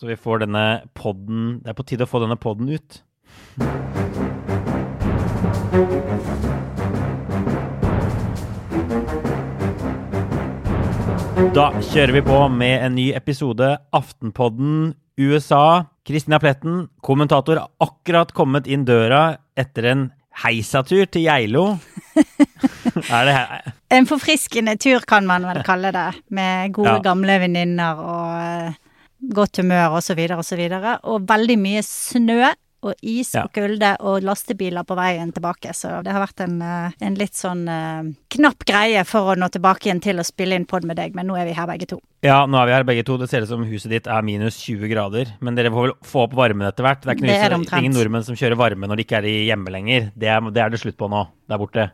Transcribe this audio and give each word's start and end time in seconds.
Så 0.00 0.06
vi 0.06 0.16
får 0.16 0.38
denne 0.40 0.80
podden 0.96 1.58
Det 1.60 1.68
er 1.68 1.76
på 1.76 1.84
tide 1.84 2.06
å 2.06 2.08
få 2.08 2.22
denne 2.22 2.38
podden 2.40 2.70
ut. 2.72 3.02
Da 11.52 11.66
kjører 11.84 12.14
vi 12.16 12.24
på 12.24 12.40
med 12.48 12.86
en 12.86 12.96
ny 12.96 13.10
episode 13.12 13.68
Aftenpodden 13.92 14.94
USA. 15.20 15.84
Kristina 16.08 16.40
Pletten, 16.40 16.86
kommentator, 17.04 17.60
har 17.60 17.68
akkurat 17.84 18.32
kommet 18.32 18.72
inn 18.72 18.88
døra 18.88 19.36
etter 19.52 19.92
en 19.92 20.10
heisatur 20.46 21.10
til 21.12 21.28
Geilo. 21.28 21.66
er 23.20 23.28
det 23.28 23.36
her? 23.36 23.72
En 23.92 24.08
forfriskende 24.08 24.80
tur, 24.80 25.04
kan 25.04 25.28
man 25.28 25.44
vel 25.44 25.60
kalle 25.66 25.92
det. 25.92 26.10
Med 26.32 26.72
gode, 26.72 27.02
Ja. 27.02 27.02
gamle 27.12 27.42
venninner 27.44 28.00
og 28.00 28.38
eh, 28.40 28.78
godt 29.20 29.60
humør 29.62 29.98
og 29.98 30.02
så 30.06 30.16
videre 30.18 30.40
og 30.40 30.46
så 30.46 30.58
videre. 30.58 30.98
Og 31.04 31.26
veldig 31.28 31.58
mye 31.60 31.84
snø 31.86 32.52
og 32.80 32.94
is 33.02 33.34
Ja. 33.34 33.44
og 33.44 33.52
kulde 33.52 33.96
og 34.00 34.22
lastebiler 34.24 34.84
på 34.88 34.96
veien 34.96 35.32
tilbake. 35.32 35.74
Så 35.76 36.02
det 36.02 36.12
har 36.12 36.26
vært 36.26 36.40
en, 36.40 36.62
eh, 36.62 36.92
en 37.02 37.14
litt 37.14 37.34
sånn 37.34 37.68
uh, 37.68 38.10
knapp 38.30 38.64
greie 38.64 39.04
for 39.04 39.34
å 39.34 39.36
nå 39.36 39.50
tilbake 39.52 39.84
igjen 39.88 40.00
til 40.00 40.16
å 40.16 40.24
spille 40.24 40.56
inn 40.56 40.64
pod 40.64 40.84
med 40.84 40.96
deg, 40.96 41.14
men 41.14 41.26
nå 41.26 41.36
er 41.36 41.44
vi 41.44 41.52
her 41.52 41.66
begge 41.66 41.86
to. 41.86 42.00
Ja, 42.22 42.46
nå 42.46 42.56
er 42.56 42.66
vi 42.66 42.72
her 42.72 42.84
begge 42.84 43.04
to. 43.04 43.18
Det 43.18 43.28
ser 43.28 43.42
ut 43.42 43.48
som 43.48 43.64
huset 43.64 43.90
ditt 43.90 44.06
er 44.06 44.22
minus 44.22 44.56
20 44.64 44.88
grader. 44.88 45.26
Men 45.40 45.54
dere 45.54 45.70
får 45.70 45.88
vel 45.88 45.94
få 46.02 46.24
opp 46.24 46.32
varmen 46.32 46.66
etter 46.66 46.84
hvert. 46.84 47.02
Det 47.02 47.12
er 47.12 47.14
ikke 47.16 47.26
noe 47.26 47.36
Det 47.36 47.44
er 47.44 47.58
det 47.58 47.84
ingen 47.84 47.98
nordmenn 47.98 48.24
som 48.24 48.34
kjører 48.34 48.56
varme 48.56 48.88
når 48.88 48.96
de 48.96 49.04
ikke 49.04 49.20
er 49.20 49.28
hjemme 49.28 49.70
lenger. 49.70 50.12
Det 50.16 50.28
er, 50.28 50.40
det 50.50 50.62
er 50.64 50.70
det 50.70 50.80
slutt 50.80 50.96
på 50.96 51.08
nå, 51.10 51.26
der 51.48 51.58
borte. 51.60 51.90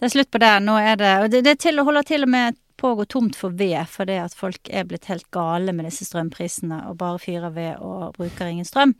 Det 0.00 0.08
er 0.08 0.12
slutt 0.16 0.30
på 0.32 0.40
det. 0.40 0.62
Nå 0.64 0.74
er 0.80 0.96
det 0.96 1.30
det, 1.30 1.44
det 1.44 1.58
til, 1.60 1.78
holder 1.84 2.02
til 2.02 2.24
og 2.24 2.32
med 2.32 2.56
på 2.80 2.90
å 2.90 2.98
gå 2.98 3.06
tomt 3.10 3.38
for 3.38 3.54
ved, 3.56 3.80
fordi 3.90 4.18
at 4.22 4.34
folk 4.36 4.70
er 4.70 4.86
blitt 4.88 5.08
helt 5.10 5.26
gale 5.34 5.74
med 5.76 5.88
disse 5.88 6.06
strømprisene 6.08 6.84
og 6.90 6.98
bare 7.00 7.22
fyrer 7.22 7.54
ved 7.54 7.82
og 7.84 8.14
bruker 8.18 8.50
ingen 8.50 8.68
strøm. 8.68 8.94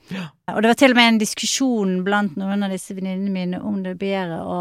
Og 0.52 0.62
det 0.62 0.72
var 0.72 0.80
til 0.80 0.94
og 0.94 1.00
med 1.00 1.12
en 1.12 1.22
diskusjon 1.22 1.94
blant 2.06 2.36
noen 2.40 2.66
av 2.66 2.74
disse 2.74 2.96
venninnene 2.96 3.34
mine 3.34 3.62
om 3.62 3.82
det 3.84 3.96
bedre 4.00 4.42
å 4.44 4.60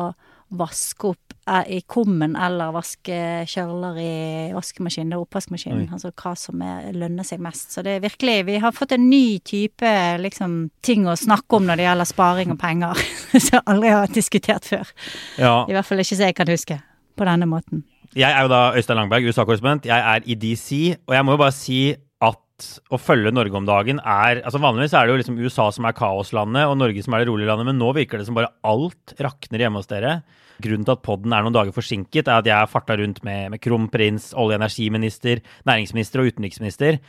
vaske 0.53 1.07
opp 1.07 1.33
eh, 1.49 1.77
i 1.77 1.79
kummen 1.89 2.35
eller 2.39 2.73
vaske 2.75 3.15
kjøler 3.49 3.99
i 4.01 4.13
vaskemaskinen, 4.53 5.15
er 5.15 5.23
oppvaskmaskinen. 5.23 5.87
Altså 5.95 6.11
hva 6.11 6.33
som 6.39 6.61
er, 6.65 6.91
lønner 6.95 7.27
seg 7.27 7.41
mest. 7.43 7.73
Så 7.73 7.83
det 7.85 7.97
er 7.97 8.03
virkelig 8.03 8.37
Vi 8.49 8.59
har 8.61 8.75
fått 8.75 8.95
en 8.95 9.07
ny 9.09 9.39
type 9.45 9.93
liksom 10.21 10.57
ting 10.85 11.07
å 11.09 11.17
snakke 11.19 11.57
om 11.57 11.67
når 11.69 11.81
det 11.81 11.87
gjelder 11.87 12.11
sparing 12.11 12.53
og 12.53 12.61
penger, 12.61 13.05
som 13.33 13.57
jeg 13.57 13.65
aldri 13.65 13.95
har 13.95 14.13
diskutert 14.13 14.69
før. 14.69 14.93
Ja. 15.41 15.55
I 15.67 15.77
hvert 15.77 15.89
fall 15.89 16.03
ikke 16.03 16.19
så 16.19 16.29
jeg 16.29 16.37
kan 16.37 16.53
huske. 16.53 16.81
På 17.13 17.27
denne 17.29 17.45
måten. 17.45 17.83
Jeg 18.13 18.29
er 18.29 18.45
jo 18.45 18.49
da 18.51 18.75
Øystein 18.77 18.99
Langberg, 18.99 19.25
USA-korrespondent. 19.25 19.87
Jeg 19.89 19.97
er 19.97 20.25
i 20.29 20.35
DC, 20.37 20.99
og 21.07 21.15
jeg 21.15 21.25
må 21.25 21.33
jo 21.33 21.39
bare 21.41 21.55
si 21.55 21.95
at 22.21 22.67
å 22.93 22.99
følge 23.01 23.31
Norge 23.33 23.57
om 23.57 23.65
dagen 23.65 23.97
er 23.97 24.43
altså 24.45 24.61
Vanligvis 24.61 24.93
er 24.93 25.07
det 25.07 25.15
jo 25.15 25.19
liksom 25.23 25.39
USA 25.41 25.65
som 25.73 25.87
er 25.89 25.95
kaoslandet, 25.97 26.67
og 26.69 26.77
Norge 26.77 27.01
som 27.01 27.15
er 27.15 27.23
det 27.23 27.31
rolige 27.31 27.49
landet, 27.49 27.71
men 27.71 27.81
nå 27.81 27.89
virker 27.97 28.21
det 28.21 28.27
som 28.29 28.37
bare 28.37 28.53
alt 28.69 29.15
rakner 29.17 29.65
hjemme 29.65 29.81
hos 29.81 29.89
dere. 29.89 30.19
Grunnen 30.61 30.85
til 30.85 30.93
at 30.93 31.03
podden 31.09 31.33
er 31.33 31.41
noen 31.41 31.57
dager 31.57 31.73
forsinket, 31.73 32.29
er 32.29 32.43
at 32.43 32.51
jeg 32.51 32.53
har 32.53 32.69
farta 32.69 32.99
rundt 33.01 33.23
med, 33.25 33.49
med 33.55 33.63
kronprins, 33.63 34.29
olje- 34.37 34.59
og 34.59 34.61
energiminister, 34.61 35.41
næringsminister 35.65 36.21
og 36.21 36.29
utenriksminister. 36.29 37.01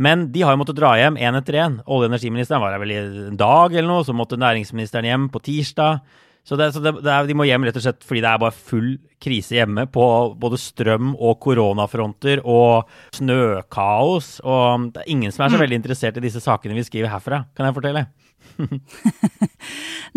Men 0.00 0.30
de 0.32 0.40
har 0.44 0.56
jo 0.56 0.60
måttet 0.64 0.80
dra 0.80 0.94
hjem 0.96 1.20
én 1.20 1.36
etter 1.36 1.60
én. 1.60 1.82
Olje- 1.84 2.08
og 2.08 2.14
energiministeren 2.14 2.64
var 2.64 2.72
her 2.72 2.80
vel 2.80 2.96
i 2.96 3.02
en 3.02 3.36
dag 3.36 3.76
eller 3.76 3.92
noe, 3.92 4.08
så 4.08 4.16
måtte 4.16 4.40
næringsministeren 4.40 5.08
hjem 5.08 5.28
på 5.32 5.44
tirsdag. 5.52 6.00
Så, 6.46 6.54
det, 6.58 6.68
så 6.76 6.80
det, 6.82 6.92
det 7.02 7.10
er, 7.10 7.26
de 7.26 7.34
må 7.34 7.46
hjem 7.48 7.64
rett 7.66 7.78
og 7.78 7.82
slett 7.82 8.04
fordi 8.06 8.20
det 8.22 8.30
er 8.30 8.42
bare 8.44 8.54
full 8.54 8.92
krise 9.22 9.56
hjemme 9.56 9.88
på 9.90 10.04
både 10.38 10.60
strøm- 10.62 11.16
og 11.16 11.40
koronafronter 11.42 12.44
og 12.46 12.86
snøkaos. 13.16 14.36
Og 14.46 14.92
det 14.94 15.02
er 15.02 15.10
ingen 15.16 15.34
som 15.34 15.46
er 15.46 15.56
så 15.56 15.60
veldig 15.64 15.80
interessert 15.80 16.20
i 16.20 16.24
disse 16.28 16.42
sakene 16.44 16.78
vi 16.78 16.86
skriver 16.86 17.10
herfra, 17.10 17.42
kan 17.56 17.66
jeg 17.66 17.78
fortelle. 17.80 18.06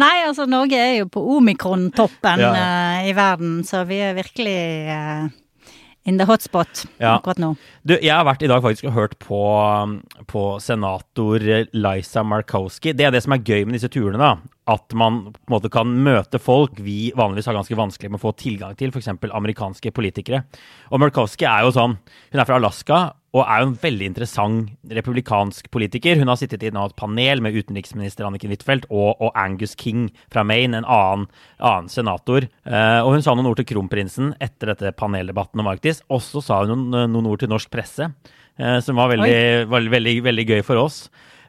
Nei, 0.04 0.16
altså 0.28 0.46
Norge 0.46 0.78
er 0.78 1.00
jo 1.00 1.10
på 1.12 1.24
omikron-toppen 1.40 2.46
Ja. 2.46 2.54
uh, 2.54 3.10
i 3.10 3.14
verden, 3.18 3.64
så 3.66 3.82
vi 3.90 4.04
er 4.06 4.18
virkelig 4.20 4.60
uh 4.94 5.30
in 6.10 6.18
the 6.18 6.26
hotspot 6.26 6.86
Ja. 6.98 7.18
akkurat 7.18 7.38
nå. 7.38 7.56
Du, 7.86 7.94
jeg 8.02 8.14
har 8.14 8.26
vært 8.26 8.44
i 8.44 8.50
dag 8.50 8.64
faktisk 8.64 8.88
og 8.90 8.96
hørt 8.96 9.18
på, 9.22 9.40
på 10.28 10.44
senator 10.64 11.44
Liza 11.76 12.24
Markowski. 12.24 12.94
Det 12.98 13.06
er 13.06 13.12
det 13.14 13.24
som 13.26 13.36
er 13.36 13.44
gøy 13.44 13.66
med 13.68 13.78
disse 13.78 13.92
turene, 13.92 14.18
da. 14.18 14.32
At 14.70 14.94
man 14.98 15.22
på 15.34 15.48
en 15.48 15.56
måte 15.56 15.72
kan 15.74 15.94
møte 16.06 16.42
folk 16.42 16.78
vi 16.84 17.12
vanligvis 17.18 17.50
har 17.50 17.58
ganske 17.58 17.78
vanskelig 17.80 18.12
med 18.12 18.20
å 18.20 18.26
få 18.28 18.36
tilgang 18.38 18.76
til, 18.78 18.94
f.eks. 18.94 19.10
amerikanske 19.30 19.94
politikere. 19.96 20.44
Og 20.94 21.02
Murkowski 21.02 21.48
er 21.50 21.66
jo 21.66 21.74
sånn 21.74 21.98
Hun 21.98 22.42
er 22.42 22.46
fra 22.46 22.60
Alaska 22.60 23.00
og 23.30 23.44
er 23.44 23.62
jo 23.62 23.68
en 23.68 23.76
veldig 23.78 24.08
interessant 24.10 24.94
republikansk 24.96 25.68
politiker. 25.70 26.18
Hun 26.18 26.32
har 26.32 26.40
sittet 26.40 26.64
i 26.66 26.72
et 26.72 26.96
panel 26.98 27.44
med 27.46 27.54
utenriksminister 27.54 28.26
Anniken 28.26 28.50
Huitfeldt 28.50 28.88
og, 28.90 29.22
og 29.22 29.38
Angus 29.38 29.76
King 29.78 30.08
fra 30.34 30.42
Maine, 30.48 30.80
en 30.80 30.88
annen, 30.88 31.28
annen 31.62 31.92
senator. 31.94 32.48
Eh, 32.66 33.00
og 33.04 33.14
hun 33.14 33.26
sa 33.26 33.36
noen 33.38 33.52
ord 33.52 33.62
til 33.62 33.70
kronprinsen 33.70 34.34
etter 34.42 34.74
dette 34.74 34.96
paneldebatten 34.98 35.62
om 35.62 35.70
Arktis. 35.70 36.02
Og 36.10 36.24
så 36.26 36.42
sa 36.42 36.64
hun 36.64 36.74
noen, 36.74 37.14
noen 37.14 37.30
ord 37.30 37.44
til 37.44 37.54
norsk 37.54 37.70
presse, 37.74 38.10
eh, 38.58 38.80
som 38.86 38.98
var 38.98 39.14
veldig, 39.14 39.70
veldig, 39.70 39.94
veldig, 39.94 40.16
veldig 40.32 40.48
gøy 40.50 40.66
for 40.66 40.82
oss. 40.82 41.04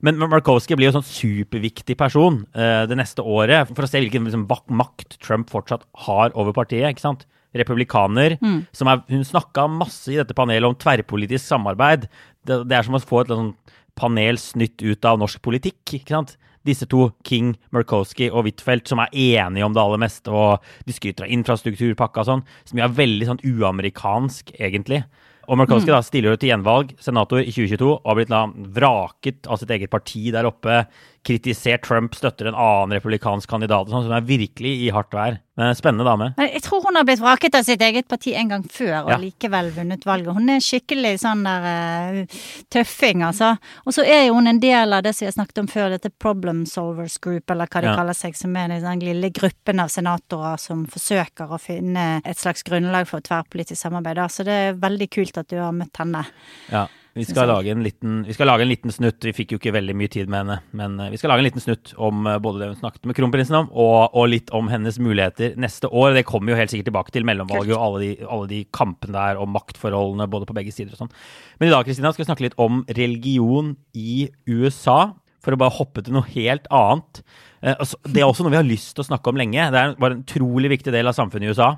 Men 0.06 0.20
Markowski 0.20 0.76
blir 0.78 0.88
jo 0.88 0.94
en 0.94 1.00
sånn 1.00 1.10
superviktig 1.10 1.96
person 2.00 2.42
uh, 2.56 2.86
det 2.88 2.96
neste 2.96 3.24
året 3.24 3.68
for 3.72 3.84
å 3.84 3.90
se 3.90 4.00
hvilken 4.00 4.28
liksom, 4.28 4.46
makt 4.76 5.18
Trump 5.20 5.50
fortsatt 5.52 5.84
har 6.06 6.32
over 6.38 6.56
partiet. 6.56 6.88
ikke 6.90 7.04
sant? 7.04 7.26
Republikaner. 7.56 8.36
som 8.72 8.88
er, 8.88 9.02
Hun 9.10 9.24
snakka 9.26 9.66
masse 9.66 10.12
i 10.12 10.18
dette 10.20 10.36
panelet 10.38 10.68
om 10.68 10.76
tverrpolitisk 10.78 11.42
samarbeid. 11.44 12.06
Det, 12.46 12.62
det 12.70 12.76
er 12.76 12.86
som 12.86 12.94
å 12.94 13.02
få 13.02 13.24
et 13.24 13.32
sånn 13.32 13.54
panel 13.98 14.38
snytt 14.40 14.80
ut 14.82 15.04
av 15.04 15.18
norsk 15.20 15.42
politikk. 15.42 15.82
ikke 15.98 16.14
sant? 16.14 16.36
Disse 16.66 16.86
to, 16.90 17.08
King, 17.24 17.54
Murkowski 17.72 18.28
og 18.30 18.44
Huitfeldt, 18.44 18.90
som 18.90 19.00
er 19.00 19.14
enige 19.16 19.64
om 19.64 19.74
det 19.74 19.80
aller 19.82 20.00
meste, 20.02 20.30
og 20.30 20.60
de 20.86 20.92
skryter 20.92 21.24
av 21.24 21.32
infrastrukturpakka 21.32 22.22
og 22.22 22.28
sånn, 22.28 22.44
som 22.68 22.80
jo 22.80 22.84
er 22.84 22.96
veldig 22.98 23.28
sånn 23.30 23.44
uamerikansk, 23.48 24.52
egentlig. 24.60 25.02
Og 25.50 25.58
Murkowski 25.58 25.90
da 25.90 25.98
stiller 26.06 26.30
jo 26.30 26.38
til 26.38 26.52
gjenvalg, 26.52 26.92
senator 27.02 27.40
i 27.42 27.50
2022, 27.50 27.88
og 27.96 28.06
har 28.06 28.18
blitt 28.20 28.30
da 28.30 28.44
vraket 28.76 29.48
av 29.50 29.58
sitt 29.58 29.72
eget 29.74 29.90
parti 29.90 30.28
der 30.30 30.46
oppe. 30.46 30.84
Kritisert 31.22 31.82
Trump, 31.84 32.14
støtter 32.16 32.48
en 32.48 32.54
annen 32.56 32.94
republikansk 32.96 33.46
kandidat 33.50 33.90
sånn, 33.90 34.06
så 34.06 34.08
hun 34.08 34.16
er 34.16 34.24
virkelig 34.24 34.70
i 34.86 34.90
hardt 34.94 35.12
vær. 35.12 35.34
Men 35.60 35.74
spennende 35.76 36.06
dame. 36.08 36.30
Jeg 36.40 36.62
tror 36.64 36.80
hun 36.86 36.96
har 36.96 37.04
blitt 37.04 37.20
vraket 37.20 37.54
av 37.58 37.66
sitt 37.66 37.82
eget 37.84 38.06
parti 38.08 38.32
en 38.34 38.48
gang 38.48 38.62
før, 38.64 39.04
og 39.04 39.10
Ja. 39.10 39.18
likevel 39.20 39.68
vunnet 39.76 40.06
valget. 40.08 40.32
Hun 40.32 40.48
er 40.48 40.62
skikkelig 40.64 41.18
sånn 41.20 41.42
der 41.44 42.22
uh, 42.22 42.36
tøffing, 42.72 43.20
altså. 43.26 43.58
Og 43.84 43.92
så 43.92 44.06
er 44.06 44.26
jo 44.28 44.34
hun 44.38 44.46
en 44.48 44.60
del 44.62 44.92
av 44.96 45.02
det 45.04 45.12
som 45.14 45.26
vi 45.26 45.28
har 45.28 45.36
snakket 45.36 45.58
om 45.58 45.66
før, 45.68 45.90
dette 45.90 46.10
Problem 46.18 46.64
Solvers 46.64 47.18
Group, 47.20 47.50
eller 47.50 47.66
hva 47.66 47.82
de 47.82 47.86
Ja. 47.88 47.96
kaller 47.96 48.14
seg, 48.16 48.34
som 48.36 48.56
er 48.56 48.68
den 48.68 48.80
sånn 48.80 49.02
lille 49.04 49.30
gruppen 49.30 49.80
av 49.80 49.88
senatorer 49.92 50.58
som 50.58 50.86
forsøker 50.86 51.50
å 51.52 51.60
finne 51.60 52.22
et 52.24 52.38
slags 52.38 52.62
grunnlag 52.64 53.06
for 53.06 53.20
tverrpolitisk 53.20 53.76
samarbeid. 53.76 54.16
Så 54.30 54.44
det 54.44 54.56
er 54.56 54.72
veldig 54.80 55.10
kult 55.10 55.36
at 55.36 55.48
du 55.48 55.56
har 55.58 55.72
møtt 55.72 55.96
henne. 56.00 56.24
Ja. 56.72 56.86
Vi 57.12 57.24
skal, 57.26 57.48
lage 57.50 57.72
en 57.72 57.82
liten, 57.82 58.20
vi 58.22 58.34
skal 58.36 58.46
lage 58.46 58.62
en 58.62 58.70
liten 58.70 58.92
snutt. 58.94 59.18
Vi 59.26 59.32
fikk 59.34 59.54
jo 59.54 59.58
ikke 59.58 59.72
veldig 59.74 59.96
mye 59.98 60.10
tid 60.12 60.30
med 60.30 60.44
henne, 60.44 60.58
men 60.78 60.92
eh, 61.02 61.10
vi 61.10 61.18
skal 61.18 61.32
lage 61.32 61.42
en 61.42 61.48
liten 61.48 61.64
snutt 61.64 61.90
om 61.98 62.26
eh, 62.30 62.38
både 62.42 62.62
det 62.62 62.68
hun 62.70 62.78
snakket 62.78 63.08
med 63.10 63.16
kronprinsen 63.18 63.56
om, 63.58 63.70
og, 63.74 64.14
og 64.14 64.28
litt 64.30 64.52
om 64.54 64.70
hennes 64.70 65.00
muligheter 65.02 65.56
neste 65.60 65.90
år. 65.90 66.14
Det 66.14 66.26
kommer 66.28 66.54
jo 66.54 66.60
helt 66.60 66.70
sikkert 66.70 66.90
tilbake 66.92 67.14
til 67.16 67.26
mellomvalget 67.26 67.74
og 67.74 67.82
alle 67.86 68.02
de, 68.04 68.10
alle 68.26 68.50
de, 68.52 68.60
kampene 68.70 69.16
der 69.16 69.40
og 69.42 69.50
maktforholdene 69.50 70.28
både 70.30 70.46
på 70.46 70.54
begge 70.60 70.74
sider 70.74 70.94
og 70.94 71.02
sånn. 71.02 71.14
Men 71.58 71.70
i 71.70 71.74
dag 71.74 71.88
Kristina, 71.88 72.12
skal 72.14 72.24
vi 72.24 72.28
snakke 72.30 72.46
litt 72.46 72.60
om 72.62 72.84
religion 72.94 73.74
i 73.98 74.28
USA. 74.46 75.00
For 75.40 75.56
å 75.56 75.58
bare 75.60 75.72
hoppe 75.72 76.02
til 76.04 76.12
noe 76.12 76.28
helt 76.34 76.66
annet. 76.68 77.22
Eh, 77.64 77.72
altså, 77.72 77.98
det 78.06 78.22
er 78.22 78.28
også 78.28 78.44
noe 78.44 78.52
vi 78.54 78.60
har 78.60 78.68
lyst 78.68 78.92
til 78.94 79.02
å 79.02 79.08
snakke 79.08 79.32
om 79.32 79.40
lenge. 79.40 79.70
Det 79.72 79.82
er 79.82 79.98
bare 79.98 80.18
en 80.18 80.22
utrolig 80.22 80.70
viktig 80.76 80.92
del 80.94 81.10
av 81.10 81.16
samfunnet 81.16 81.48
i 81.48 81.54
USA. 81.54 81.72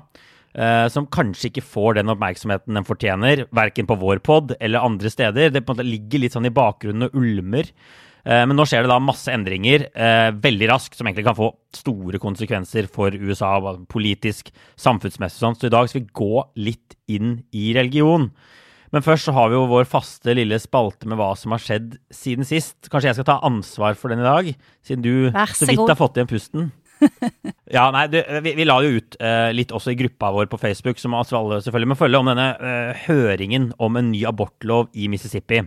Uh, 0.53 0.85
som 0.93 1.07
kanskje 1.09 1.49
ikke 1.49 1.65
får 1.65 1.95
den 1.97 2.13
oppmerksomheten 2.13 2.77
den 2.77 2.85
fortjener, 2.85 3.47
verken 3.57 3.87
på 3.89 3.97
vår 3.97 4.19
pod 4.21 4.53
eller 4.59 4.85
andre 4.85 5.09
steder. 5.09 5.49
Det 5.49 5.65
ligger 5.81 6.21
litt 6.21 6.35
sånn 6.35 6.45
i 6.45 6.53
bakgrunnen 6.53 7.07
og 7.07 7.15
ulmer. 7.17 7.71
Uh, 8.21 8.43
men 8.45 8.53
nå 8.53 8.67
skjer 8.69 8.85
det 8.85 8.91
da 8.91 8.99
masse 9.01 9.33
endringer 9.33 9.87
uh, 9.97 10.29
veldig 10.43 10.69
raskt, 10.69 10.99
som 10.99 11.09
egentlig 11.09 11.25
kan 11.25 11.39
få 11.39 11.49
store 11.73 12.21
konsekvenser 12.21 12.85
for 12.85 13.17
USA, 13.17 13.55
politisk, 13.89 14.53
samfunnsmessig 14.77 15.41
sånn. 15.41 15.57
Så 15.57 15.71
i 15.71 15.73
dag 15.73 15.89
skal 15.89 16.03
vi 16.03 16.19
gå 16.21 16.45
litt 16.69 16.99
inn 17.09 17.39
i 17.49 17.71
religion. 17.73 18.29
Men 18.93 19.01
først 19.01 19.25
så 19.25 19.33
har 19.33 19.49
vi 19.49 19.57
jo 19.57 19.65
vår 19.71 19.87
faste 19.89 20.35
lille 20.37 20.59
spalte 20.61 21.09
med 21.09 21.17
hva 21.17 21.31
som 21.39 21.55
har 21.55 21.61
skjedd 21.65 21.97
siden 22.13 22.45
sist. 22.45 22.77
Kanskje 22.93 23.09
jeg 23.09 23.17
skal 23.17 23.29
ta 23.31 23.39
ansvar 23.49 23.97
for 23.97 24.13
den 24.13 24.21
i 24.21 24.27
dag, 24.27 24.53
siden 24.85 25.01
du 25.01 25.13
så 25.33 25.65
vidt 25.65 25.81
har 25.81 25.97
fått 25.97 26.21
igjen 26.21 26.29
pusten? 26.29 26.69
ja, 27.75 27.87
nei, 27.93 28.05
du, 28.11 28.19
vi, 28.45 28.53
vi, 28.57 28.65
la 28.67 28.77
jo 28.83 28.99
ut 28.99 29.17
uh, 29.19 29.49
litt 29.55 29.73
også 29.75 29.93
i 29.93 29.99
gruppa 29.99 30.31
vår 30.35 30.49
på 30.51 30.59
Facebook, 30.61 31.01
som 31.01 31.15
alle 31.17 31.59
selvfølgelig 31.63 31.91
må 31.93 31.99
følge, 31.99 32.21
om 32.21 32.31
denne 32.31 32.49
uh, 32.59 33.03
høringen 33.05 33.71
om 33.83 33.99
en 33.99 34.11
ny 34.13 34.23
abortlov 34.29 34.89
i 34.93 35.09
Mississippi. 35.11 35.63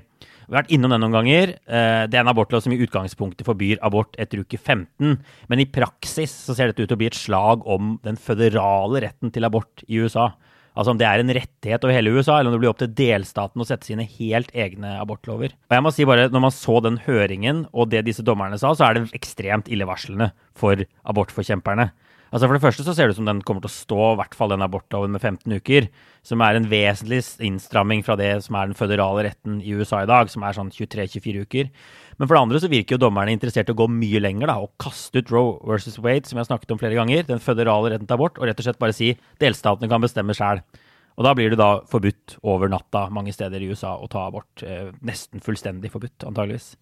Vi 0.47 0.55
har 0.55 0.63
vært 0.63 0.73
innom 0.77 0.93
den 0.95 1.03
noen 1.03 1.17
ganger. 1.17 1.57
Uh, 1.67 2.07
det 2.07 2.19
er 2.19 2.23
en 2.23 2.31
abortlov 2.31 2.63
som 2.63 2.75
i 2.75 2.81
utgangspunktet 2.85 3.47
forbyr 3.49 3.81
abort 3.87 4.15
etter 4.23 4.45
uke 4.45 4.59
15. 4.61 5.17
Men 5.51 5.63
i 5.63 5.69
praksis 5.71 6.35
så 6.47 6.55
ser 6.55 6.71
dette 6.71 6.85
ut 6.85 6.91
til 6.93 6.99
å 6.99 7.01
bli 7.03 7.11
et 7.11 7.19
slag 7.19 7.67
om 7.67 7.97
den 8.07 8.19
føderale 8.21 9.03
retten 9.09 9.35
til 9.35 9.49
abort 9.49 9.83
i 9.91 9.99
USA. 10.03 10.31
Altså 10.77 10.93
om 10.93 10.99
det 11.01 11.07
er 11.09 11.23
en 11.23 11.33
rettighet 11.33 11.85
over 11.87 11.97
hele 11.97 12.13
USA, 12.13 12.37
eller 12.37 12.51
om 12.51 12.57
det 12.57 12.61
blir 12.61 12.73
opp 12.73 12.81
til 12.83 12.93
delstaten 12.93 13.63
å 13.63 13.67
sette 13.67 13.89
sine 13.89 14.05
helt 14.19 14.51
egne 14.53 14.99
abortlover. 15.01 15.55
Og 15.71 15.77
jeg 15.77 15.85
må 15.85 15.93
si 15.95 16.05
bare, 16.09 16.29
Når 16.29 16.43
man 16.45 16.53
så 16.53 16.81
den 16.85 16.99
høringen 17.07 17.67
og 17.73 17.91
det 17.91 18.05
disse 18.05 18.23
dommerne 18.23 18.59
sa, 18.61 18.75
så 18.77 18.91
er 18.91 18.95
det 18.95 19.15
ekstremt 19.17 19.71
illevarslende 19.73 20.33
for 20.55 20.85
abortforkjemperne. 21.09 21.91
Altså 22.33 22.49
For 22.49 22.57
det 22.57 22.65
første 22.65 22.85
så 22.87 22.93
ser 22.97 23.07
det 23.07 23.15
ut 23.15 23.21
som 23.21 23.29
den 23.29 23.43
kommer 23.47 23.63
til 23.63 23.71
å 23.71 23.77
stå, 23.77 23.99
i 24.13 24.19
hvert 24.19 24.35
fall 24.35 24.51
den 24.51 24.65
abortloven 24.65 25.13
med 25.15 25.23
15 25.23 25.53
uker, 25.61 25.87
som 26.27 26.43
er 26.43 26.59
en 26.59 26.67
vesentlig 26.71 27.21
innstramming 27.47 28.03
fra 28.07 28.17
det 28.19 28.33
som 28.45 28.59
er 28.59 28.67
den 28.67 28.79
føderale 28.79 29.29
retten 29.29 29.61
i 29.63 29.77
USA 29.79 30.03
i 30.03 30.11
dag, 30.11 30.33
som 30.33 30.43
er 30.43 30.57
sånn 30.57 30.73
23-24 30.75 31.45
uker. 31.47 31.71
Men 32.19 32.27
for 32.27 32.35
det 32.35 32.43
andre 32.43 32.63
så 32.65 32.73
virker 32.73 32.97
jo 32.97 33.05
dommerne 33.05 33.37
interessert 33.37 33.71
i 33.71 33.77
å 33.77 33.79
gå 33.79 33.87
mye 33.93 34.23
lenger 34.25 34.51
da, 34.51 34.59
og 34.65 34.75
kaste 34.83 35.23
ut 35.23 35.31
Roe 35.31 35.55
versus 35.71 36.01
Wade, 36.03 36.27
som 36.27 36.41
jeg 36.41 36.47
har 36.47 36.51
snakket 36.51 36.75
om 36.75 36.83
flere 36.83 36.99
ganger, 36.99 37.29
den 37.31 37.43
føderale 37.45 37.95
retten 37.95 38.11
til 38.11 38.19
abort, 38.19 38.41
og 38.41 38.51
rett 38.51 38.59
og 38.59 38.67
slett 38.67 38.83
bare 38.83 38.97
si 38.97 39.15
delstatene 39.43 39.91
kan 39.93 40.03
bestemme 40.03 40.35
sjæl. 40.37 40.65
Og 41.17 41.25
da 41.25 41.33
blir 41.37 41.53
det 41.53 41.61
da 41.61 41.71
forbudt 41.89 42.37
over 42.45 42.69
natta 42.69 43.07
mange 43.15 43.33
steder 43.33 43.63
i 43.63 43.71
USA 43.71 43.95
å 43.97 44.09
ta 44.13 44.27
abort. 44.27 44.51
Eh, 44.67 44.91
nesten 45.07 45.41
fullstendig 45.45 45.95
forbudt, 45.95 46.27
antageligvis. 46.29 46.75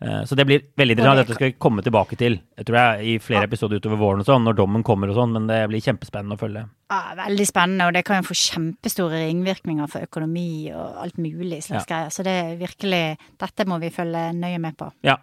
Eh, 0.00 0.24
så 0.24 0.34
det 0.34 0.46
blir 0.48 0.62
veldig 0.80 0.96
interessant. 0.96 1.20
Dette 1.20 1.36
skal 1.36 1.50
vi 1.50 1.56
komme 1.60 1.84
tilbake 1.84 2.16
til 2.20 2.38
jeg 2.40 2.66
tror 2.68 2.76
jeg, 2.80 3.04
i 3.04 3.14
flere 3.20 3.44
episoder 3.48 3.80
utover 3.80 4.00
våren 4.00 4.22
og 4.22 4.28
sånn, 4.28 4.44
når 4.44 4.56
dommen 4.56 4.84
kommer 4.84 5.12
og 5.12 5.18
sånn, 5.18 5.34
men 5.36 5.48
det 5.48 5.62
blir 5.68 5.82
kjempespennende 5.84 6.36
å 6.36 6.40
følge. 6.40 6.64
Ja, 6.90 7.00
veldig 7.20 7.46
spennende, 7.46 7.86
og 7.86 7.94
det 7.94 8.02
kan 8.08 8.18
jo 8.18 8.26
få 8.26 8.36
kjempestore 8.36 9.20
ringvirkninger 9.28 9.88
for 9.92 10.08
økonomi 10.08 10.72
og 10.74 11.00
alt 11.04 11.20
mulig 11.22 11.60
slags 11.62 11.84
ja. 11.84 11.88
greier. 11.88 12.12
Så 12.12 12.24
det 12.26 12.34
er 12.34 12.58
virkelig 12.60 13.02
Dette 13.40 13.66
må 13.68 13.78
vi 13.80 13.92
følge 13.94 14.24
nøye 14.36 14.60
med 14.62 14.76
på. 14.80 14.90
Ja. 15.06 15.16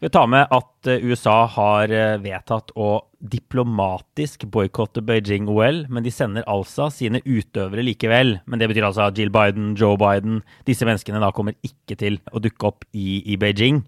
Vi 0.00 0.08
tar 0.08 0.30
med 0.32 0.46
at 0.56 0.88
eh, 0.88 1.02
USA 1.04 1.42
har 1.52 1.92
eh, 1.92 2.16
vedtatt 2.22 2.72
å 2.78 2.92
diplomatisk 3.20 4.46
boikotte 4.48 5.02
Beijing-OL, 5.04 5.84
men 5.92 6.06
de 6.06 6.12
sender 6.14 6.46
altså 6.48 6.86
sine 6.94 7.20
utøvere 7.26 7.84
likevel. 7.84 8.38
Men 8.48 8.62
det 8.62 8.70
betyr 8.70 8.88
altså 8.88 9.10
at 9.10 9.18
Jill 9.20 9.34
Biden, 9.34 9.74
Joe 9.76 9.98
Biden 10.00 10.40
Disse 10.66 10.88
menneskene 10.88 11.20
da 11.20 11.28
kommer 11.36 11.58
ikke 11.66 11.98
til 12.00 12.16
å 12.32 12.40
dukke 12.40 12.70
opp 12.70 12.88
i, 12.96 13.20
i 13.28 13.36
Beijing. 13.40 13.82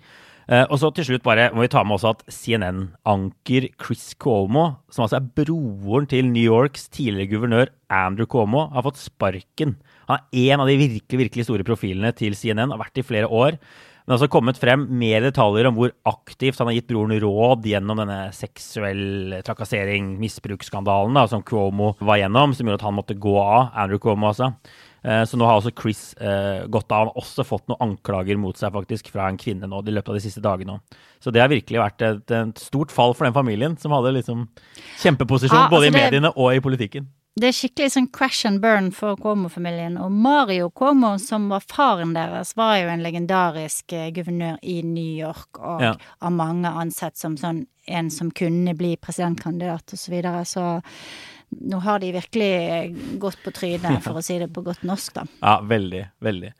Uh, 0.50 0.64
og 0.64 0.78
så 0.82 0.90
til 0.94 1.06
slutt 1.06 1.24
bare 1.26 1.50
må 1.54 1.62
vi 1.62 1.70
ta 1.70 1.84
med 1.86 1.98
også 1.98 2.16
at 2.16 2.24
CNN-anker 2.34 3.68
Chris 3.78 4.10
Cuomo, 4.18 4.66
som 4.90 5.06
altså 5.06 5.20
er 5.20 5.28
broren 5.38 6.08
til 6.10 6.26
New 6.30 6.42
Yorks 6.42 6.88
tidligere 6.92 7.30
guvernør 7.36 7.72
Andrew 7.92 8.26
Cuomo, 8.26 8.66
har 8.74 8.86
fått 8.86 9.00
sparken. 9.02 9.76
Han 10.08 10.18
er 10.18 10.52
en 10.52 10.64
av 10.64 10.70
de 10.70 10.80
virkelig, 10.80 11.22
virkelig 11.26 11.46
store 11.46 11.66
profilene 11.66 12.10
til 12.18 12.34
CNN, 12.38 12.74
har 12.74 12.82
vært 12.82 13.00
i 13.00 13.06
flere 13.06 13.30
år. 13.30 13.58
Men 14.02 14.16
har 14.16 14.18
også 14.18 14.32
kommet 14.34 14.58
frem 14.58 14.82
mer 14.98 15.22
detaljer 15.22 15.68
om 15.68 15.76
hvor 15.78 15.92
aktivt 16.10 16.58
han 16.58 16.66
har 16.68 16.74
gitt 16.74 16.88
broren 16.90 17.14
råd 17.22 17.68
gjennom 17.70 18.00
denne 18.02 18.18
seksuell 18.34 19.36
trakassering, 19.46 20.16
misbruksskandalen 20.18 21.20
som 21.30 21.44
Cuomo 21.46 21.92
var 22.02 22.18
gjennom, 22.18 22.50
som 22.50 22.66
gjorde 22.66 22.80
at 22.80 22.88
han 22.88 22.98
måtte 22.98 23.18
gå 23.22 23.36
av. 23.38 23.70
Andrew 23.78 24.02
Cuomo, 24.02 24.32
altså. 24.32 24.50
Eh, 25.02 25.22
så 25.26 25.38
nå 25.38 25.46
har 25.48 25.58
også 25.58 25.72
Chris 25.74 26.02
eh, 26.14 26.66
gått 26.70 26.92
av. 26.92 27.06
Han 27.06 27.12
har 27.12 27.22
også 27.22 27.46
fått 27.46 27.66
noen 27.70 27.90
anklager 27.90 28.38
mot 28.40 28.58
seg 28.58 28.74
faktisk 28.74 29.10
fra 29.14 29.26
en 29.28 29.40
kvinne 29.40 29.70
nå 29.70 29.82
i 29.82 29.96
løpet 29.96 30.12
av 30.12 30.18
de 30.18 30.24
siste 30.24 30.42
dagene. 30.44 30.78
Så 31.22 31.34
det 31.34 31.42
har 31.42 31.50
virkelig 31.52 31.82
vært 31.82 32.06
et, 32.06 32.22
et 32.30 32.62
stort 32.62 32.94
fall 32.94 33.16
for 33.16 33.26
den 33.26 33.36
familien, 33.36 33.74
som 33.78 33.94
hadde 33.96 34.14
liksom 34.18 34.46
kjempeposisjon 35.02 35.58
ja, 35.58 35.66
altså 35.66 35.76
både 35.76 35.90
i 35.90 35.96
mediene 35.96 36.32
og 36.36 36.54
i 36.54 36.62
politikken. 36.62 37.10
Det 37.32 37.48
er 37.48 37.54
skikkelig 37.56 37.94
sånn 37.94 38.06
crash 38.12 38.44
and 38.44 38.60
burn 38.60 38.90
for 38.92 39.16
Cuomo-familien. 39.16 39.94
Og 39.96 40.12
Mario 40.12 40.68
Cuomo, 40.68 41.14
som 41.16 41.46
var 41.48 41.64
faren 41.64 42.12
deres, 42.12 42.52
var 42.58 42.76
jo 42.76 42.90
en 42.92 43.04
legendarisk 43.04 43.94
eh, 43.96 44.10
guvernør 44.12 44.58
i 44.68 44.82
New 44.84 45.14
York, 45.16 45.56
og 45.56 45.80
ja. 45.80 45.94
av 46.20 46.34
mange 46.36 46.68
ansett 46.82 47.16
som 47.16 47.38
sånn 47.40 47.64
en 47.86 48.10
som 48.14 48.28
kunne 48.30 48.76
bli 48.78 48.92
presidentkandidat 49.00 49.96
osv. 49.96 50.04
Så, 50.04 50.12
videre. 50.12 50.44
så 50.44 50.66
nå 51.60 51.80
har 51.84 52.00
de 52.02 52.12
virkelig 52.14 53.18
gått 53.20 53.38
på 53.44 53.52
trynet, 53.54 54.00
for 54.04 54.18
å 54.18 54.24
si 54.24 54.38
det 54.40 54.50
på 54.54 54.64
godt 54.64 54.84
norsk, 54.88 55.14
da. 55.20 55.26
Ja, 55.42 55.58
veldig. 55.68 56.06
Veldig. 56.24 56.52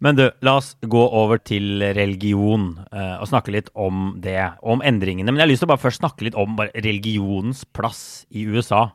Men 0.00 0.16
du, 0.16 0.24
la 0.40 0.56
oss 0.56 0.72
gå 0.80 1.00
over 1.04 1.42
til 1.44 1.82
religion 1.96 2.70
eh, 2.88 3.16
og 3.20 3.28
snakke 3.28 3.52
litt 3.52 3.68
om 3.76 4.14
det. 4.22 4.38
Om 4.64 4.84
endringene. 4.86 5.28
Men 5.28 5.42
jeg 5.42 5.46
har 5.46 5.52
lyst 5.52 5.64
til 5.64 5.68
å 5.68 5.74
bare 5.74 5.84
først 5.84 6.00
snakke 6.00 6.26
litt 6.26 6.38
om 6.40 6.56
religionens 6.72 7.66
plass 7.76 8.24
i 8.32 8.46
USA. 8.48 8.88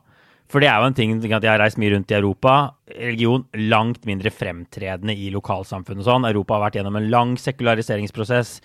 For 0.50 0.62
det 0.62 0.68
er 0.70 0.78
jo 0.78 0.88
en 0.90 0.94
ting 0.94 1.14
at 1.18 1.42
jeg 1.42 1.50
har 1.50 1.60
reist 1.62 1.78
mye 1.82 1.92
rundt 1.94 2.12
i 2.12 2.18
Europa. 2.18 2.56
Religion 2.90 3.46
langt 3.70 4.04
mindre 4.06 4.30
fremtredende 4.34 5.14
i 5.14 5.30
lokalsamfunnet 5.34 6.06
sånn. 6.06 6.26
Europa 6.28 6.56
har 6.56 6.68
vært 6.68 6.80
gjennom 6.80 6.98
en 6.98 7.08
lang 7.10 7.34
sekulariseringsprosess. 7.40 8.60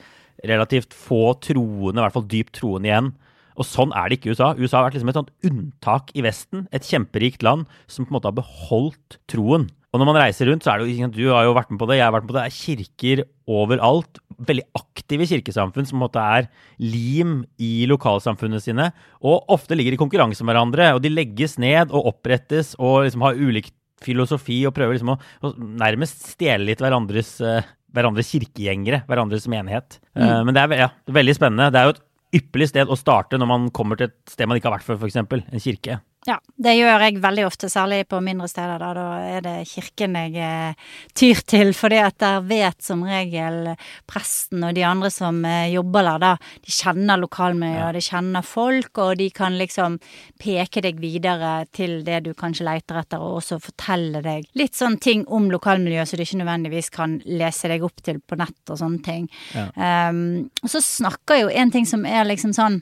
Relativt 0.50 0.94
få 0.98 1.36
troende, 1.42 2.00
i 2.00 2.04
hvert 2.04 2.18
fall 2.18 2.30
dypt 2.30 2.56
troende 2.58 2.90
igjen. 2.90 3.12
Og 3.60 3.68
sånn 3.68 3.94
er 3.98 4.10
det 4.10 4.20
ikke 4.20 4.32
i 4.32 4.36
USA. 4.36 4.54
USA 4.58 4.80
har 4.80 4.90
vært 4.90 5.00
liksom 5.00 5.12
et 5.12 5.20
sånt 5.20 5.36
unntak 5.48 6.12
i 6.18 6.24
Vesten. 6.26 6.66
Et 6.76 6.88
kjemperikt 6.88 7.46
land 7.46 7.68
som 7.92 8.06
på 8.06 8.14
en 8.14 8.20
måte 8.20 8.32
har 8.32 8.38
beholdt 8.40 9.20
troen. 9.32 9.70
Og 9.92 10.00
når 10.00 10.08
man 10.08 10.22
reiser 10.22 10.48
rundt, 10.48 10.64
så 10.64 10.72
er 10.72 10.80
det 10.80 10.94
jo 10.96 11.10
Du 11.12 11.26
har 11.34 11.44
jo 11.44 11.56
vært 11.56 11.72
med 11.74 11.80
på 11.82 11.88
det, 11.90 11.98
jeg 12.00 12.08
har 12.08 12.14
vært 12.16 12.24
med 12.24 12.32
på 12.32 12.38
det. 12.38 12.44
Det 12.46 12.52
er 12.52 12.62
kirker 12.62 13.24
overalt. 13.52 14.22
Veldig 14.52 14.64
aktive 14.80 15.28
kirkesamfunn 15.28 15.88
som 15.88 15.98
på 15.98 16.00
en 16.00 16.06
måte 16.06 16.24
er 16.24 16.48
lim 16.80 17.42
i 17.60 17.86
lokalsamfunnene 17.92 18.64
sine. 18.64 18.88
Og 19.20 19.52
ofte 19.52 19.76
ligger 19.76 19.98
i 19.98 20.00
konkurranse 20.00 20.48
med 20.48 20.56
hverandre. 20.56 20.94
Og 20.96 21.04
de 21.04 21.12
legges 21.12 21.58
ned 21.60 21.92
og 21.92 22.14
opprettes 22.14 22.74
og 22.80 23.04
liksom 23.08 23.28
har 23.28 23.40
ulik 23.40 23.74
filosofi 24.02 24.64
og 24.66 24.74
prøver 24.74 24.96
liksom 24.96 25.14
å, 25.14 25.20
å 25.46 25.54
nærmest 25.60 26.24
stjele 26.32 26.72
litt 26.72 26.82
hverandres, 26.82 27.36
uh, 27.44 27.60
hverandres 27.94 28.32
kirkegjengere, 28.32 29.04
hverandres 29.10 29.46
menighet. 29.52 30.00
Mm. 30.16 30.24
Uh, 30.24 30.40
men 30.48 30.56
det 30.56 30.64
er 30.64 30.86
ja, 30.86 30.90
veldig 31.20 31.36
spennende. 31.38 31.70
Det 31.74 31.82
er 31.82 31.90
jo 31.90 31.98
et 31.98 32.02
ypperlig 32.36 32.72
sted 32.72 32.92
å 32.92 32.98
starte 33.00 33.40
når 33.40 33.50
man 33.50 33.68
kommer 33.76 34.00
til 34.00 34.10
et 34.12 34.32
sted 34.32 34.50
man 34.50 34.60
ikke 34.60 34.70
har 34.70 34.80
vært 34.80 34.88
før, 34.88 35.02
f.eks. 35.02 35.20
en 35.20 35.64
kirke. 35.64 36.00
Ja, 36.30 36.36
det 36.62 36.76
gjør 36.78 37.02
jeg 37.02 37.18
veldig 37.18 37.44
ofte, 37.48 37.66
særlig 37.72 38.04
på 38.06 38.20
mindre 38.22 38.46
steder. 38.46 38.78
Da, 38.78 38.92
da 38.94 39.06
er 39.26 39.42
det 39.42 39.54
kirken 39.72 40.14
jeg 40.20 40.36
eh, 40.38 40.90
tyr 41.18 41.40
til, 41.50 41.72
fordi 41.80 41.98
at 41.98 42.20
der 42.22 42.44
vet 42.46 42.78
som 42.86 43.02
regel 43.08 43.72
presten 44.10 44.62
og 44.68 44.76
de 44.78 44.84
andre 44.86 45.10
som 45.14 45.40
eh, 45.50 45.72
jobber 45.74 46.06
der, 46.06 46.22
da. 46.22 46.60
De 46.62 46.76
kjenner 46.76 47.18
lokalmiljøet, 47.24 47.88
ja. 47.88 47.96
de 47.96 48.04
kjenner 48.06 48.46
folk, 48.46 49.02
og 49.02 49.16
de 49.18 49.32
kan 49.34 49.58
liksom 49.58 49.98
peke 50.42 50.84
deg 50.86 51.02
videre 51.02 51.56
til 51.74 52.04
det 52.06 52.22
du 52.28 52.36
kanskje 52.38 52.70
leiter 52.70 53.02
etter, 53.02 53.18
og 53.18 53.40
også 53.40 53.58
fortelle 53.64 54.22
deg 54.22 54.46
litt 54.62 54.78
sånn 54.78 55.00
ting 55.02 55.26
om 55.26 55.50
lokalmiljøet, 55.50 56.12
så 56.12 56.20
du 56.20 56.26
ikke 56.28 56.44
nødvendigvis 56.44 56.94
kan 56.94 57.18
lese 57.26 57.72
deg 57.74 57.82
opp 57.88 58.06
til 58.06 58.22
på 58.22 58.38
nett 58.38 58.62
og 58.70 58.78
sånne 58.78 59.02
ting. 59.10 59.26
Ja. 59.58 59.72
Um, 60.14 60.52
og 60.62 60.70
så 60.70 60.86
snakker 60.86 61.48
jo 61.48 61.50
en 61.50 61.74
ting 61.74 61.90
som 61.90 62.06
er 62.06 62.30
liksom 62.30 62.54
sånn 62.54 62.82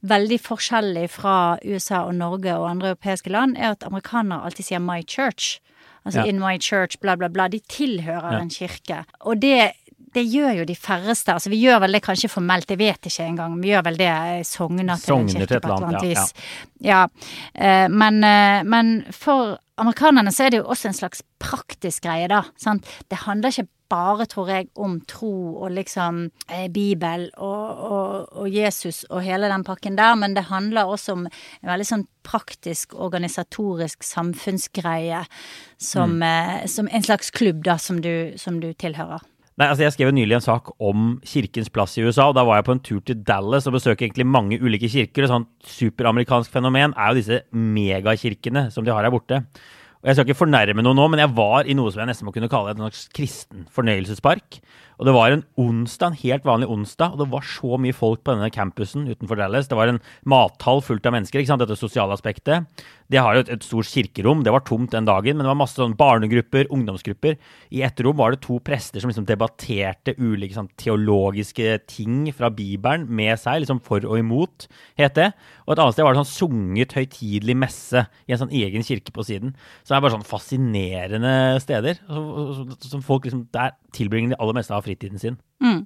veldig 0.00 0.38
forskjellig 0.40 1.08
fra 1.10 1.58
USA 1.64 2.04
og 2.06 2.14
Norge 2.18 2.54
og 2.54 2.68
andre 2.70 2.92
europeiske 2.92 3.32
land, 3.32 3.56
er 3.58 3.74
at 3.74 3.86
amerikanere 3.86 4.44
alltid 4.44 4.70
sier 4.70 4.78
'my 4.78 5.02
church'. 5.02 5.58
Altså 6.04 6.20
ja. 6.20 6.26
'in 6.26 6.38
my 6.38 6.58
church', 6.58 7.00
bla, 7.00 7.16
bla, 7.16 7.28
bla. 7.28 7.48
De 7.48 7.60
tilhører 7.60 8.32
ja. 8.32 8.40
en 8.40 8.50
kirke. 8.50 9.04
Og 9.20 9.42
det, 9.42 9.72
det 10.14 10.24
gjør 10.24 10.52
jo 10.60 10.64
de 10.64 10.76
færreste. 10.76 11.32
Altså, 11.32 11.50
vi 11.50 11.60
gjør 11.60 11.80
vel 11.84 11.92
det 11.92 12.02
kanskje 12.02 12.30
formelt, 12.30 12.70
jeg 12.70 12.78
vet 12.78 13.10
ikke 13.10 13.26
engang. 13.26 13.62
Vi 13.62 13.68
gjør 13.72 13.84
vel 13.84 13.98
det 13.98 14.08
eh, 14.08 14.42
sogner 14.44 14.96
til 14.96 15.14
en 15.14 15.28
kirke 15.28 15.60
på 15.60 15.68
et 15.68 15.74
eller 15.74 15.86
annet 15.86 16.06
vis. 16.06 16.34
Ja. 16.80 17.06
ja. 17.58 17.86
Uh, 17.86 17.88
men, 17.92 18.22
uh, 18.24 18.62
men, 18.64 19.04
for 19.12 19.58
amerikanerne 19.76 20.32
så 20.32 20.46
er 20.46 20.50
det 20.50 20.62
jo 20.62 20.68
også 20.68 20.88
en 20.88 20.94
slags 20.94 21.22
praktisk 21.38 22.02
greie, 22.06 22.28
da. 22.28 22.42
Sant? 22.56 22.86
Det 23.10 23.24
handler 23.26 23.54
ikke 23.54 23.68
bare, 23.90 24.26
tror 24.30 24.50
jeg, 24.52 24.68
om 24.76 24.98
tro 25.08 25.32
og 25.62 25.72
liksom 25.76 26.26
eh, 26.50 26.66
Bibel 26.72 27.28
og, 27.36 27.80
og, 27.88 28.28
og, 28.32 28.50
Jesus 28.52 29.04
og 29.08 29.22
hele 29.24 29.50
den 29.50 29.64
pakken 29.66 29.98
der, 29.98 30.14
men 30.18 30.36
det 30.36 30.48
handler 30.50 30.90
også 30.90 31.16
om 31.16 31.26
en 31.28 31.70
veldig 31.70 31.88
sånn 31.88 32.04
praktisk, 32.28 32.94
organisatorisk 32.94 34.04
samfunnsgreie 34.04 35.24
som, 35.80 36.18
mm. 36.20 36.28
eh, 36.28 36.68
som 36.68 36.90
en 36.92 37.08
slags 37.08 37.32
klubb, 37.34 37.64
da, 37.66 37.78
som 37.80 38.02
du, 38.04 38.36
som 38.40 38.60
du 38.62 38.72
tilhører. 38.76 39.24
Nei, 39.58 39.66
altså 39.66 39.82
Jeg 39.82 39.96
skrev 39.96 40.12
nylig 40.14 40.36
en 40.36 40.44
sak 40.44 40.68
om 40.78 41.16
kirkens 41.26 41.70
plass 41.74 41.96
i 41.98 42.04
USA. 42.06 42.28
og 42.28 42.36
Da 42.36 42.44
var 42.46 42.60
jeg 42.60 42.66
på 42.68 42.76
en 42.76 42.84
tur 42.84 43.00
til 43.02 43.24
Dallas 43.26 43.66
og 43.66 43.74
besøkte 43.74 44.06
egentlig 44.06 44.26
mange 44.26 44.60
ulike 44.62 44.86
kirker. 44.86 45.24
Et 45.26 45.32
sånt 45.32 45.50
superamerikansk 45.66 46.52
fenomen 46.54 46.94
er 46.94 47.10
jo 47.10 47.18
disse 47.18 47.40
megakirkene 47.50 48.68
som 48.70 48.86
de 48.86 48.94
har 48.94 49.02
her 49.02 49.10
borte. 49.10 49.42
Og 49.98 50.08
Jeg 50.08 50.14
skal 50.14 50.28
ikke 50.28 50.42
fornærme 50.44 50.82
noen 50.84 50.98
nå, 50.98 51.08
men 51.10 51.22
jeg 51.24 51.34
var 51.34 51.66
i 51.66 51.74
noe 51.74 51.90
som 51.90 52.04
jeg 52.04 52.12
nesten 52.12 52.28
må 52.28 52.34
kunne 52.34 52.50
kalle 52.50 52.70
et 52.70 52.78
slags 52.78 53.06
kristen 53.16 53.64
fornøyelsespark. 53.74 54.60
Og 54.98 55.06
det 55.06 55.14
var 55.14 55.30
en 55.30 55.44
onsdag, 55.60 56.10
en 56.10 56.20
helt 56.24 56.46
vanlig 56.46 56.68
onsdag, 56.74 57.14
og 57.14 57.22
det 57.22 57.28
var 57.30 57.44
så 57.46 57.78
mye 57.78 57.94
folk 57.94 58.24
på 58.26 58.34
denne 58.34 58.50
campusen 58.54 59.06
utenfor 59.06 59.38
Dallas. 59.38 59.70
Det 59.70 59.78
var 59.78 59.92
en 59.92 60.00
mathall 60.26 60.82
fullt 60.82 61.06
av 61.06 61.14
mennesker, 61.14 61.40
ikke 61.40 61.52
sant, 61.52 61.62
dette 61.62 61.78
sosiale 61.78 62.14
aspektet. 62.16 62.66
De 63.08 63.20
har 63.22 63.36
jo 63.36 63.44
et, 63.44 63.52
et 63.54 63.64
stort 63.64 63.88
kirkerom, 63.88 64.42
det 64.44 64.52
var 64.52 64.64
tomt 64.66 64.92
den 64.92 65.06
dagen, 65.08 65.38
men 65.38 65.46
det 65.46 65.52
var 65.52 65.60
masse 65.60 65.78
sånn 65.78 65.96
barnegrupper, 65.98 66.68
ungdomsgrupper. 66.74 67.38
I 67.72 67.84
ett 67.86 68.02
rom 68.04 68.18
var 68.18 68.34
det 68.34 68.42
to 68.44 68.58
prester 68.64 69.00
som 69.00 69.12
liksom 69.12 69.28
debatterte 69.28 70.16
ulike 70.18 70.56
sånn, 70.56 70.70
teologiske 70.80 71.78
ting 71.88 72.26
fra 72.36 72.50
Bibelen 72.52 73.06
med 73.08 73.38
seg, 73.40 73.62
liksom 73.62 73.80
for 73.86 74.04
og 74.08 74.18
imot, 74.20 74.66
het 74.98 75.16
det. 75.16 75.30
Og 75.64 75.76
et 75.76 75.82
annet 75.84 75.96
sted 75.96 76.06
var 76.06 76.16
det 76.16 76.24
sånn 76.24 76.34
sunget 76.34 76.96
høytidelig 76.98 77.56
messe 77.62 78.04
i 78.26 78.34
en 78.34 78.42
sånn 78.42 78.54
egen 78.56 78.84
kirke 78.86 79.14
på 79.14 79.24
siden. 79.30 79.54
Så 79.82 79.92
det 79.92 79.98
er 79.98 80.04
bare 80.04 80.16
sånn 80.16 80.28
fascinerende 80.28 81.34
steder. 81.64 82.02
Som 82.82 83.04
folk 83.04 83.28
liksom, 83.28 83.46
Der 83.54 83.76
tilbringer 83.94 84.34
de 84.34 84.40
aller 84.42 84.56
meste 84.58 84.74
av 84.74 84.87
fritiden 84.88 85.22
sin. 85.22 85.38
Mm. 85.62 85.84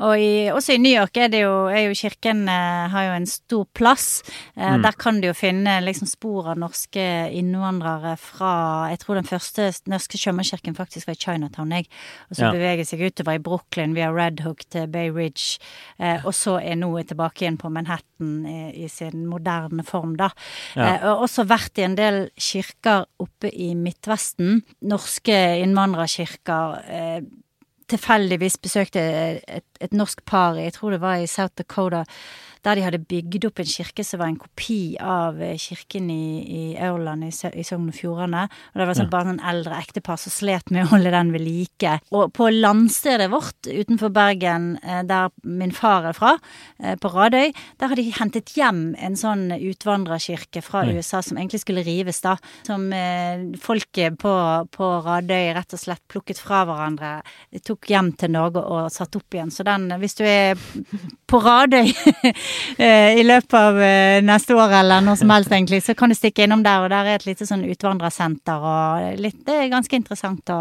Og 0.00 0.16
i, 0.16 0.48
også 0.48 0.74
i 0.74 0.80
New 0.80 0.92
York 0.94 1.18
er, 1.20 1.28
det 1.32 1.42
jo, 1.42 1.66
er 1.68 1.90
jo 1.90 1.96
kirken 1.98 2.46
eh, 2.48 2.86
har 2.92 3.08
jo 3.08 3.16
en 3.18 3.26
stor 3.28 3.66
plass. 3.76 4.22
Eh, 4.54 4.64
mm. 4.64 4.84
Der 4.86 4.96
kan 4.96 5.18
du 5.20 5.26
jo 5.28 5.34
finne 5.36 5.76
liksom 5.84 6.08
spor 6.08 6.48
av 6.52 6.60
norske 6.60 7.04
innvandrere 7.36 8.14
fra 8.20 8.52
Jeg 8.92 9.02
tror 9.02 9.20
den 9.20 9.28
første 9.28 9.68
norske 9.90 10.20
sjømannskirken 10.20 10.76
faktisk 10.78 11.10
var 11.10 11.18
i 11.18 11.20
Chinatown, 11.20 11.74
jeg. 11.76 11.90
Og 12.30 12.38
så 12.38 12.46
ja. 12.46 12.52
beveger 12.56 12.88
seg 12.88 13.04
utover 13.04 13.36
i 13.36 13.42
Brooklyn 13.44 13.96
via 13.98 14.08
Red 14.14 14.40
Hook 14.46 14.64
til 14.72 14.88
Bay 14.92 15.12
Ridge. 15.12 15.60
Eh, 15.98 16.24
og 16.24 16.32
så 16.36 16.56
er 16.62 16.80
nå 16.80 16.94
tilbake 17.10 17.44
igjen 17.44 17.60
på 17.60 17.72
Manhattan 17.72 18.32
i, 18.48 18.86
i 18.86 18.88
sin 18.92 19.26
moderne 19.28 19.84
form, 19.86 20.16
da. 20.20 20.30
Ja. 20.78 20.94
Eh, 20.94 21.06
og 21.12 21.26
også 21.26 21.44
vært 21.50 21.76
i 21.76 21.84
en 21.84 21.98
del 22.00 22.22
kirker 22.40 23.04
oppe 23.20 23.52
i 23.52 23.74
Midtvesten. 23.76 24.62
Norske 24.88 25.36
innvandrerkirker. 25.60 26.80
Eh, 26.88 27.22
tilfeldigvis 27.90 28.58
besøkte 28.62 29.02
et, 29.44 29.69
et 29.80 29.96
norsk 29.96 30.24
par, 30.28 30.58
jeg 30.60 30.76
tror 30.76 30.96
det 30.96 31.02
var 31.02 31.20
i 31.20 31.28
South 31.30 31.56
Dakota, 31.58 32.04
der 32.66 32.76
de 32.76 32.84
hadde 32.84 33.00
bygd 33.08 33.46
opp 33.48 33.60
en 33.62 33.68
kirke 33.68 34.04
som 34.04 34.20
var 34.20 34.30
en 34.30 34.38
kopi 34.40 34.96
av 35.00 35.38
eh, 35.42 35.56
kirken 35.60 36.10
i, 36.12 36.24
i 36.44 36.62
Aurland 36.84 37.24
i, 37.24 37.30
i 37.30 37.64
Sogn 37.64 37.88
og 37.88 37.96
Fjordane. 37.96 38.46
Og 38.72 38.82
det 38.82 38.88
var 38.88 38.98
sånn, 38.98 39.08
ja. 39.08 39.14
bare 39.14 39.34
en 39.34 39.42
eldre 39.52 39.78
ektepar 39.80 40.20
som 40.20 40.34
slet 40.34 40.72
med 40.74 40.84
å 40.84 40.90
holde 40.92 41.12
den 41.14 41.32
ved 41.32 41.44
like. 41.44 41.94
Og 42.12 42.34
på 42.36 42.50
landstedet 42.52 43.30
vårt 43.32 43.68
utenfor 43.68 44.12
Bergen, 44.12 44.74
eh, 44.84 45.00
der 45.08 45.32
min 45.46 45.72
far 45.76 46.10
er 46.10 46.16
fra, 46.16 46.34
eh, 46.82 46.98
på 47.00 47.12
Radøy, 47.14 47.54
der 47.80 47.92
har 47.92 48.00
de 48.00 48.06
hentet 48.18 48.52
hjem 48.56 48.82
en 49.00 49.16
sånn 49.16 49.48
utvandrerkirke 49.56 50.62
fra 50.64 50.84
Nei. 50.84 50.98
USA 50.98 51.22
som 51.24 51.40
egentlig 51.40 51.62
skulle 51.64 51.86
rives, 51.86 52.20
da. 52.24 52.36
Som 52.66 52.90
folket 53.60 54.18
på, 54.20 54.32
på 54.74 54.86
Radøy 55.04 55.52
rett 55.56 55.74
og 55.76 55.80
slett 55.80 56.02
plukket 56.10 56.40
fra 56.42 56.62
hverandre, 56.68 57.10
tok 57.64 57.88
hjem 57.90 58.12
til 58.18 58.32
Norge 58.34 58.62
og 58.62 58.90
satt 58.92 59.16
opp 59.16 59.36
igjen. 59.36 59.52
Så 59.54 59.64
den, 59.70 59.88
hvis 60.02 60.18
du 60.18 60.24
er 60.26 60.58
på 61.30 61.40
Radøy 61.42 61.90
Eh, 62.80 63.18
i 63.20 63.24
løpet 63.26 63.54
av 63.56 63.76
eh, 63.82 64.20
neste 64.24 64.54
år 64.56 64.72
eller 64.80 65.02
noe 65.04 65.18
som 65.18 65.30
helst, 65.32 65.52
egentlig, 65.52 65.82
så 65.84 65.94
kan 65.98 66.08
du 66.10 66.16
stikke 66.16 66.46
innom 66.46 66.62
der. 66.64 66.84
Og 66.84 66.92
der 66.92 67.08
er 67.08 67.18
et 67.18 67.26
lite 67.28 67.44
sånn 67.48 67.66
utvandrersenter, 67.68 68.62
og 68.64 69.20
litt, 69.20 69.42
det 69.46 69.56
er 69.56 69.72
ganske 69.72 69.98
interessant 69.98 70.52
å, 70.54 70.60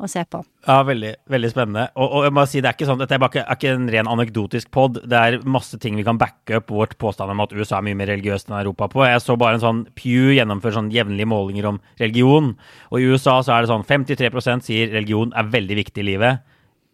å 0.00 0.08
se 0.08 0.22
på. 0.24 0.40
Ja, 0.64 0.78
veldig, 0.86 1.12
veldig 1.32 1.50
spennende. 1.52 1.86
Og, 1.96 2.06
og, 2.06 2.24
jeg 2.26 2.34
må 2.36 2.44
si, 2.48 2.62
det 2.62 2.70
er 2.70 2.78
ikke 2.78 2.88
sånn, 2.88 3.00
dette 3.02 3.16
er, 3.16 3.22
bare, 3.22 3.44
er 3.44 3.58
ikke 3.58 3.74
en 3.76 3.88
ren 3.92 4.10
anekdotisk 4.10 4.70
pod. 4.72 5.02
Det 5.04 5.20
er 5.20 5.38
masse 5.44 5.76
ting 5.82 5.98
vi 5.98 6.06
kan 6.06 6.20
backe 6.20 6.60
opp 6.60 6.72
vårt 6.72 6.96
påstand 7.02 7.34
om 7.34 7.44
at 7.44 7.52
USA 7.56 7.80
er 7.80 7.88
mye 7.90 7.98
mer 8.00 8.12
religiøst 8.14 8.48
enn 8.48 8.58
Europa 8.62 8.88
på. 8.94 9.04
Jeg 9.08 9.24
så 9.24 9.36
bare 9.40 9.58
en 9.58 9.64
sånn 9.66 9.82
Pew 9.98 10.32
gjennomføre 10.36 10.78
sånn 10.78 10.92
jevnlige 10.94 11.30
målinger 11.30 11.68
om 11.74 11.82
religion. 12.00 12.54
Og 12.88 13.02
i 13.02 13.10
USA 13.10 13.40
så 13.44 13.56
er 13.56 13.66
det 13.66 13.72
sånn 13.72 13.86
53% 13.88 14.70
sier 14.70 14.94
religion 14.94 15.36
er 15.36 15.52
veldig 15.52 15.82
viktig 15.82 16.04
i 16.04 16.08
livet. 16.14 16.46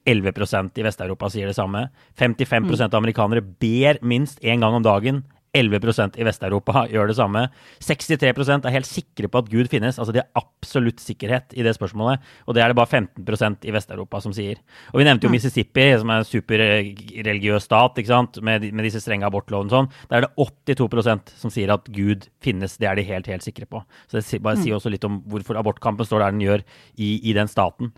11% 0.07 0.79
i 0.79 0.85
Vest-Europa 0.87 1.31
sier 1.33 1.51
det 1.51 1.57
samme. 1.59 1.89
55 2.19 2.69
mm. 2.69 2.85
av 2.89 3.01
amerikanere 3.01 3.43
ber 3.43 3.99
minst 4.03 4.43
én 4.43 4.63
gang 4.63 4.77
om 4.79 4.85
dagen 4.87 5.25
11% 5.57 6.19
i 6.21 6.25
Vest-Europa 6.27 6.85
gjør 6.93 7.11
det 7.11 7.17
samme. 7.17 7.47
63% 7.85 8.67
er 8.67 8.75
helt 8.75 8.89
sikre 8.89 9.31
på 9.33 9.41
at 9.41 9.49
Gud 9.53 9.71
finnes. 9.73 9.99
Altså 9.99 10.15
de 10.15 10.21
har 10.23 10.29
absolutt 10.37 11.01
sikkerhet 11.03 11.57
i 11.57 11.65
det 11.65 11.75
spørsmålet. 11.77 12.25
Og 12.47 12.57
det 12.57 12.63
er 12.63 12.73
det 12.73 12.79
bare 12.79 12.91
15% 13.01 13.65
i 13.69 13.75
Vest-Europa 13.75 14.21
som 14.25 14.35
sier. 14.37 14.61
Og 14.93 15.01
vi 15.01 15.09
nevnte 15.09 15.29
jo 15.29 15.33
Mississippi, 15.33 15.89
som 15.97 16.13
er 16.13 16.23
en 16.23 16.29
superreligiøs 16.29 17.69
stat? 17.69 18.03
Med, 18.45 18.69
med 18.73 18.85
disse 18.87 19.01
strenge 19.01 19.27
abortlovene 19.29 19.71
og 19.71 19.77
sånn. 19.77 19.91
Der 20.11 20.21
er 20.21 20.27
det 20.27 20.35
82% 20.37 21.33
som 21.41 21.53
sier 21.53 21.73
at 21.75 21.89
Gud 21.95 22.29
finnes. 22.45 22.77
Det 22.81 22.91
er 22.91 22.99
de 22.99 23.07
helt, 23.09 23.31
helt 23.31 23.47
sikre 23.47 23.69
på. 23.71 23.83
Så 24.11 24.21
det 24.21 24.43
bare 24.45 24.61
sier 24.61 24.77
også 24.77 24.93
litt 24.93 25.07
om 25.09 25.23
hvorfor 25.31 25.59
abortkampen 25.61 26.07
står 26.07 26.25
der 26.25 26.37
den 26.37 26.45
gjør 26.45 26.67
i, 26.97 27.17
i 27.25 27.37
den 27.37 27.49
staten. 27.51 27.95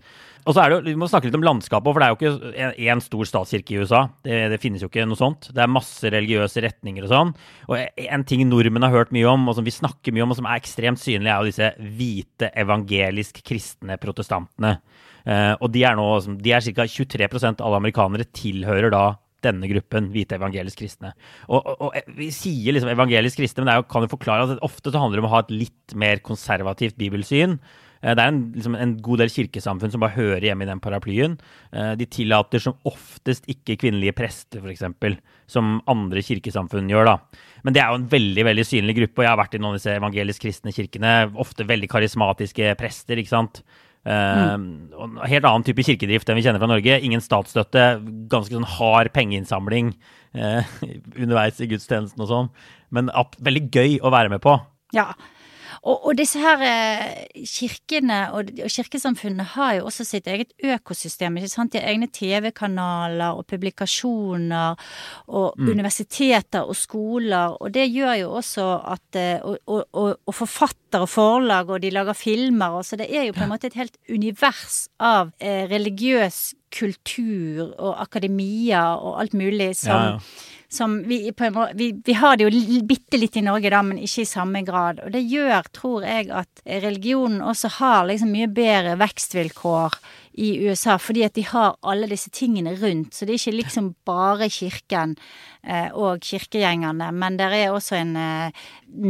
Og 0.47 0.55
så 0.55 0.63
er 0.63 0.71
det 0.71 0.77
jo, 0.77 0.83
Vi 0.87 0.99
må 0.99 1.09
snakke 1.09 1.29
litt 1.29 1.37
om 1.37 1.45
landskapet, 1.45 1.91
for 1.91 1.99
det 1.99 2.07
er 2.07 2.13
jo 2.13 2.19
ikke 2.19 2.79
én 2.89 3.03
stor 3.03 3.29
statskirke 3.29 3.75
i 3.75 3.81
USA. 3.83 4.01
Det, 4.25 4.39
det, 4.53 4.61
finnes 4.63 4.83
jo 4.83 4.89
ikke 4.91 5.07
noe 5.09 5.19
sånt. 5.19 5.49
Det 5.55 5.63
er 5.63 5.71
masse 5.71 6.11
religiøse 6.13 6.63
retninger 6.65 7.05
og 7.05 7.13
sånn. 7.13 7.33
Og 7.69 8.03
en 8.05 8.25
ting 8.27 8.45
nordmenn 8.47 8.87
har 8.87 8.95
hørt 8.95 9.13
mye 9.15 9.27
om, 9.29 9.47
og 9.49 9.57
som 9.57 9.67
vi 9.67 9.75
snakker 9.75 10.15
mye 10.15 10.25
om, 10.25 10.35
og 10.35 10.39
som 10.39 10.49
er 10.49 10.59
ekstremt 10.61 11.01
synlig, 11.01 11.31
er 11.31 11.39
jo 11.39 11.51
disse 11.51 11.71
hvite 11.99 12.51
evangelisk 12.63 13.41
kristne 13.45 13.99
protestantene. 14.01 14.77
Uh, 15.27 15.53
og 15.59 15.67
de 15.73 15.83
er 15.85 15.97
nå 15.99 16.05
de 16.39 16.53
er 16.55 16.63
ca. 16.63 16.85
23% 16.87 17.59
av 17.59 17.67
alle 17.67 17.81
amerikanere 17.83 18.29
tilhører 18.33 18.93
da 18.93 19.03
denne 19.45 19.69
gruppen, 19.71 20.09
hvite 20.13 20.37
evangelisk 20.39 20.81
kristne. 20.81 21.13
Og, 21.47 21.59
og, 21.59 21.83
og 21.89 22.15
Vi 22.17 22.29
sier 22.35 22.75
liksom 22.75 22.91
evangelisk 22.91 23.39
kristne, 23.39 23.63
men 23.63 23.71
det 23.71 23.77
jo, 23.79 23.85
kan 23.91 24.05
jo 24.05 24.11
forklare 24.11 24.47
at 24.47 24.65
ofte 24.65 24.91
så 24.91 25.01
handler 25.01 25.19
det 25.19 25.23
om 25.23 25.29
å 25.29 25.35
ha 25.35 25.43
et 25.45 25.53
litt 25.53 25.95
mer 25.99 26.23
konservativt 26.25 26.97
bibelsyn. 26.99 27.59
Eh, 28.01 28.15
det 28.15 28.23
er 28.23 28.31
en, 28.31 28.39
liksom 28.55 28.77
en, 28.79 28.95
god 29.03 29.23
del 29.23 29.33
kirkesamfunn 29.33 29.91
som 29.93 30.03
bare 30.03 30.15
hører 30.15 30.47
hjemme 30.49 30.65
i 30.65 30.69
den 30.69 30.81
paraplyen. 30.83 31.35
Eh, 31.73 31.91
de 31.99 32.07
tillater 32.09 32.63
som 32.63 32.77
oftest 32.87 33.49
ikke 33.51 33.77
kvinnelige 33.81 34.15
prester, 34.17 34.63
f.eks., 34.63 35.19
som 35.49 35.77
andre 35.89 36.23
kirkesamfunn 36.25 36.89
gjør. 36.91 37.11
da. 37.11 37.43
Men 37.65 37.75
det 37.75 37.83
er 37.83 37.91
jo 37.91 37.99
en 37.99 38.09
veldig 38.11 38.47
veldig 38.47 38.65
synlig 38.67 38.97
gruppe, 39.01 39.21
og 39.21 39.27
jeg 39.27 39.33
har 39.33 39.41
vært 39.41 39.57
i 39.57 39.61
noen 39.61 39.75
av 39.75 39.81
disse 39.81 39.97
evangelisk 39.99 40.45
kristne 40.45 40.73
kirkene. 40.75 41.13
Ofte 41.41 41.67
veldig 41.67 41.91
karismatiske 41.91 42.73
prester, 42.79 43.19
ikke 43.19 43.35
sant. 43.35 43.63
Mm. 44.07 44.87
Uh, 44.95 45.17
helt 45.27 45.43
annen 45.43 45.65
type 45.67 45.83
kirkedrift 45.83 46.29
enn 46.31 46.37
vi 46.39 46.45
kjenner 46.45 46.61
fra 46.61 46.69
Norge. 46.71 47.01
Ingen 47.03 47.23
statsstøtte, 47.23 47.89
ganske 48.31 48.55
sånn 48.55 48.69
hard 48.77 49.11
pengeinnsamling 49.15 49.91
uh, 50.37 50.63
underveis 51.23 51.59
i 51.59 51.67
gudstjenesten 51.69 52.23
og 52.23 52.31
sånn. 52.31 52.53
Men 52.95 53.11
uh, 53.11 53.27
veldig 53.43 53.65
gøy 53.75 53.99
å 53.99 54.13
være 54.13 54.31
med 54.31 54.43
på. 54.45 54.55
Ja, 54.95 55.11
og, 55.81 56.05
og 56.07 56.17
disse 56.17 56.39
her 56.41 56.63
eh, 56.65 57.43
kirkene 57.47 58.19
og, 58.35 58.51
og 58.63 58.71
kirkesamfunnene 58.73 59.45
har 59.55 59.77
jo 59.79 59.87
også 59.89 60.05
sitt 60.07 60.27
eget 60.27 60.53
økosystem. 60.63 61.37
ikke 61.37 61.51
sant? 61.51 61.73
De 61.73 61.81
har 61.81 61.89
egne 61.91 62.09
TV-kanaler 62.13 63.37
og 63.37 63.47
publikasjoner 63.49 64.79
og 65.27 65.57
mm. 65.57 65.71
universiteter 65.73 66.67
og 66.67 66.77
skoler. 66.77 67.57
Og 67.59 67.73
det 67.73 67.89
gjør 67.89 68.13
jo 68.23 68.31
også 68.41 68.67
at 68.95 69.19
eh, 69.19 69.39
og, 69.43 69.85
og, 69.93 70.15
og 70.25 70.35
forfatter 70.35 71.05
og 71.05 71.09
forlag, 71.09 71.69
og 71.69 71.81
de 71.83 71.93
lager 71.93 72.17
filmer. 72.17 72.79
Og 72.79 72.85
så 72.85 72.99
det 72.99 73.09
er 73.09 73.29
jo 73.29 73.37
på 73.37 73.45
en 73.45 73.53
måte 73.53 73.69
et 73.69 73.79
helt 73.79 73.97
univers 74.09 74.87
av 74.99 75.33
eh, 75.39 75.65
religiøs 75.69 76.53
kultur 76.73 77.73
og 77.73 77.99
akademia 78.01 78.85
og 78.97 79.19
alt 79.23 79.35
mulig 79.37 79.73
som 79.81 79.95
ja, 79.95 80.15
ja 80.15 80.57
som 80.71 81.03
vi, 81.03 81.33
måte, 81.39 81.71
vi, 81.75 82.01
vi 82.05 82.13
har 82.13 82.37
det 82.37 82.45
jo 82.45 82.81
bitte 82.85 83.17
litt 83.17 83.37
i 83.39 83.41
Norge, 83.41 83.71
da, 83.73 83.81
men 83.85 83.97
ikke 83.97 84.21
i 84.21 84.29
samme 84.29 84.61
grad. 84.65 85.01
Og 85.01 85.13
det 85.15 85.23
gjør, 85.25 85.65
tror 85.73 86.05
jeg, 86.05 86.29
at 86.29 86.61
religionen 86.83 87.41
også 87.41 87.71
har 87.79 88.05
liksom 88.05 88.29
mye 88.35 88.49
bedre 88.53 88.93
vekstvilkår 89.01 89.97
i 90.45 90.51
USA, 90.69 90.99
fordi 91.01 91.25
at 91.25 91.35
de 91.39 91.47
har 91.49 91.73
alle 91.81 92.09
disse 92.11 92.29
tingene 92.29 92.75
rundt. 92.77 93.17
Så 93.17 93.25
det 93.25 93.33
er 93.33 93.41
ikke 93.41 93.57
liksom 93.63 93.89
bare 94.05 94.51
kirken 94.53 95.17
eh, 95.65 95.89
og 95.89 96.21
kirkegjengerne, 96.29 97.09
men 97.17 97.41
det 97.41 97.49
er 97.49 97.73
også 97.73 97.97
en 97.97 98.15
eh, 98.21 98.63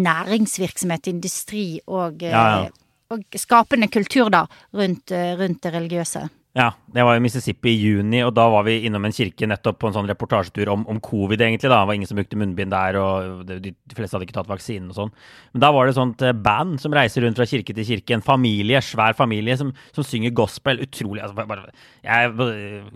næringsvirksomhet, 0.07 1.11
industri 1.11 1.67
og, 1.91 2.23
eh, 2.23 2.31
ja, 2.31 2.47
ja. 2.63 2.75
og 3.11 3.35
skapende 3.35 3.91
kultur, 3.91 4.31
da, 4.31 4.45
rundt, 4.79 5.11
eh, 5.11 5.35
rundt 5.35 5.65
det 5.67 5.75
religiøse. 5.75 6.29
Ja, 6.57 6.71
det 6.89 7.03
var 7.05 7.13
i 7.13 7.21
Mississippi 7.21 7.69
i 7.69 7.77
juni, 7.77 8.23
og 8.25 8.31
da 8.33 8.47
var 8.49 8.63
vi 8.65 8.79
innom 8.87 9.03
en 9.05 9.13
kirke 9.13 9.45
nettopp 9.45 9.77
på 9.83 9.89
en 9.89 9.93
sånn 9.93 10.09
reportasjetur 10.09 10.71
om, 10.73 10.81
om 10.89 10.97
covid, 11.05 11.43
egentlig. 11.45 11.69
da. 11.69 11.83
Det 11.83 11.89
var 11.91 11.97
ingen 11.99 12.09
som 12.09 12.17
brukte 12.17 12.39
munnbind 12.41 12.73
der, 12.73 12.97
og 12.97 13.43
de, 13.45 13.69
de 13.69 13.97
fleste 13.97 14.17
hadde 14.17 14.25
ikke 14.25 14.37
tatt 14.39 14.49
vaksinen 14.49 14.89
og 14.89 14.97
sånn. 14.97 15.13
Men 15.53 15.63
da 15.63 15.69
var 15.75 15.85
det 15.85 15.93
et 15.93 15.99
sånt 15.99 16.25
eh, 16.25 16.33
band 16.33 16.81
som 16.81 16.97
reiser 16.97 17.21
rundt 17.21 17.37
fra 17.37 17.45
kirke 17.51 17.77
til 17.77 17.85
kirke. 17.91 18.17
En 18.17 18.25
familie, 18.25 18.81
svær 18.81 19.13
familie, 19.19 19.59
som, 19.61 19.69
som 19.93 20.07
synger 20.07 20.33
gospel. 20.41 20.81
Utrolig 20.87 21.21
altså, 21.21 21.37
bare, 21.37 21.69
Jeg 22.01 22.33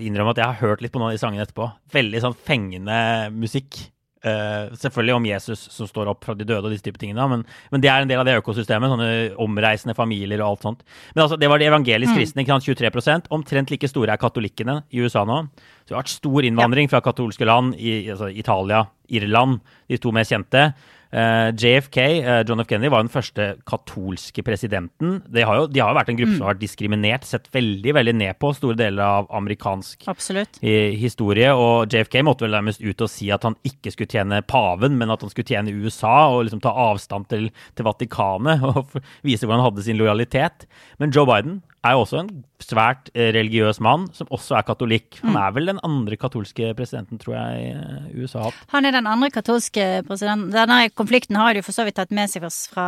innrømmer 0.01 0.33
at 0.33 0.41
jeg 0.41 0.49
har 0.49 0.61
hørt 0.65 0.81
litt 0.81 0.95
på 0.95 1.03
noen 1.03 1.11
av 1.11 1.19
de 1.19 1.21
sangene 1.21 1.45
etterpå. 1.45 1.69
Veldig 1.93 2.25
sånn 2.25 2.39
fengende 2.49 2.97
musikk. 3.37 3.83
Uh, 4.23 4.71
selvfølgelig 4.79 5.15
om 5.17 5.25
Jesus 5.27 5.65
som 5.73 5.87
står 5.89 6.07
opp 6.07 6.23
fra 6.23 6.35
de 6.37 6.45
døde 6.47 6.63
og 6.63 6.71
disse 6.71 6.85
type 6.85 6.99
tingene, 7.01 7.25
men, 7.27 7.41
men, 7.73 7.81
det 7.83 7.89
er 7.91 8.05
en 8.05 8.07
del 8.07 8.21
av 8.21 8.27
det 8.27 8.37
økosystemet. 8.39 8.93
Sånne 8.93 9.09
omreisende 9.43 9.97
familier 9.97 10.39
og 10.39 10.53
alt 10.53 10.67
sånt. 10.67 10.85
Men 11.11 11.25
altså, 11.25 11.39
det 11.41 11.49
var 11.51 11.59
de 11.59 11.67
evangelisk 11.67 12.13
mm. 12.13 12.19
kristne. 12.21 12.45
Mm. 12.47 12.63
23 12.63 13.17
Omtrent 13.35 13.73
like 13.73 13.89
store 13.91 14.15
er 14.15 14.21
katolikkene 14.21 14.79
i 14.95 15.03
USA 15.03 15.25
nå. 15.27 15.41
Så 15.83 15.91
det 15.91 15.97
har 15.97 16.05
vært 16.05 16.15
stor 16.15 16.47
innvandring 16.47 16.87
ja. 16.87 16.95
fra 16.95 17.03
katolske 17.03 17.47
land, 17.47 17.75
i, 17.75 17.97
altså 18.13 18.31
Italia, 18.31 18.85
Irland, 19.11 19.59
de 19.91 19.99
to 19.99 20.13
mest 20.15 20.31
kjente. 20.31 20.69
Eh, 21.13 21.49
JFK, 21.53 21.97
eh, 21.97 22.43
John 22.47 22.59
F. 22.59 22.67
Kennedy, 22.67 22.89
var 22.89 23.03
den 23.03 23.11
første 23.13 23.49
katolske 23.69 24.41
presidenten. 24.45 25.19
De 25.29 25.43
har 25.45 25.59
jo, 25.59 25.67
de 25.69 25.81
har 25.83 25.93
vært 25.93 26.09
en 26.09 26.17
gruppe 26.17 26.33
mm. 26.33 26.37
som 26.39 26.47
har 26.47 26.55
vært 26.55 26.63
diskriminert, 26.63 27.27
sett 27.29 27.49
veldig 27.53 27.93
veldig 27.99 28.15
ned 28.17 28.39
på 28.41 28.49
store 28.57 28.77
deler 28.79 29.03
av 29.05 29.29
amerikansk 29.37 30.07
Absolutt. 30.09 30.57
historie. 30.63 31.51
Og 31.53 31.93
JFK 31.93 32.23
måtte 32.25 32.47
vel 32.47 32.57
nærmest 32.57 32.81
ut 32.81 33.05
og 33.05 33.11
si 33.13 33.29
at 33.33 33.45
han 33.45 33.57
ikke 33.67 33.93
skulle 33.93 34.09
tjene 34.09 34.41
paven, 34.41 34.97
men 34.97 35.13
at 35.13 35.21
han 35.21 35.29
skulle 35.29 35.51
tjene 35.51 35.75
USA, 35.83 36.31
og 36.33 36.47
liksom 36.47 36.63
ta 36.65 36.73
avstand 36.89 37.29
til, 37.29 37.51
til 37.77 37.87
Vatikanet 37.87 38.65
og 38.71 38.97
vise 39.21 39.45
hvordan 39.45 39.61
han 39.61 39.69
hadde 39.69 39.85
sin 39.85 40.01
lojalitet. 40.01 40.65
Men 40.97 41.13
Joe 41.13 41.29
Biden 41.29 41.61
er 41.83 41.95
jo 41.95 42.03
også 42.03 42.19
en 42.21 42.31
svært 42.63 43.09
eh, 43.11 43.29
religiøs 43.35 43.81
mann, 43.83 44.05
som 44.15 44.29
også 44.31 44.55
er 44.55 44.65
katolikk. 44.67 45.17
Han 45.23 45.33
mm. 45.33 45.39
er 45.41 45.55
vel 45.57 45.71
den 45.73 45.81
andre 45.83 46.17
katolske 46.19 46.69
presidenten, 46.77 47.19
tror 47.19 47.35
jeg, 47.35 47.73
USA 48.15 48.39
har 48.39 48.51
hatt. 48.51 48.61
Han 48.71 48.87
er 48.87 48.95
den 48.95 49.09
andre 49.09 49.29
katolske 49.33 49.87
presidenten. 50.07 50.53
Denne 50.53 50.79
konflikten 50.95 51.39
har 51.39 51.57
de 51.57 51.65
for 51.65 51.75
så 51.75 51.83
vidt 51.87 51.97
tatt 51.99 52.13
med 52.15 52.31
seg 52.31 52.47
fra 52.71 52.87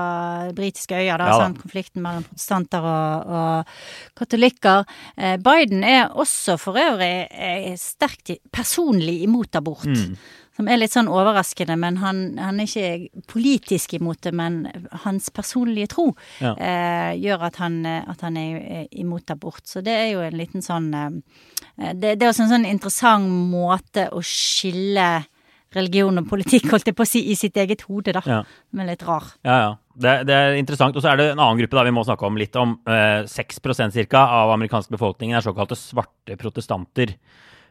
britiske 0.56 0.96
øyer, 0.96 1.20
da, 1.20 1.28
ja, 1.28 1.42
sånn, 1.44 1.58
konflikten 1.60 2.06
mellom 2.06 2.24
protestanter 2.30 2.88
og, 2.88 3.36
og 3.42 4.16
katolikker. 4.22 4.88
Eh, 5.20 5.36
Biden 5.44 5.84
er 5.84 6.16
også 6.16 6.56
for 6.62 6.80
øvrig 6.80 7.28
eh, 7.30 7.76
sterkt 7.80 8.38
personlig 8.56 9.22
imot 9.28 9.60
abort. 9.60 9.92
Mm. 9.92 10.16
Som 10.56 10.70
er 10.72 10.80
litt 10.80 10.94
sånn 10.94 11.10
overraskende, 11.12 11.76
men 11.76 11.98
han, 12.00 12.22
han 12.40 12.62
er 12.64 12.70
ikke 12.70 13.24
politisk 13.28 13.98
imot 13.98 14.22
det. 14.24 14.32
Men 14.36 14.62
hans 15.04 15.28
personlige 15.36 15.92
tro 15.92 16.08
ja. 16.40 16.54
eh, 16.56 17.12
gjør 17.20 17.48
at 17.50 17.60
han, 17.60 17.82
at 17.86 18.24
han, 18.24 18.40
er 18.40 18.88
imot 18.96 19.36
abort. 19.36 19.66
Så 19.68 19.84
det 19.84 19.96
er 20.00 20.10
jo 20.14 20.24
en 20.24 20.40
liten 20.40 20.64
sånn 20.64 20.92
eh, 20.96 21.10
det, 21.92 22.16
det, 22.16 22.24
er 22.24 22.32
også 22.32 22.46
en 22.46 22.54
sånn 22.54 22.70
interessant 22.70 23.28
måte 23.52 24.08
å 24.16 24.24
skille 24.24 25.26
religion 25.76 26.22
og 26.22 26.30
politikk, 26.30 26.70
holdt 26.72 26.88
jeg 26.88 26.96
på 26.98 27.04
å 27.04 27.10
si, 27.10 27.22
i 27.32 27.36
sitt 27.36 27.58
eget 27.60 27.84
hode, 27.90 28.14
da. 28.16 28.22
Ja. 28.24 28.42
Men 28.76 28.90
litt 28.90 29.04
rar. 29.04 29.28
Ja, 29.46 29.58
ja. 29.60 29.74
Det, 29.96 30.14
det 30.28 30.36
er 30.36 30.58
interessant. 30.60 30.96
Og 30.96 31.04
så 31.04 31.12
er 31.12 31.20
det 31.20 31.30
en 31.32 31.42
annen 31.42 31.60
gruppe 31.62 31.78
da 31.78 31.86
vi 31.88 31.94
må 31.96 32.04
snakke 32.08 32.28
om 32.28 32.40
litt 32.40 32.56
om. 32.60 32.78
Eh, 32.88 33.28
6 33.32 33.60
cirka 33.96 34.24
av 34.40 34.54
amerikansk 34.56 34.92
befolkning 34.96 35.36
er 35.36 35.44
såkalte 35.44 35.78
svarte 35.80 36.40
protestanter. 36.40 37.16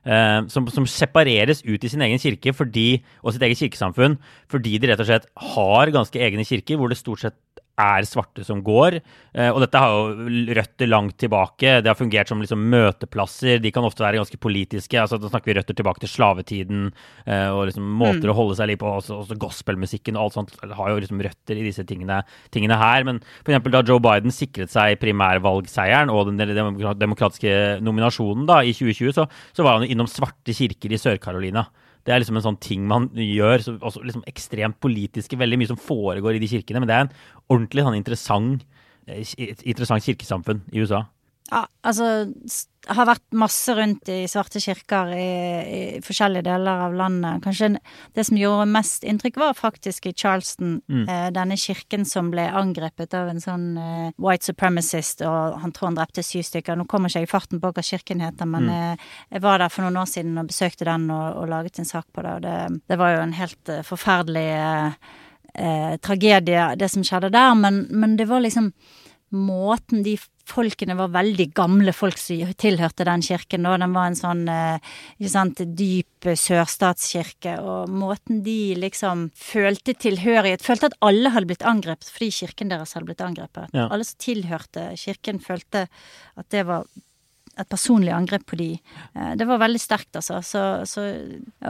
Uh, 0.05 0.45
som, 0.53 0.67
som, 0.69 0.85
separeres 0.85 1.63
ut 1.65 1.81
i 1.81 1.89
sin 1.89 2.03
egen 2.05 2.21
kirke 2.21 2.53
fordi, 2.53 2.99
og 3.25 3.33
sitt 3.33 3.45
eget 3.47 3.63
kirkesamfunn 3.63 4.19
fordi 4.53 4.77
de 4.77 4.91
rett 4.91 5.01
og 5.01 5.09
slett 5.09 5.31
har 5.55 5.93
ganske 5.95 6.21
egne 6.21 6.45
kirker 6.45 6.77
hvor 6.77 6.93
det 6.93 6.99
stort 7.01 7.23
sett 7.23 7.39
er 7.81 8.07
svarte 8.07 8.45
som 8.47 8.61
går. 8.65 8.99
Eh, 9.35 9.51
og 9.51 9.61
dette 9.65 9.81
har 9.81 9.91
jo 9.91 10.29
røtter 10.57 10.91
langt 10.91 11.17
tilbake. 11.21 11.81
Det 11.83 11.91
har 11.91 11.99
fungert 11.99 12.31
som 12.31 12.43
liksom 12.43 12.63
møteplasser. 12.71 13.61
De 13.63 13.73
kan 13.75 13.87
ofte 13.87 14.05
være 14.05 14.21
ganske 14.21 14.39
politiske. 14.39 14.99
altså 15.01 15.19
Da 15.19 15.31
snakker 15.33 15.51
vi 15.51 15.59
røtter 15.59 15.79
tilbake 15.79 16.05
til 16.05 16.13
slavetiden 16.13 16.87
eh, 17.27 17.49
og 17.51 17.67
liksom 17.71 17.87
måter 17.99 18.29
mm. 18.29 18.33
å 18.33 18.39
holde 18.39 18.59
seg 18.61 18.71
litt 18.71 18.83
på. 18.83 18.93
Også, 19.03 19.19
også 19.25 19.39
gospelmusikken 19.43 20.19
og 20.19 20.29
alt 20.29 20.39
sånt 20.39 20.55
har 20.63 20.93
jo 20.93 21.01
liksom 21.03 21.23
røtter 21.27 21.59
i 21.59 21.67
disse 21.67 21.87
tingene, 21.89 22.23
tingene 22.55 22.79
her. 22.79 23.07
Men 23.09 23.23
f.eks. 23.43 23.71
da 23.75 23.85
Joe 23.85 24.03
Biden 24.03 24.35
sikret 24.35 24.75
seg 24.75 25.01
primærvalgseieren 25.03 26.13
og 26.15 26.31
den 26.31 26.95
demokratiske 27.01 27.81
nominasjonen 27.85 28.47
da 28.51 28.63
i 28.63 28.75
2020, 28.77 29.17
så, 29.19 29.27
så 29.57 29.67
var 29.67 29.81
han 29.81 29.91
innom 29.91 30.11
svarte 30.11 30.55
kirker 30.55 30.95
i 30.95 31.01
Sør-Carolina. 31.01 31.67
Det 32.05 32.13
er 32.13 32.21
liksom 32.21 32.39
en 32.39 32.45
sånn 32.45 32.61
ting 32.61 32.85
man 32.89 33.09
gjør. 33.17 33.65
Så, 33.65 33.77
også 33.81 34.05
liksom 34.05 34.25
ekstremt 34.31 34.81
politiske, 34.85 35.39
veldig 35.41 35.61
mye 35.61 35.73
som 35.73 35.81
foregår 35.81 36.37
i 36.37 36.43
de 36.43 36.51
kirkene. 36.51 36.83
Men 36.83 36.91
det 36.91 36.97
er 36.97 37.07
en 37.07 37.15
ordentlig 37.49 37.87
sånn 37.87 37.99
interessant, 37.99 38.67
eh, 39.09 39.25
interessant 39.65 40.05
kirkesamfunn 40.05 40.65
i 40.73 40.85
USA. 40.85 41.05
Ja, 41.53 41.67
altså 41.85 42.25
har 42.93 43.07
vært 43.09 43.37
masse 43.37 43.73
rundt 43.77 44.09
i 44.13 44.25
svarte 44.29 44.61
kirker 44.61 45.13
i, 45.17 45.29
i, 45.65 45.81
forskjellige 46.05 46.45
deler 46.47 46.83
av 46.87 46.97
landet. 46.97 47.41
Kanskje 47.45 47.71
det 48.17 48.25
som 48.29 48.39
gjorde 48.39 48.67
mest 48.69 49.05
inntrykk, 49.09 49.39
var 49.41 49.57
faktisk 49.57 50.09
i 50.09 50.15
Charleston. 50.17 50.79
Mm. 50.91 51.05
Eh, 51.09 51.27
denne 51.35 51.57
kirken 51.61 52.05
som 52.09 52.31
ble 52.33 52.45
angrepet 52.49 53.17
av 53.17 53.31
en 53.33 53.41
sånn 53.43 53.67
eh, 53.81 54.11
white 54.21 54.49
supremacist, 54.51 55.25
og 55.25 55.59
han 55.63 55.73
tror 55.73 55.93
han 55.93 55.99
drepte 56.01 56.25
syv 56.27 56.45
stykker. 56.49 56.77
Nå 56.77 56.89
kommer 56.91 57.13
ikke 57.13 57.25
jeg 57.25 57.31
i 57.31 57.33
farten 57.33 57.63
på 57.63 57.73
hva 57.73 57.85
kirken 57.85 58.25
heter, 58.25 58.51
men 58.51 58.69
mm. 58.69 58.75
eh, 58.77 59.13
jeg 59.37 59.45
var 59.45 59.63
der 59.63 59.73
for 59.73 59.87
noen 59.87 60.03
år 60.03 60.11
siden 60.11 60.41
og 60.41 60.51
besøkte 60.53 60.89
den 60.89 61.09
og, 61.15 61.29
og 61.41 61.53
laget 61.53 61.81
en 61.81 61.89
sak 61.89 62.09
på 62.13 62.25
det, 62.27 62.35
og 62.39 62.45
det, 62.45 62.83
det 62.93 63.01
var 63.01 63.17
jo 63.17 63.23
en 63.25 63.39
helt 63.39 63.73
eh, 63.73 63.85
forferdelig 63.87 64.49
eh, 65.55 65.97
tragedie, 66.05 66.69
det 66.81 66.91
som 66.93 67.07
skjedde 67.07 67.33
der, 67.33 67.57
men, 67.57 67.87
men 67.95 68.19
det 68.21 68.29
var 68.29 68.45
liksom 68.45 68.75
måten 69.35 70.05
de 70.07 70.17
folkene 70.49 70.97
var 70.99 71.13
veldig 71.15 71.47
gamle 71.57 71.93
folk 71.97 72.19
som 72.21 72.53
tilhørte 72.61 73.07
den 73.09 73.23
kirken. 73.25 73.67
Og 73.69 73.79
den 73.81 73.95
var 73.97 74.11
en 74.11 74.19
sånn 74.19 74.43
eh, 74.51 74.93
sant, 75.31 75.63
dyp 75.79 76.29
sørstatskirke. 76.41 77.57
Og 77.63 77.93
måten 77.93 78.43
de 78.47 78.75
liksom 78.79 79.29
følte 79.39 79.97
tilhørighet 79.97 80.65
Følte 80.65 80.93
at 80.93 80.99
alle 81.05 81.33
hadde 81.35 81.51
blitt 81.51 81.65
angrepet 81.67 82.09
fordi 82.13 82.31
kirken 82.43 82.73
deres 82.73 82.95
hadde 82.97 83.09
blitt 83.11 83.25
angrepet. 83.25 83.73
Ja. 83.77 83.89
Alle 83.89 84.07
som 84.07 84.21
tilhørte 84.23 84.91
kirken, 85.01 85.41
følte 85.43 85.87
at 86.39 86.49
det 86.55 86.65
var 86.69 86.87
et 87.61 87.69
personlig 87.71 88.13
angrep 88.15 88.45
på 88.51 88.59
de. 88.59 88.69
Eh, 89.15 89.33
det 89.39 89.47
var 89.49 89.61
veldig 89.63 89.81
sterkt, 89.81 90.11
altså. 90.19 90.41
Så, 90.45 90.63
så, 90.89 91.05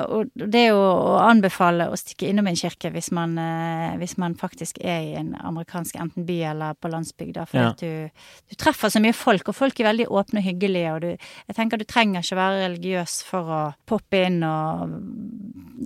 og 0.04 0.30
det 0.34 0.64
å, 0.72 0.80
å 0.80 1.16
anbefale 1.24 1.88
å 1.90 1.98
stikke 1.98 2.30
innom 2.30 2.48
en 2.50 2.58
kirke 2.58 2.90
hvis 2.94 3.10
man, 3.14 3.36
eh, 3.40 3.96
hvis 4.00 4.16
man 4.20 4.36
faktisk 4.38 4.80
er 4.82 5.08
i 5.10 5.14
en 5.20 5.34
amerikansk 5.40 5.98
enten 6.00 6.26
by 6.28 6.38
eller 6.52 6.78
på 6.80 6.90
landsbygda, 6.92 7.46
for 7.50 7.60
ja. 7.60 7.72
at 7.72 7.84
du, 7.84 8.24
du, 8.50 8.56
treffer 8.60 8.92
så 8.92 9.02
mye 9.04 9.16
folk, 9.16 9.50
og 9.50 9.58
folk 9.58 9.80
er 9.80 9.90
veldig 9.90 10.08
åpne 10.08 10.42
og 10.42 10.48
hyggelige, 10.48 10.94
og 10.94 11.02
du 11.04 11.10
Jeg 11.14 11.56
tenker 11.56 11.78
du 11.78 11.84
trenger 11.88 12.24
ikke 12.24 12.38
være 12.38 12.62
religiøs 12.64 13.18
for 13.28 13.50
å 13.52 13.62
poppe 13.88 14.24
inn 14.26 14.40
og 14.46 14.94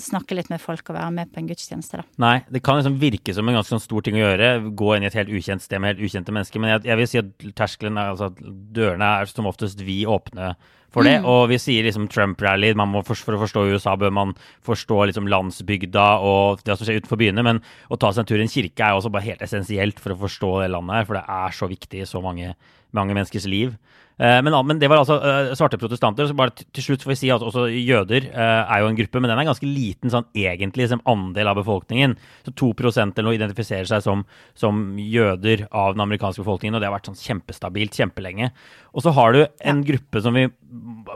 snakke 0.02 0.36
litt 0.36 0.50
med 0.52 0.60
folk 0.62 0.90
og 0.90 0.96
være 0.96 1.10
med 1.14 1.32
på 1.32 1.40
en 1.42 1.48
gudstjeneste, 1.50 2.00
da. 2.00 2.06
Nei, 2.22 2.36
det 2.52 2.62
kan 2.64 2.78
liksom 2.78 2.98
virke 3.00 3.34
som 3.34 3.48
en 3.48 3.58
ganske 3.58 3.74
sånn 3.74 3.82
stor 3.82 4.04
ting 4.06 4.18
å 4.18 4.22
gjøre, 4.22 4.50
gå 4.78 4.90
inn 4.94 5.06
i 5.06 5.08
et 5.10 5.16
helt 5.18 5.32
ukjent 5.32 5.64
sted 5.64 5.82
med 5.82 5.94
helt 5.94 6.04
ukjente 6.06 6.34
mennesker, 6.34 6.62
men 6.62 6.74
jeg, 6.74 6.84
jeg 6.90 7.00
vil 7.00 7.10
si 7.10 7.20
at 7.22 7.48
terskelen, 7.58 8.00
altså 8.00 8.30
dørene 8.38 9.10
er 9.18 9.30
som 9.30 9.48
oftest 9.50 9.82
vi 9.88 10.02
åpne 10.08 10.52
for 10.94 11.04
det. 11.04 11.18
Mm. 11.20 11.28
Og 11.28 11.42
vi 11.52 11.58
sier 11.60 11.86
liksom 11.86 12.08
Trump-rally. 12.12 12.72
For, 12.76 13.14
for, 13.16 13.36
å 13.36 13.42
forstå 13.42 13.66
USA 13.74 13.94
bør 14.00 14.14
man 14.14 14.34
forstå 14.66 15.00
liksom 15.10 15.28
landsbygda 15.30 16.06
og 16.24 16.64
det 16.64 16.78
som 16.78 16.88
skjer 16.88 17.02
utenfor 17.02 17.20
byene. 17.20 17.44
Men 17.46 17.62
å 17.92 18.00
ta 18.00 18.12
seg 18.12 18.24
en 18.24 18.30
tur 18.30 18.40
i 18.40 18.46
en 18.46 18.52
kirke 18.52 18.84
er 18.86 18.96
også 18.96 19.12
bare 19.12 19.28
helt 19.28 19.44
essensielt 19.44 20.00
for 20.02 20.14
å 20.14 20.20
forstå 20.24 20.54
det 20.62 20.72
landet 20.72 21.00
her. 21.00 21.08
For 21.08 21.20
det 21.20 21.26
er 21.38 21.58
så 21.60 21.70
viktig 21.70 22.02
i 22.02 22.08
så 22.08 22.22
mange, 22.24 22.54
mange 22.96 23.16
menneskers 23.16 23.48
liv. 23.50 23.76
Eh, 24.18 24.40
men, 24.42 24.54
men, 24.66 24.80
det 24.80 24.88
var 24.90 24.98
altså 24.98 25.18
uh, 25.22 25.52
svarte 25.54 25.78
protestanter. 25.78 26.26
så 26.26 26.34
bare 26.34 26.50
Til 26.74 26.84
slutt 26.84 27.04
får 27.04 27.12
vi 27.12 27.18
si 27.20 27.30
at 27.30 27.44
også 27.44 27.68
jøder 27.70 28.26
uh, 28.32 28.66
er 28.66 28.82
jo 28.82 28.90
en 28.90 28.98
gruppe, 28.98 29.22
men 29.22 29.30
den 29.30 29.38
er 29.38 29.46
ganske 29.46 29.68
liten 29.68 30.10
sånn 30.10 30.26
egentlig 30.34 30.88
som 30.90 31.02
andel 31.08 31.52
av 31.52 31.60
befolkningen. 31.60 32.16
Så 32.46 32.54
2% 32.58 33.14
eller 33.14 33.28
noe 33.28 33.38
identifiserer 33.38 33.86
seg 33.88 34.02
som, 34.02 34.26
som, 34.58 34.84
jøder 34.98 35.68
av 35.70 35.94
den 35.94 36.02
amerikanske 36.02 36.42
befolkningen, 36.42 36.76
og 36.76 36.82
det 36.82 36.90
har 36.90 36.96
vært 36.96 37.12
sånn 37.12 37.20
kjempestabilt 37.20 37.94
kjempelenge. 37.98 38.50
Og 38.92 39.04
så 39.04 39.14
har 39.14 39.34
du 39.36 39.42
en 39.46 39.82
gruppe 39.86 40.22
som 40.24 40.34
vi 40.34 40.48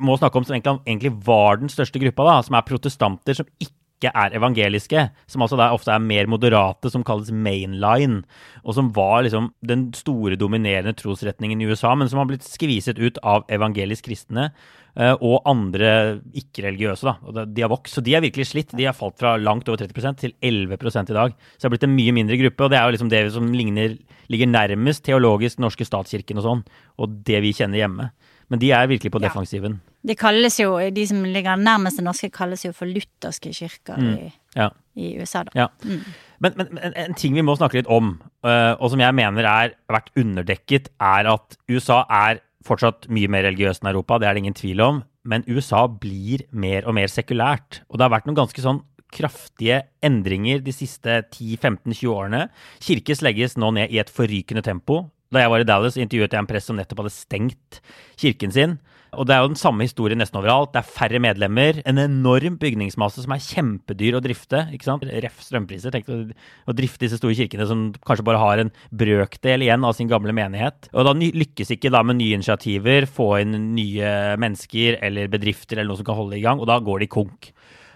må 0.02 0.16
snakke 0.16 0.38
om 0.38 0.46
som 0.46 0.54
egentlig, 0.54 0.78
egentlig 0.86 1.14
var 1.26 1.58
den 1.60 1.72
største 1.72 2.00
gruppa, 2.02 2.28
da, 2.28 2.36
som 2.46 2.56
er 2.56 2.68
protestanter 2.68 3.38
som 3.38 3.50
ikke 3.58 3.81
ikke 4.02 4.12
er 4.18 4.34
evangeliske, 4.36 5.06
som 5.30 5.44
altså 5.44 5.58
da 5.60 5.70
ofte 5.74 5.94
er 5.94 6.02
mer 6.02 6.28
moderate, 6.30 6.90
som 6.90 7.04
kalles 7.06 7.30
mainline, 7.30 8.22
og 8.66 8.76
som 8.76 8.90
var 8.96 9.22
liksom 9.26 9.52
den 9.64 9.90
store, 9.96 10.36
dominerende 10.40 10.94
trosretningen 10.98 11.62
i 11.62 11.68
USA, 11.70 11.94
men 11.94 12.10
som 12.10 12.18
har 12.18 12.28
blitt 12.30 12.46
skviset 12.46 12.98
ut 12.98 13.20
av 13.22 13.46
evangelisk 13.52 14.08
kristne 14.08 14.48
eh, 14.96 15.14
og 15.14 15.46
andre 15.48 16.20
ikke-religiøse. 16.42 17.14
da, 17.30 17.46
De 17.46 17.64
har 17.64 17.70
vokst, 17.72 17.94
så 17.94 18.04
de 18.04 18.16
er 18.16 18.24
virkelig 18.26 18.50
slitt. 18.50 18.74
De 18.76 18.88
har 18.88 18.96
falt 18.98 19.20
fra 19.22 19.36
langt 19.38 19.70
over 19.70 19.84
30 19.84 20.18
til 20.18 20.34
11 20.42 20.74
i 20.74 21.14
dag. 21.14 21.36
Så 21.36 21.62
det 21.62 21.68
har 21.68 21.76
blitt 21.76 21.88
en 21.88 21.96
mye 21.96 22.16
mindre 22.16 22.40
gruppe, 22.40 22.64
og 22.66 22.74
det 22.74 22.80
er 22.80 22.88
jo 22.88 22.96
liksom 22.96 23.12
det 23.12 23.22
som 23.36 23.52
ligner, 23.54 23.96
ligger 24.32 24.50
nærmest 24.50 25.04
teologisk 25.06 25.62
norske 25.62 25.86
statskirken 25.86 26.42
og 26.42 26.48
sånn, 26.48 26.66
og 26.98 27.22
det 27.26 27.42
vi 27.44 27.54
kjenner 27.54 27.84
hjemme. 27.84 28.10
Men 28.52 28.60
de 28.60 28.68
er 28.76 28.90
virkelig 28.90 29.14
på 29.14 29.20
defensiven. 29.22 29.78
Ja. 29.80 30.10
De 30.12 30.16
kalles 30.18 30.58
jo, 30.60 30.74
de 30.92 31.06
som 31.08 31.22
ligger 31.24 31.56
nærmest 31.56 32.00
det 32.00 32.04
norske, 32.04 32.28
kalles 32.34 32.66
jo 32.66 32.74
for 32.76 32.90
lutherske 32.90 33.52
kirker 33.56 33.96
mm. 33.96 34.10
i, 34.12 34.30
ja. 34.58 34.68
i, 34.98 35.14
USA, 35.22 35.44
da. 35.48 35.54
Ja. 35.56 35.68
Mm. 35.86 36.02
Men, 36.42 36.56
men, 36.58 36.72
men, 36.76 36.96
en 37.06 37.16
ting 37.16 37.38
vi 37.38 37.44
må 37.46 37.54
snakke 37.56 37.80
litt 37.80 37.88
om, 37.88 38.16
uh, 38.44 38.74
og 38.76 38.90
som 38.92 39.00
jeg 39.00 39.16
mener 39.16 39.48
er 39.48 39.76
vært 39.88 40.12
underdekket, 40.18 40.90
er 41.00 41.30
at 41.32 41.56
USA 41.70 42.02
er 42.12 42.42
fortsatt 42.66 43.08
mye 43.14 43.30
mer 43.32 43.46
religiøst 43.48 43.82
enn 43.82 43.92
Europa, 43.94 44.20
det 44.20 44.28
er 44.28 44.36
det 44.36 44.44
ingen 44.44 44.58
tvil 44.58 44.84
om. 44.84 45.00
Men 45.24 45.46
USA 45.46 45.86
blir 45.86 46.44
mer 46.50 46.84
og 46.84 46.96
mer 46.98 47.10
sekulært. 47.10 47.80
Og 47.88 47.96
det 47.96 48.04
har 48.04 48.12
vært 48.12 48.28
noen 48.28 48.42
ganske 48.42 48.64
sånn 48.64 48.82
kraftige 49.12 49.82
endringer 50.04 50.62
de 50.64 50.74
siste 50.74 51.20
10-15-20 51.28 52.12
årene. 52.12 52.46
Kirkes 52.82 53.22
legges 53.24 53.58
nå 53.60 53.70
ned 53.76 53.92
i 53.92 54.00
et 54.02 54.12
forrykende 54.12 54.64
tempo. 54.66 55.04
Da 55.32 55.42
jeg 55.42 55.52
var 55.52 55.62
i 55.62 55.68
Dallas, 55.68 55.96
intervjuet 55.96 56.34
jeg 56.34 56.44
en 56.44 56.48
prest 56.48 56.68
som 56.68 56.76
nettopp 56.76 57.04
hadde 57.04 57.14
stengt 57.14 57.78
kirken 58.20 58.52
sin. 58.52 58.80
Og 59.12 59.26
det 59.28 59.34
er 59.34 59.42
jo 59.42 59.50
den 59.50 59.60
samme 59.60 59.84
historien 59.84 60.16
nesten 60.20 60.38
overalt. 60.40 60.70
Det 60.72 60.80
er 60.80 60.88
færre 60.88 61.18
medlemmer. 61.20 61.82
En 61.88 62.00
enorm 62.00 62.54
bygningsmasse 62.60 63.24
som 63.24 63.34
er 63.34 63.42
kjempedyr 63.44 64.16
å 64.16 64.22
drifte. 64.24 64.62
ikke 64.72 64.88
sant? 64.88 65.04
Ref 65.04 65.42
strømpriser. 65.44 65.92
Tenk 65.92 66.08
å, 66.08 66.72
drifte 66.72 67.04
disse 67.04 67.18
store 67.20 67.36
kirkene 67.36 67.66
som 67.68 67.90
kanskje 68.08 68.24
bare 68.24 68.40
har 68.40 68.62
en 68.62 68.72
brøkdel 68.88 69.66
igjen 69.66 69.84
av 69.84 69.96
sin 69.98 70.08
gamle 70.08 70.32
menighet. 70.36 70.88
Og 70.96 71.04
da 71.08 71.12
lykkes 71.12 71.74
ikke 71.76 71.92
da 71.92 72.00
med 72.08 72.22
nye 72.22 72.40
initiativer, 72.40 73.04
få 73.04 73.34
inn 73.42 73.74
nye 73.76 74.14
mennesker 74.40 74.96
eller 75.04 75.28
bedrifter 75.32 75.80
eller 75.80 75.92
noe 75.92 76.00
som 76.00 76.08
kan 76.08 76.16
holde 76.16 76.38
det 76.38 76.40
i 76.40 76.46
gang, 76.46 76.60
og 76.60 76.72
da 76.72 76.80
går 76.80 77.04
de 77.04 77.12
konk. 77.12 77.52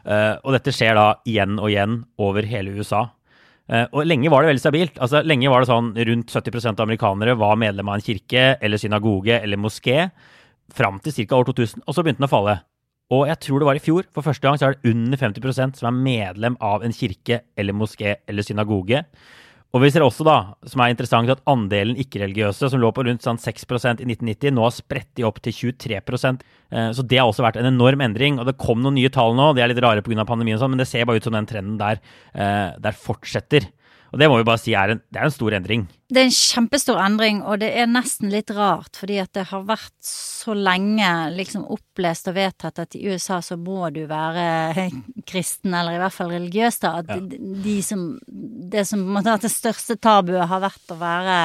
Uh, 0.06 0.36
og 0.44 0.52
dette 0.54 0.70
skjer 0.70 0.94
da 0.94 1.06
igjen 1.26 1.56
og 1.56 1.72
igjen 1.72 2.02
over 2.22 2.44
hele 2.46 2.76
USA. 2.76 3.06
Uh, 3.66 3.84
og 3.90 4.06
lenge 4.06 4.30
var 4.30 4.44
det 4.44 4.52
veldig 4.52 4.62
stabilt. 4.62 4.98
Altså, 5.02 5.24
lenge 5.26 5.50
var 5.50 5.62
det 5.62 5.70
sånn 5.70 5.90
rundt 6.08 6.32
70% 6.32 6.78
av 6.78 6.86
amerikanere 6.86 7.36
var 7.38 7.58
medlem 7.58 7.90
av 7.90 7.98
en 7.98 8.06
kirke 8.06 8.48
eller 8.62 8.80
synagoge 8.80 9.40
eller 9.40 9.58
moské 9.58 10.10
fram 10.74 11.00
til 11.02 11.14
ca. 11.26 11.40
år 11.40 11.48
2000, 11.50 11.84
og 11.86 11.94
så 11.94 12.02
begynte 12.02 12.22
den 12.22 12.28
å 12.28 12.32
falle. 12.32 12.56
Og 13.14 13.28
jeg 13.30 13.38
tror 13.44 13.62
det 13.62 13.68
var 13.68 13.78
i 13.78 13.82
fjor, 13.82 14.06
for 14.14 14.26
første 14.26 14.42
gang 14.42 14.58
så 14.58 14.68
er 14.68 14.74
det 14.74 14.90
under 14.90 15.20
50% 15.20 15.78
som 15.78 15.88
er 15.90 15.98
medlem 16.08 16.56
av 16.64 16.82
en 16.82 16.94
kirke 16.94 17.44
eller 17.54 17.76
moské 17.76 18.16
eller 18.26 18.46
synagoge. 18.46 19.04
Og 19.74 19.82
vi 19.82 19.90
ser 19.92 20.04
også, 20.06 20.24
da, 20.24 20.36
som 20.70 20.80
er 20.80 20.92
interessant, 20.92 21.30
at 21.32 21.42
andelen 21.50 21.98
ikke-religiøse, 22.00 22.70
som 22.72 22.80
lå 22.80 22.92
på 22.94 23.04
rundt 23.04 23.24
sånn 23.26 23.40
6% 23.42 24.00
i 24.00 24.06
1990, 24.08 24.54
nå 24.54 24.64
har 24.64 24.74
spredt 24.74 25.10
de 25.18 25.26
opp 25.26 25.40
til 25.44 25.56
23 25.74 25.98
eh, 25.98 26.90
Så 26.96 27.04
det 27.04 27.18
har 27.20 27.28
også 27.28 27.44
vært 27.44 27.58
en 27.60 27.68
enorm 27.72 28.04
endring. 28.06 28.38
Og 28.40 28.48
det 28.48 28.56
kom 28.62 28.80
noen 28.80 28.96
nye 28.96 29.12
tall 29.12 29.36
nå, 29.36 29.50
de 29.56 29.64
er 29.64 29.72
litt 29.72 29.82
rare 29.84 30.04
pga. 30.06 30.24
pandemien, 30.24 30.56
og 30.56 30.64
sånn, 30.64 30.76
men 30.76 30.80
det 30.80 30.88
ser 30.88 31.04
bare 31.04 31.20
ut 31.20 31.28
som 31.28 31.36
den 31.36 31.50
trenden 31.50 31.76
der, 31.82 32.00
eh, 32.32 32.78
der 32.80 32.96
fortsetter. 32.96 33.68
Og 34.12 34.20
det 34.20 34.28
må 34.30 34.38
vi 34.38 34.46
bare 34.46 34.60
si 34.62 34.74
er 34.78 34.94
en, 34.94 35.00
det 35.12 35.20
er 35.20 35.28
en 35.28 35.34
stor 35.34 35.56
endring. 35.58 35.86
Det 36.06 36.20
er 36.20 36.28
en 36.28 36.36
kjempestor 36.36 37.00
endring, 37.02 37.40
og 37.42 37.58
det 37.62 37.72
er 37.74 37.88
nesten 37.90 38.30
litt 38.30 38.52
rart, 38.54 38.94
fordi 38.94 39.18
at 39.18 39.32
det 39.34 39.48
har 39.50 39.64
vært 39.66 39.94
så 40.06 40.54
lenge 40.54 41.08
liksom 41.34 41.64
opplest 41.74 42.30
og 42.30 42.36
vedtatt 42.38 42.78
at 42.84 42.94
i 42.94 43.02
USA 43.10 43.40
så 43.42 43.58
må 43.58 43.90
du 43.94 44.04
være 44.06 44.86
kristen, 45.30 45.74
eller 45.74 45.96
i 45.96 46.02
hvert 46.02 46.14
fall 46.14 46.30
religiøs, 46.36 46.78
da. 46.84 46.94
At 47.02 47.10
ja. 47.10 47.20
de 47.66 47.78
som 47.82 48.04
Det 48.26 48.86
som 48.86 49.02
måtte 49.02 49.34
ha 49.34 49.40
det 49.42 49.52
største 49.52 49.98
tabuet 49.98 50.46
har 50.46 50.62
vært 50.62 50.94
å 50.94 50.98
være 51.00 51.38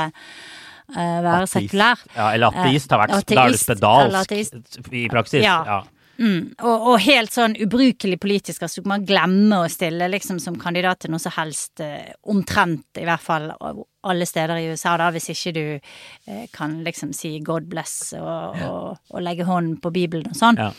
uh, 0.96 1.20
være 1.26 1.48
sekulær. 1.50 2.06
Ja, 2.16 2.30
eller 2.36 2.54
ateist 2.54 2.94
har 2.94 3.02
vært 3.04 3.18
ateist, 3.18 3.34
Da 3.34 3.48
er 3.48 3.56
du 3.56 3.60
spedalsk 3.66 4.94
i 4.94 5.08
praksis. 5.12 5.42
Ja. 5.46 5.58
ja. 5.66 5.82
Mm, 6.22 6.52
og, 6.62 6.84
og, 6.92 6.98
helt 7.02 7.34
sånn 7.34 7.56
ubrukelig 7.64 8.20
politisk. 8.22 8.62
Altså, 8.68 8.84
man 8.86 9.06
glemmer 9.08 9.66
å 9.66 9.72
stille 9.72 10.10
liksom, 10.12 10.38
som 10.44 10.60
kandidat 10.62 11.02
til 11.02 11.14
noe 11.14 11.22
som 11.22 11.34
helst, 11.34 11.82
eh, 11.82 12.12
omtrent 12.30 13.02
i 13.02 13.08
hvert 13.08 13.24
fall 13.24 13.50
alle 13.58 14.28
steder 14.30 14.60
i 14.62 14.68
USA, 14.70 14.98
da, 15.02 15.10
hvis 15.14 15.32
ikke 15.34 15.56
du 15.56 15.64
eh, 15.74 16.46
kan 16.54 16.82
liksom 16.86 17.16
si 17.18 17.40
'God 17.40 17.66
bless' 17.72 18.14
og, 18.20 18.62
og, 18.62 19.02
og 19.10 19.26
legge 19.26 19.50
hånden 19.50 19.80
på 19.82 19.94
Bibelen 19.94 20.30
og 20.30 20.38
sånn. 20.38 20.62
Ja. 20.62 20.70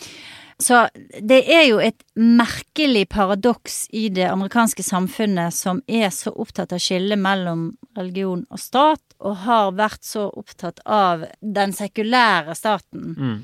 Så 0.63 0.85
det 1.19 1.41
er 1.51 1.65
jo 1.67 1.81
et 1.83 2.05
merkelig 2.15 3.09
paradoks 3.11 3.89
i 3.91 4.07
det 4.15 4.29
amerikanske 4.29 4.85
samfunnet 4.87 5.55
som 5.57 5.81
er 5.91 6.13
så 6.15 6.31
opptatt 6.31 6.75
av 6.77 6.79
skillet 6.79 7.19
mellom 7.19 7.73
religion 7.99 8.45
og 8.47 8.63
stat, 8.63 9.03
og 9.19 9.43
har 9.43 9.73
vært 9.75 10.07
så 10.07 10.29
opptatt 10.31 10.79
av 10.87 11.27
den 11.43 11.75
sekulære 11.75 12.55
staten. 12.59 13.11
Mm 13.19 13.41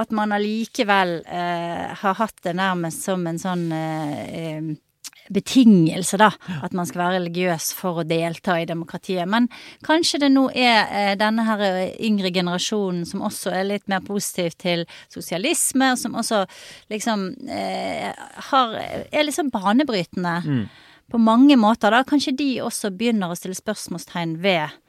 at 0.00 0.14
man 0.14 0.34
allikevel 0.34 1.20
eh, 1.26 1.92
har 2.00 2.18
hatt 2.18 2.40
det 2.42 2.56
nærmest 2.58 3.04
som 3.06 3.26
en 3.30 3.38
sånn 3.38 3.68
eh, 3.74 4.74
betingelse, 5.32 6.18
da. 6.20 6.30
At 6.64 6.74
man 6.76 6.86
skal 6.88 7.04
være 7.04 7.18
religiøs 7.18 7.70
for 7.76 8.02
å 8.02 8.06
delta 8.08 8.58
i 8.60 8.66
demokratiet. 8.68 9.28
Men 9.30 9.48
kanskje 9.86 10.20
det 10.24 10.30
nå 10.34 10.48
er 10.50 10.90
eh, 10.90 11.12
denne 11.20 11.46
her 11.46 11.64
eh, 11.64 11.94
yngre 12.04 12.32
generasjonen 12.34 13.04
som 13.08 13.24
også 13.24 13.54
er 13.54 13.68
litt 13.70 13.86
mer 13.90 14.04
positiv 14.04 14.56
til 14.60 14.84
sosialisme, 15.12 15.94
og 15.94 16.00
som 16.00 16.18
også 16.20 16.44
liksom 16.92 17.28
eh, 17.48 18.10
har, 18.50 18.78
er 19.10 19.28
liksom 19.28 19.52
banebrytende. 19.54 20.36
Mm. 20.44 20.64
På 21.12 21.20
mange 21.20 21.56
måter, 21.60 21.92
da. 21.92 22.04
Kanskje 22.08 22.36
de 22.36 22.50
også 22.64 22.92
begynner 22.96 23.32
å 23.32 23.36
stille 23.38 23.56
spørsmålstegn 23.56 24.38
ved 24.44 24.64
eh, 24.64 24.80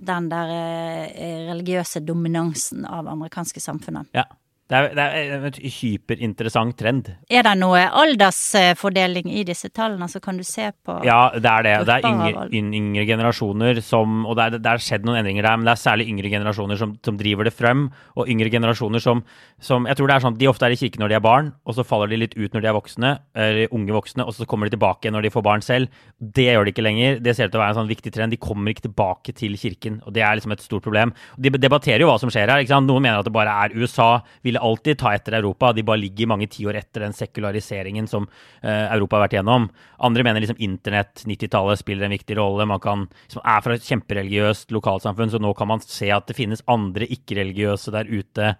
den 0.00 0.28
der 0.28 0.50
eh, 0.52 1.46
religiøse 1.48 2.02
dominansen 2.04 2.84
av 2.84 3.08
amerikanske 3.08 3.60
samfunnet. 3.60 4.10
Ja. 4.12 4.26
Det 4.70 4.78
er, 4.78 4.94
det 4.96 5.04
er 5.04 5.32
en 5.34 5.56
hyperinteressant 5.74 6.76
trend. 6.78 7.08
Er 7.28 7.44
det 7.44 7.52
noe 7.60 7.80
aldersfordeling 8.00 9.28
i 9.34 9.42
disse 9.44 9.68
tallene, 9.74 10.06
så 10.08 10.20
kan 10.22 10.38
du 10.38 10.44
se 10.46 10.70
på 10.86 10.94
Ja, 11.04 11.32
det 11.34 11.50
er 11.50 11.66
det. 11.66 11.74
Det 11.88 11.96
er 11.98 12.06
yngre, 12.08 12.46
yngre 12.78 13.04
generasjoner 13.08 13.82
som 13.84 14.22
Og 14.24 14.38
det 14.38 14.46
er, 14.46 14.56
det 14.62 14.70
er, 14.70 14.82
skjedd 14.82 15.04
noen 15.04 15.20
endringer 15.20 15.44
der, 15.44 15.58
men 15.58 15.68
det 15.68 15.74
er 15.74 15.82
særlig 15.82 16.06
yngre 16.08 16.30
generasjoner 16.32 16.80
som, 16.80 16.94
som 17.04 17.18
driver 17.20 17.48
det 17.48 17.52
frem. 17.52 17.88
Og 18.16 18.30
yngre 18.32 18.52
generasjoner 18.54 19.02
som, 19.02 19.20
som, 19.60 19.88
Jeg 19.90 19.98
tror 19.98 20.08
det 20.08 20.16
er 20.16 20.24
sånn 20.24 20.38
at 20.38 20.40
de 20.40 20.48
ofte 20.48 20.68
er 20.68 20.76
i 20.76 20.80
kirken 20.80 21.04
når 21.04 21.12
de 21.12 21.18
er 21.18 21.26
barn, 21.26 21.52
og 21.66 21.76
så 21.76 21.84
faller 21.86 22.08
de 22.08 22.22
litt 22.22 22.38
ut 22.38 22.56
når 22.56 22.64
de 22.64 22.70
er 22.70 22.78
voksne, 22.78 23.12
eller 23.36 23.76
unge 23.76 23.96
voksne, 23.98 24.24
og 24.24 24.36
så 24.36 24.48
kommer 24.48 24.70
de 24.70 24.76
tilbake 24.78 25.12
når 25.12 25.26
de 25.26 25.34
får 25.34 25.46
barn 25.50 25.66
selv. 25.66 25.92
Det 26.16 26.48
gjør 26.48 26.64
de 26.64 26.72
ikke 26.72 26.86
lenger. 26.86 27.20
Det 27.20 27.36
ser 27.36 27.50
ut 27.50 27.52
til 27.52 27.60
å 27.60 27.64
være 27.66 27.76
en 27.76 27.80
sånn 27.82 27.92
viktig 27.92 28.14
trend. 28.14 28.32
De 28.32 28.40
kommer 28.40 28.72
ikke 28.72 28.86
tilbake 28.88 29.36
til 29.36 29.58
kirken, 29.60 30.00
og 30.06 30.16
det 30.16 30.24
er 30.24 30.38
liksom 30.38 30.56
et 30.56 30.64
stort 30.64 30.86
problem. 30.86 31.12
De 31.36 31.52
debatterer 31.58 32.06
jo 32.06 32.08
hva 32.08 32.16
som 32.22 32.32
skjer 32.32 32.48
her. 32.56 32.64
Noen 32.82 33.04
mener 33.04 33.20
at 33.20 33.28
det 33.28 33.34
bare 33.34 33.52
er 33.66 33.76
USA 33.76 34.22
ville 34.52 34.62
alltid 34.62 34.98
ta 35.00 35.14
etter 35.16 35.32
Europa. 35.38 35.72
De 35.72 35.84
bare 35.86 36.02
ligger 36.02 36.28
mange 36.30 36.46
tiår 36.52 36.76
etter 36.78 37.06
den 37.06 37.14
sekulariseringen 37.16 38.06
som 38.10 38.26
uh, 38.28 38.86
Europa 38.92 39.16
har 39.16 39.24
vært 39.24 39.36
gjennom. 39.38 39.68
Andre 40.04 40.26
mener 40.26 40.44
liksom 40.44 40.60
internett, 40.62 41.24
90-tallet, 41.26 41.80
spiller 41.80 42.06
en 42.06 42.14
viktig 42.14 42.36
rolle. 42.38 42.68
Man 42.68 42.82
kan, 42.82 43.06
liksom, 43.24 43.42
er 43.42 43.64
fra 43.64 43.76
et 43.76 43.88
kjempereligiøst 43.88 44.74
lokalsamfunn, 44.76 45.32
så 45.32 45.40
nå 45.42 45.54
kan 45.58 45.70
man 45.72 45.82
se 45.84 46.10
at 46.12 46.28
det 46.28 46.36
finnes 46.38 46.64
andre 46.70 47.08
ikke-religiøse 47.16 47.94
der 47.94 48.10
ute 48.12 48.54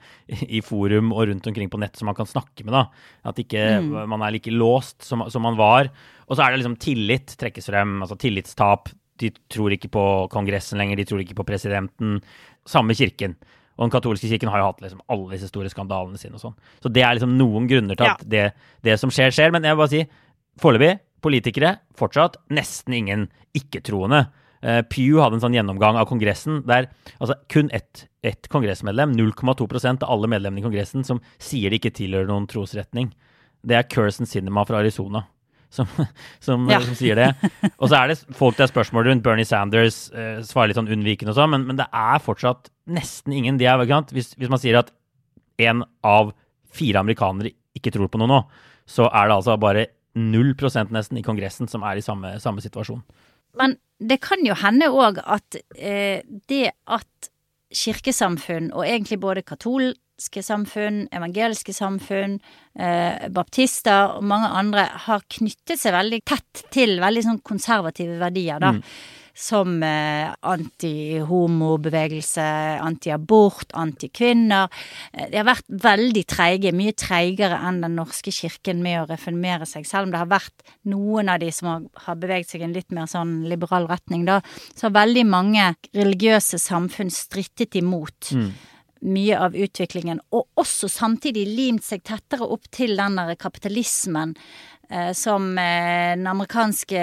i 0.49 0.63
forum 0.65 1.13
og 1.13 1.29
rundt 1.31 1.53
omkring 1.53 1.71
på 1.73 1.81
nett 1.83 2.01
som 2.01 2.11
man 2.11 2.19
kan 2.19 2.31
snakke 2.31 2.67
med. 2.67 2.75
da. 2.75 2.87
At 3.29 3.39
ikke 3.43 3.69
mm. 3.85 3.95
man 4.11 4.25
er 4.25 4.35
like 4.35 4.53
låst 4.53 5.05
som, 5.07 5.27
som 5.31 5.45
man 5.45 5.61
var. 5.61 5.93
Og 6.29 6.37
så 6.37 6.45
er 6.45 6.53
det 6.53 6.63
liksom 6.63 6.81
tillit 6.81 7.37
trekkes 7.39 7.69
frem, 7.69 7.99
altså 8.01 8.19
tillitstap. 8.19 8.93
De 9.21 9.31
tror 9.53 9.75
ikke 9.75 9.93
på 9.93 10.05
Kongressen 10.33 10.81
lenger, 10.81 10.99
de 10.99 11.07
tror 11.07 11.21
ikke 11.23 11.37
på 11.39 11.47
presidenten. 11.47 12.23
Samme 12.69 12.97
kirken. 12.97 13.37
Og 13.79 13.87
den 13.87 13.95
katolske 13.95 14.29
kirken 14.31 14.51
har 14.53 14.61
jo 14.61 14.69
hatt 14.69 14.83
liksom 14.85 15.01
alle 15.13 15.33
disse 15.33 15.49
store 15.51 15.71
skandalene 15.73 16.21
sine 16.21 16.37
og 16.37 16.45
sånn. 16.45 16.59
Så 16.83 16.93
det 16.93 17.05
er 17.07 17.17
liksom 17.17 17.35
noen 17.39 17.67
grunner 17.71 17.99
til 17.99 18.11
at 18.11 18.23
det, 18.29 18.45
det, 18.85 18.99
som 19.01 19.13
skjer, 19.13 19.33
skjer. 19.35 19.55
Men 19.55 19.65
jeg 19.67 19.75
vil 19.75 19.83
bare 19.83 19.95
si, 19.95 20.05
foreløpig, 20.63 20.93
politikere, 21.25 21.75
fortsatt 21.99 22.39
nesten 22.53 22.99
ingen 22.99 23.27
ikke-troende. 23.57 24.27
Uh, 24.63 24.81
Pew 24.87 25.19
hadde 25.23 25.39
en 25.39 25.43
sånn 25.43 25.57
gjennomgang 25.57 25.97
av 25.99 26.07
Kongressen 26.11 26.61
der 26.69 26.87
altså, 27.19 27.39
kun 27.51 27.73
ett 27.75 28.07
et 28.23 28.47
kongressmedlem, 28.47 29.17
0,2% 29.19 30.05
av 30.07 30.13
alle 30.15 30.29
medlemmene 30.31 30.63
i 30.63 30.67
Kongressen, 30.69 31.03
som 31.03 31.19
sier 31.43 31.73
de 31.73 31.81
ikke 31.81 31.91
tilhører 31.97 32.29
noen 32.29 32.45
trosretning. 32.47 33.09
Det 33.67 33.75
er 33.75 33.89
Curson 33.91 34.31
Cinema 34.31 34.63
fra 34.69 34.79
Arizona 34.79 35.25
som, 35.73 35.89
som, 36.47 36.67
ja. 36.71 36.81
som, 36.85 36.97
sier 36.99 37.19
det. 37.19 37.31
Og 37.79 37.89
så 37.89 37.99
er 37.99 38.13
det 38.13 38.19
folk 38.37 38.59
det 38.59 38.67
er 38.67 38.73
spørsmål 38.73 39.09
rundt. 39.09 39.25
Bernie 39.25 39.49
Sanders 39.49 40.05
eh, 40.13 40.43
svarer 40.47 40.71
litt 40.71 40.81
sånn 40.81 40.91
unnvikende 40.93 41.33
og 41.33 41.41
sånn, 41.41 41.53
men, 41.55 41.67
men, 41.71 41.81
det 41.81 41.89
er 41.89 42.23
fortsatt 42.23 42.71
nesten 42.93 43.35
ingen. 43.37 43.61
De 43.61 43.69
er, 43.69 43.81
hvis, 44.13 44.35
hvis, 44.37 44.53
man 44.53 44.61
sier 44.61 44.83
at 44.83 44.93
én 45.63 45.85
av 46.07 46.35
fire 46.73 47.03
amerikanere 47.03 47.55
ikke 47.77 47.93
tror 47.95 48.11
på 48.13 48.21
noe 48.21 48.31
nå, 48.31 48.41
så 48.89 49.09
er 49.09 49.29
det 49.31 49.39
altså 49.39 49.57
bare 49.61 49.89
0% 50.19 50.93
nesten 50.93 51.21
i 51.21 51.25
Kongressen 51.25 51.71
som 51.71 51.85
er 51.89 51.99
i 51.99 52.05
samme, 52.05 52.35
samme 52.43 52.65
situasjon. 52.65 53.01
Men 53.61 53.77
det 54.01 54.19
kan 54.25 54.41
jo 54.45 54.57
hende 54.59 54.89
òg 54.93 55.21
at 55.25 55.57
eh, 55.77 56.25
det 56.49 56.73
at 56.85 57.33
kirkesamfunn, 57.73 58.71
og 58.77 58.85
egentlig 58.85 59.21
både 59.21 59.45
katol, 59.47 59.95
samfunn, 60.43 61.09
evangeliske 61.13 61.73
samfunn, 61.75 62.41
eh, 62.79 63.29
baptister 63.29 64.17
og 64.17 64.25
mange 64.25 64.49
andre 64.49 64.89
har 65.07 65.21
knyttet 65.29 65.81
seg 65.81 65.93
veldig 65.93 66.23
tett 66.25 66.65
til 66.71 67.01
veldig 67.01 67.23
sånn 67.23 67.43
konservative 67.43 68.19
verdier, 68.21 68.61
da. 68.61 68.73
Mm. 68.73 68.83
Som 69.33 69.83
eh, 69.83 70.29
antihomobevegelse, 70.45 72.43
antiabort, 72.85 73.73
anti-abort, 73.73 73.75
anti-kvinner. 73.81 74.69
Eh, 75.13 75.31
de 75.33 75.39
har 75.41 75.47
vært 75.49 75.65
veldig 75.73 76.25
treige, 76.29 76.73
mye 76.77 76.93
treigere 76.93 77.57
enn 77.65 77.81
Den 77.81 77.97
norske 77.97 78.31
kirken 78.31 78.83
med 78.83 79.01
å 79.01 79.07
reformere 79.09 79.67
seg. 79.67 79.87
Selv 79.89 80.07
om 80.07 80.13
det 80.13 80.21
har 80.21 80.29
vært 80.29 80.63
noen 80.85 81.33
av 81.33 81.41
de 81.41 81.49
som 81.51 81.69
har, 81.71 81.81
har 82.05 82.21
beveget 82.21 82.53
seg 82.53 82.61
i 82.61 82.65
en 82.69 82.77
litt 82.77 82.93
mer 82.93 83.09
sånn 83.09 83.49
liberal 83.49 83.89
retning, 83.89 84.27
da. 84.29 84.43
Så 84.77 84.91
har 84.91 85.01
veldig 85.01 85.25
mange 85.27 85.73
religiøse 85.97 86.61
samfunn 86.61 87.11
strittet 87.11 87.75
imot. 87.81 88.37
Mm 88.37 88.53
mye 89.03 89.39
av 89.39 89.57
utviklingen, 89.59 90.21
og 90.33 90.49
også 90.61 90.91
samtidig 90.91 91.47
limt 91.49 91.87
seg 91.87 92.05
tettere 92.07 92.47
opp 92.47 92.69
til 92.75 92.95
den 92.99 93.19
der 93.19 93.35
kapitalismen 93.41 94.35
eh, 94.91 95.11
som 95.17 95.51
eh, 95.59 96.13
den 96.15 96.27
amerikanske 96.31 97.01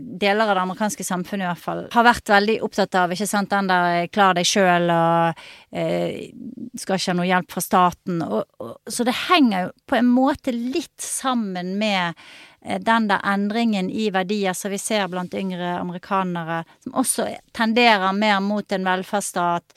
deler 0.00 0.46
av 0.46 0.56
det 0.56 0.64
amerikanske 0.64 1.06
samfunnet 1.06 1.46
i 1.46 1.50
hvert 1.50 1.64
fall 1.64 1.82
har 1.92 2.06
vært 2.08 2.32
veldig 2.32 2.58
opptatt 2.64 3.00
av. 3.02 3.12
ikke 3.12 3.28
sant, 3.28 3.50
Den 3.50 3.68
der 3.68 4.06
'klar 4.08 4.34
deg 4.38 4.48
sjøl' 4.48 4.94
og 4.94 5.42
eh, 5.72 6.32
'skal 6.76 6.96
ikke 6.96 7.12
ha 7.12 7.18
noe 7.20 7.30
hjelp 7.30 7.52
fra 7.52 7.66
staten'. 7.68 8.22
Og, 8.28 8.44
og, 8.58 8.78
så 8.88 9.04
det 9.04 9.18
henger 9.28 9.66
jo 9.66 9.76
på 9.86 10.00
en 10.00 10.08
måte 10.08 10.56
litt 10.56 11.00
sammen 11.00 11.76
med 11.78 12.16
Eh, 12.16 12.51
den 12.62 13.08
der 13.10 13.22
endringen 13.26 13.88
i 13.90 14.08
verdier 14.14 14.54
som 14.54 14.70
vi 14.70 14.78
ser 14.78 15.08
blant 15.10 15.34
yngre 15.34 15.74
amerikanere, 15.80 16.62
som 16.84 16.98
også 17.00 17.26
tenderer 17.56 18.12
mer 18.14 18.40
mot 18.44 18.72
en 18.72 18.86
velferdsstat 18.86 19.74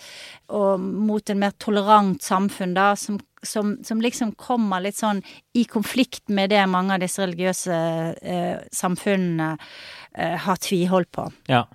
og 0.53 0.81
mot 0.81 1.29
en 1.29 1.41
mer 1.41 1.55
tolerant 1.61 2.21
samfunn, 2.23 2.75
da, 2.77 2.91
som, 2.99 3.17
som, 3.41 3.75
som 3.85 4.03
liksom 4.03 4.35
kommer 4.37 4.83
litt 4.85 4.99
sånn 4.99 5.23
i 5.57 5.65
konflikt 5.69 6.29
med 6.29 6.53
det 6.53 6.61
mange 6.69 6.97
av 6.97 7.01
disse 7.01 7.25
religiøse 7.25 7.79
eh, 8.21 8.59
samfunnene 8.73 9.55
eh, 9.55 10.37
har 10.45 10.61
tviholdt 10.61 11.11
på. 11.15 11.29
Ja. 11.49 11.65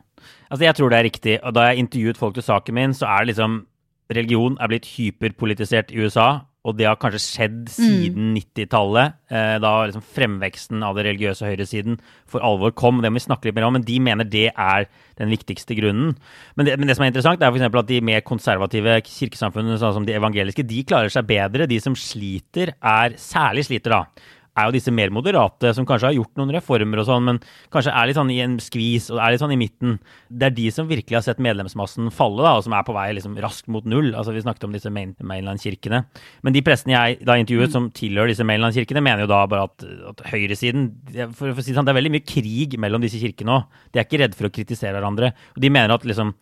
Altså, 0.50 0.64
jeg 0.66 0.76
tror 0.76 0.90
det 0.90 0.98
er 0.98 1.06
riktig. 1.06 1.34
Og 1.46 1.54
da 1.54 1.70
jeg 1.70 1.84
intervjuet 1.84 2.18
folk 2.18 2.36
til 2.36 2.46
saken 2.46 2.76
min, 2.76 2.94
så 2.94 3.08
er 3.10 3.24
det 3.24 3.34
liksom 3.34 3.64
Religion 4.10 4.56
er 4.58 4.66
blitt 4.66 4.88
hyperpolitisert 4.96 5.92
i 5.94 6.00
USA 6.02 6.40
og 6.60 6.76
det 6.76 6.84
har 6.84 6.98
kanskje 7.00 7.22
skjedd 7.24 7.60
mm. 7.62 7.72
siden 7.72 8.32
mm. 8.32 8.34
90-tallet, 8.36 9.14
eh, 9.32 9.54
da 9.64 9.70
liksom 9.88 10.04
fremveksten 10.16 10.82
av 10.84 10.98
det 10.98 11.06
religiøse 11.06 11.48
høyresiden 11.48 11.96
for 12.28 12.44
alvor 12.44 12.74
kom. 12.76 13.00
Det 13.00 13.08
må 13.08 13.16
vi 13.16 13.24
snakke 13.24 13.48
litt 13.48 13.56
mer 13.56 13.68
om, 13.68 13.78
men 13.78 13.86
de 13.86 13.96
mener 14.04 14.28
det 14.28 14.50
er 14.52 14.88
den 15.20 15.32
viktigste 15.32 15.76
grunnen. 15.78 16.12
Men 16.60 16.68
det, 16.68 16.76
men 16.76 16.90
det 16.90 16.98
som 16.98 17.06
er 17.06 17.14
interessant, 17.14 17.40
er 17.40 17.48
f.eks. 17.48 17.64
at 17.64 17.88
de 17.88 18.02
mer 18.04 18.20
konservative 18.28 18.98
kirkesamfunnene, 19.08 19.80
sånn 19.80 19.96
som 19.96 20.08
de 20.08 20.18
evangeliske, 20.18 20.66
de 20.68 20.84
klarer 20.84 21.12
seg 21.12 21.28
bedre. 21.30 21.68
De 21.70 21.80
som 21.80 21.96
sliter, 21.96 22.74
er 22.76 23.16
særlig 23.20 23.64
sliter, 23.70 23.96
da 23.96 24.36
er 24.60 24.68
jo 24.68 24.76
disse 24.76 24.92
mer 24.94 25.12
moderate, 25.14 25.72
som 25.76 25.86
kanskje 25.88 26.10
har 26.10 26.16
gjort 26.16 26.40
noen 26.40 26.52
reformer 26.54 27.02
og 27.02 27.08
sånn, 27.08 27.26
men 27.26 27.40
kanskje 27.74 27.94
er 27.96 28.10
litt 28.10 28.18
sånn 28.18 28.32
i 28.34 28.38
en 28.44 28.58
skvis 28.62 29.08
og 29.14 29.20
er 29.20 29.34
litt 29.34 29.42
sånn 29.42 29.54
i 29.54 29.58
midten. 29.60 29.98
Det 30.28 30.50
er 30.50 30.56
de 30.56 30.68
som 30.74 30.88
virkelig 30.90 31.18
har 31.18 31.26
sett 31.26 31.42
medlemsmassen 31.42 32.12
falle, 32.14 32.44
da, 32.44 32.54
og 32.58 32.66
som 32.66 32.76
er 32.76 32.86
på 32.86 32.94
vei 32.96 33.08
liksom 33.16 33.38
raskt 33.42 33.70
mot 33.72 33.86
null. 33.88 34.12
Altså 34.14 34.34
Vi 34.36 34.44
snakket 34.44 34.68
om 34.68 34.76
disse 34.76 34.92
main 34.94 35.16
mainland-kirkene. 35.18 36.04
Men 36.46 36.56
de 36.56 36.64
prestene 36.66 36.96
jeg 36.96 37.20
da 37.26 37.38
intervjuet, 37.40 37.74
som 37.74 37.90
tilhører 37.96 38.32
disse 38.32 38.46
mainland-kirkene, 38.46 39.02
mener 39.04 39.24
jo 39.24 39.32
da 39.32 39.42
bare 39.50 39.66
at, 39.68 39.86
at 40.12 40.24
høyresiden 40.30 40.90
for, 41.34 41.50
for 41.50 41.58
å 41.58 41.64
si 41.64 41.72
Det 41.72 41.78
sånn, 41.78 41.88
Det 41.88 41.94
er 41.94 42.00
veldig 42.00 42.14
mye 42.16 42.26
krig 42.26 42.78
mellom 42.80 43.04
disse 43.04 43.20
kirkene 43.22 43.58
òg. 43.58 43.82
De 43.90 44.00
er 44.00 44.08
ikke 44.08 44.22
redde 44.24 44.38
for 44.38 44.48
å 44.48 44.54
kritisere 44.54 44.96
hverandre. 44.96 45.34
Og 45.56 45.62
de 45.64 45.72
mener 45.72 45.94
at 45.94 46.06
liksom 46.08 46.34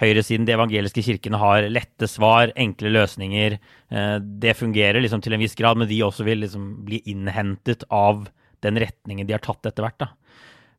høyresiden, 0.00 0.46
de 0.46 0.56
evangeliske 0.56 1.04
kirkene, 1.06 1.38
har 1.38 1.68
lette 1.70 2.08
svar, 2.10 2.52
enkle 2.58 2.90
løsninger. 2.94 3.58
Eh, 3.94 4.16
det 4.42 4.56
fungerer 4.58 5.02
liksom 5.02 5.22
til 5.22 5.36
en 5.36 5.44
viss 5.44 5.54
grad, 5.58 5.78
men 5.78 5.90
de 5.90 6.02
også 6.06 6.26
vil 6.26 6.42
liksom 6.42 6.84
bli 6.86 7.00
innhentet 7.10 7.86
av 7.94 8.26
den 8.64 8.80
retningen 8.80 9.28
de 9.28 9.36
har 9.36 9.44
tatt 9.44 9.70
etter 9.70 9.86
hvert. 9.86 10.00
da. 10.02 10.10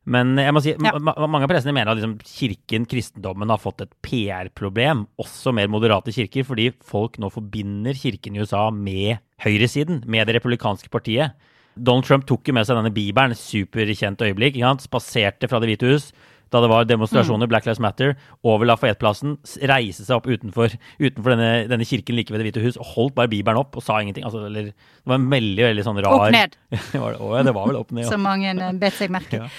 Men 0.06 0.36
jeg 0.38 0.54
må 0.54 0.60
si, 0.62 0.70
ja. 0.78 0.92
mange 1.02 1.42
av 1.42 1.50
pressene 1.50 1.74
mener 1.74 1.90
at 1.90 1.98
liksom 1.98 2.14
kirken, 2.22 2.84
kristendommen, 2.86 3.50
har 3.50 3.58
fått 3.58 3.82
et 3.82 3.94
PR-problem. 4.06 5.06
Også 5.22 5.50
mer 5.56 5.70
moderate 5.72 6.14
kirker, 6.14 6.46
fordi 6.46 6.68
folk 6.86 7.18
nå 7.18 7.32
forbinder 7.34 7.96
kirken 7.98 8.36
i 8.36 8.44
USA 8.44 8.68
med 8.70 9.18
høyresiden, 9.42 10.04
med 10.06 10.28
det 10.28 10.36
republikanske 10.38 10.92
partiet. 10.92 11.34
Donald 11.76 12.06
Trump 12.06 12.24
tok 12.28 12.46
jo 12.46 12.54
med 12.56 12.68
seg 12.68 12.78
denne 12.78 12.94
bibelen, 12.94 13.34
superkjent 13.36 14.22
øyeblikk. 14.22 14.54
Ikke 14.54 14.70
sant? 14.70 14.86
Spaserte 14.86 15.50
fra 15.50 15.58
Det 15.60 15.72
hvite 15.72 15.90
hus 15.90 16.12
da 16.54 16.60
det 16.62 16.70
var 16.70 16.86
demonstrasjoner, 16.86 17.46
mm. 17.46 17.50
Black 17.50 17.66
Lives 17.66 17.80
Matter, 17.82 18.14
over 18.46 18.68
Lafayette-plassen, 18.68 19.36
reise 19.66 20.06
seg 20.06 20.14
opp 20.18 20.28
utenfor, 20.30 20.76
utenfor 21.00 21.34
denne, 21.34 21.50
denne, 21.70 21.88
kirken 21.88 22.18
like 22.18 22.32
ved 22.32 22.42
Det 22.42 22.50
hvite 22.50 22.64
hus 22.64 22.78
og 22.78 22.92
holdt 22.94 23.16
bare 23.18 23.32
bibelen 23.32 23.58
opp 23.60 23.76
og 23.78 23.84
sa 23.84 23.98
ingenting. 24.02 24.26
Altså, 24.26 24.44
eller, 24.46 24.70
det 24.70 25.10
var 25.10 25.20
en 25.20 25.28
veldig, 25.32 25.66
veldig 25.70 25.86
sånn 25.88 26.00
rar 26.04 26.16
Opp 26.20 26.30
ned. 26.34 26.56
det, 26.92 27.02
var, 27.02 27.18
å, 27.18 27.34
det 27.42 27.56
var 27.56 27.68
vel 27.72 27.80
opp 27.82 27.92
ned. 27.92 28.06
Ja. 28.06 28.14
Som 28.14 28.26
mange 28.26 28.54
eh, 28.54 28.78
bet 28.78 28.96
seg 28.96 29.12
merke 29.14 29.42
ja. 29.42 29.50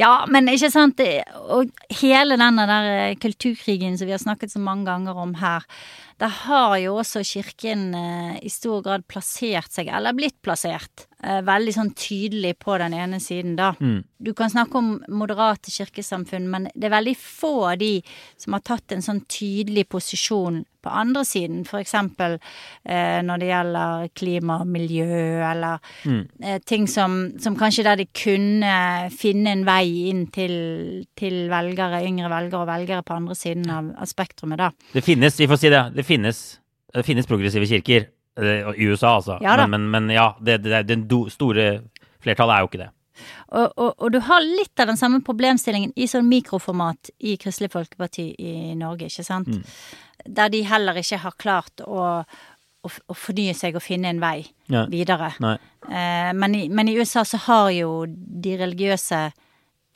ja, 0.00 0.12
men 0.30 0.48
ikke 0.52 0.70
sant 0.72 1.00
Og 1.56 1.72
hele 2.02 2.36
denne 2.40 2.68
der 2.68 2.90
eh, 2.98 3.16
kulturkrigen 3.20 3.96
som 3.98 4.10
vi 4.10 4.16
har 4.16 4.22
snakket 4.22 4.52
så 4.52 4.62
mange 4.62 4.88
ganger 4.90 5.18
om 5.24 5.34
her, 5.40 5.64
der 6.20 6.32
har 6.44 6.76
jo 6.82 6.98
også 7.00 7.22
kirken 7.24 7.94
eh, 7.96 8.34
i 8.44 8.52
stor 8.52 8.82
grad 8.84 9.06
plassert 9.08 9.72
seg, 9.72 9.88
eller 9.88 10.16
blitt 10.16 10.36
plassert, 10.44 11.06
Eh, 11.20 11.42
veldig 11.44 11.72
sånn 11.74 11.90
tydelig 11.92 12.54
på 12.64 12.78
den 12.80 12.94
ene 12.96 13.18
siden, 13.20 13.52
da. 13.58 13.74
Mm. 13.76 14.00
Du 14.20 14.32
kan 14.36 14.48
snakke 14.52 14.80
om 14.80 14.94
moderate 15.12 15.72
kirkesamfunn, 15.72 16.46
men 16.48 16.70
det 16.72 16.88
er 16.88 16.96
veldig 16.96 17.16
få 17.20 17.52
av 17.74 17.80
de 17.80 17.98
som 18.40 18.56
har 18.56 18.64
tatt 18.64 18.94
en 18.96 19.04
sånn 19.04 19.20
tydelig 19.28 19.84
posisjon 19.92 20.62
på 20.80 20.92
andre 20.96 21.26
siden, 21.28 21.66
eksempel 21.76 22.38
eh, 22.88 23.20
når 23.20 23.40
det 23.42 23.48
gjelder 23.50 24.06
klima 24.16 24.54
og 24.62 24.70
miljø, 24.72 25.42
eller 25.44 25.76
mm. 26.08 26.22
eh, 26.40 26.56
ting 26.64 26.86
som, 26.88 27.18
som, 27.36 27.58
kanskje 27.60 27.84
der 27.84 28.00
de 28.00 28.06
kunne 28.16 28.72
finne 29.12 29.52
en 29.52 29.66
vei 29.68 30.08
inn 30.08 30.22
til, 30.32 30.54
til 31.20 31.52
velgere, 31.52 32.00
yngre 32.08 32.32
velgere 32.32 32.62
og 32.64 32.70
velgere 32.72 33.04
på 33.04 33.18
andre 33.18 33.36
siden 33.36 33.68
av, 33.68 33.92
av 33.92 34.08
spektrumet, 34.08 34.62
da. 34.62 34.70
Det 34.96 35.04
finnes, 35.04 35.36
vi 35.36 35.50
får 35.52 35.60
si 35.60 35.74
det, 35.76 35.84
det 35.98 36.08
finnes, 36.10 36.40
det 36.94 37.06
finnes 37.06 37.28
progressive 37.30 37.68
kirker. 37.70 38.08
Eh, 38.40 38.70
I 38.76 38.88
USA, 38.90 39.16
altså. 39.16 39.38
Ja, 39.42 39.56
men, 39.62 39.70
men, 39.70 39.90
men, 39.90 40.14
ja, 40.14 40.32
det, 40.40 40.60
det, 40.66 40.84
det 40.90 41.20
store 41.34 41.70
flertallet 42.22 42.56
er 42.56 42.64
jo 42.64 42.70
ikke 42.70 42.82
det. 42.84 42.90
Og, 43.50 43.72
og, 43.76 43.90
og, 43.98 44.06
du 44.14 44.20
har 44.24 44.44
litt 44.44 44.80
av 44.80 44.88
den 44.90 44.98
samme 45.00 45.20
problemstillingen 45.24 45.92
i 45.98 46.06
sånn 46.08 46.28
mikroformat 46.30 47.12
i 47.26 47.36
Kristelig 47.40 47.72
Folkeparti 47.74 48.30
i 48.38 48.54
Norge, 48.78 49.10
ikke 49.10 49.26
sant? 49.26 49.50
Mm. 49.50 50.30
Der 50.38 50.52
de 50.52 50.62
heller 50.68 51.00
ikke 51.00 51.20
har 51.24 51.36
klart 51.40 51.84
å, 51.84 52.06
å, 52.22 52.88
å 52.90 53.16
fornye 53.16 53.54
seg 53.56 53.76
og 53.76 53.84
finne 53.84 54.12
en 54.12 54.22
vei 54.22 54.38
ja. 54.72 54.86
videre. 54.90 55.32
Eh, 55.40 56.32
men, 56.36 56.56
i, 56.56 56.66
men, 56.72 56.88
i, 56.88 56.96
USA 57.00 57.26
så 57.28 57.40
har 57.48 57.70
jo 57.76 58.04
de 58.08 58.56
religiøse 58.60 59.26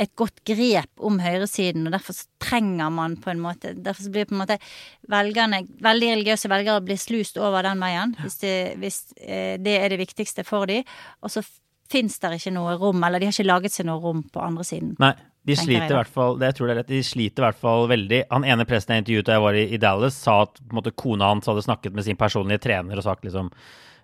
et 0.00 0.10
godt 0.18 0.40
grep 0.46 1.04
om 1.06 1.20
høyresiden, 1.22 1.86
og 1.86 1.94
derfor 1.94 2.16
trenger 2.42 2.90
man 2.90 3.14
på 3.22 3.30
en 3.30 3.42
måte 3.42 3.74
Derfor 3.78 4.10
blir 4.10 4.26
på 4.26 4.34
en 4.34 4.40
måte 4.42 4.56
velgerne, 5.10 5.60
veldig 5.84 6.08
religiøse 6.16 6.50
velgere 6.50 6.82
blir 6.84 6.98
slust 6.98 7.38
over 7.38 7.62
den 7.66 7.82
veien, 7.82 8.16
hvis 8.22 8.40
det, 8.42 8.54
hvis 8.82 8.98
eh, 9.20 9.54
det 9.62 9.76
er 9.78 9.94
det 9.94 10.00
viktigste 10.02 10.44
for 10.46 10.66
dem. 10.70 10.82
Og 11.22 11.30
så 11.30 11.44
fins 11.90 12.18
det 12.18 12.32
ikke 12.40 12.54
noe 12.56 12.74
rom, 12.80 13.02
eller 13.06 13.22
de 13.22 13.28
har 13.28 13.36
ikke 13.36 13.46
laget 13.46 13.76
seg 13.76 13.86
noe 13.86 14.02
rom 14.02 14.24
på 14.34 14.42
andre 14.42 14.66
siden. 14.66 14.96
Nei, 15.02 15.12
de 15.46 15.56
sliter 15.58 15.92
i 15.92 15.98
hvert 15.98 16.10
fall 16.10 16.38
det 16.40 16.50
jeg 16.50 16.58
tror 16.58 16.66
det 16.66 16.74
er 16.74 16.80
rett, 16.80 16.92
de 16.92 17.02
sliter 17.04 17.44
i 17.44 17.46
hvert 17.48 17.62
fall 17.62 17.88
veldig. 17.90 18.20
Han 18.32 18.46
ene 18.48 18.66
presten 18.68 18.96
jeg 18.96 19.04
intervjuet 19.04 19.28
da 19.28 19.38
jeg 19.38 19.46
var 19.46 19.58
i, 19.60 19.64
i 19.76 19.80
Dallas, 19.80 20.18
sa 20.26 20.40
at 20.46 20.62
måte, 20.74 20.94
kona 20.96 21.30
hans 21.34 21.50
hadde 21.50 21.66
snakket 21.66 21.94
med 21.94 22.06
sin 22.06 22.18
personlige 22.20 22.64
trener 22.64 22.98
og 22.98 23.06
sagt 23.06 23.26
liksom 23.28 23.52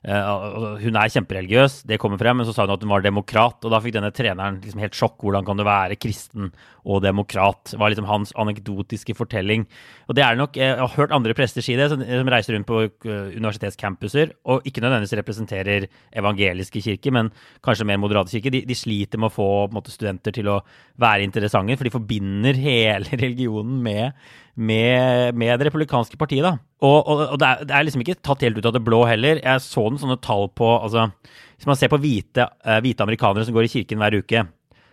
hun 0.00 0.96
er 0.96 1.10
kjempereligiøs, 1.12 1.82
det 1.84 1.98
kommer 2.00 2.16
frem, 2.16 2.38
men 2.40 2.46
så 2.48 2.54
sa 2.56 2.64
hun 2.64 2.72
at 2.72 2.84
hun 2.84 2.92
var 2.92 3.02
demokrat. 3.04 3.58
Og 3.60 3.72
da 3.72 3.80
fikk 3.84 3.98
denne 3.98 4.08
treneren 4.16 4.56
liksom 4.62 4.80
helt 4.80 4.96
sjokk. 4.96 5.18
Hvordan 5.20 5.44
kan 5.44 5.60
du 5.60 5.64
være 5.66 5.98
kristen 6.00 6.48
og 6.88 7.02
demokrat? 7.04 7.74
Var 7.76 7.92
liksom 7.92 8.08
hans 8.08 8.32
anekdotiske 8.40 9.12
fortelling. 9.18 9.66
Og 10.08 10.16
det 10.16 10.24
er 10.24 10.40
nok, 10.40 10.56
Jeg 10.56 10.78
har 10.80 10.96
hørt 10.96 11.12
andre 11.12 11.34
prester 11.36 11.60
si 11.60 11.76
det, 11.76 11.90
som, 11.92 12.00
reiser 12.00 12.56
rundt 12.56 12.66
på 12.66 12.80
uh, 12.88 13.28
universitetscampuser, 13.36 14.32
og 14.48 14.64
ikke 14.64 14.80
nødvendigvis 14.80 15.18
representerer 15.20 15.86
evangeliske 16.16 16.80
kirker, 16.80 17.12
men 17.12 17.30
kanskje 17.62 17.84
mer 17.84 18.00
moderate 18.00 18.32
kirker. 18.32 18.56
De, 18.56 18.64
de 18.64 18.74
sliter 18.74 19.20
med 19.20 19.28
å 19.28 19.36
få 19.36 19.50
måte, 19.74 19.92
studenter 19.92 20.32
til 20.32 20.48
å 20.48 20.62
være 20.96 21.28
interessante, 21.28 21.76
for 21.76 21.84
de 21.84 21.92
forbinder 21.92 22.56
hele 22.56 23.04
religionen 23.24 23.82
med 23.84 24.16
med, 24.61 25.37
med, 25.40 25.55
det 25.57 25.68
republikanske 25.70 26.18
partiet. 26.20 26.44
da. 26.44 26.59
Og, 26.85 26.99
og, 27.01 27.23
og 27.33 27.38
det, 27.40 27.49
er, 27.49 27.64
det, 27.64 27.75
er, 27.75 27.87
liksom 27.87 28.05
ikke 28.05 28.18
tatt 28.20 28.44
helt 28.44 28.61
ut 28.61 28.68
av 28.68 28.77
det 28.77 28.85
blå 28.85 29.03
heller. 29.09 29.40
Jeg 29.40 29.64
så 29.64 29.87
noen 29.87 30.01
sånne 30.03 30.20
tall 30.20 30.51
på 30.57 30.68
altså, 30.77 31.09
Hvis 31.57 31.68
man 31.68 31.79
ser 31.81 31.92
på 31.92 32.01
hvite, 32.03 32.46
uh, 32.66 32.79
hvite, 32.85 33.05
amerikanere 33.05 33.46
som 33.49 33.57
går 33.57 33.68
i 33.68 33.73
kirken 33.73 34.03
hver 34.03 34.18
uke, 34.20 34.44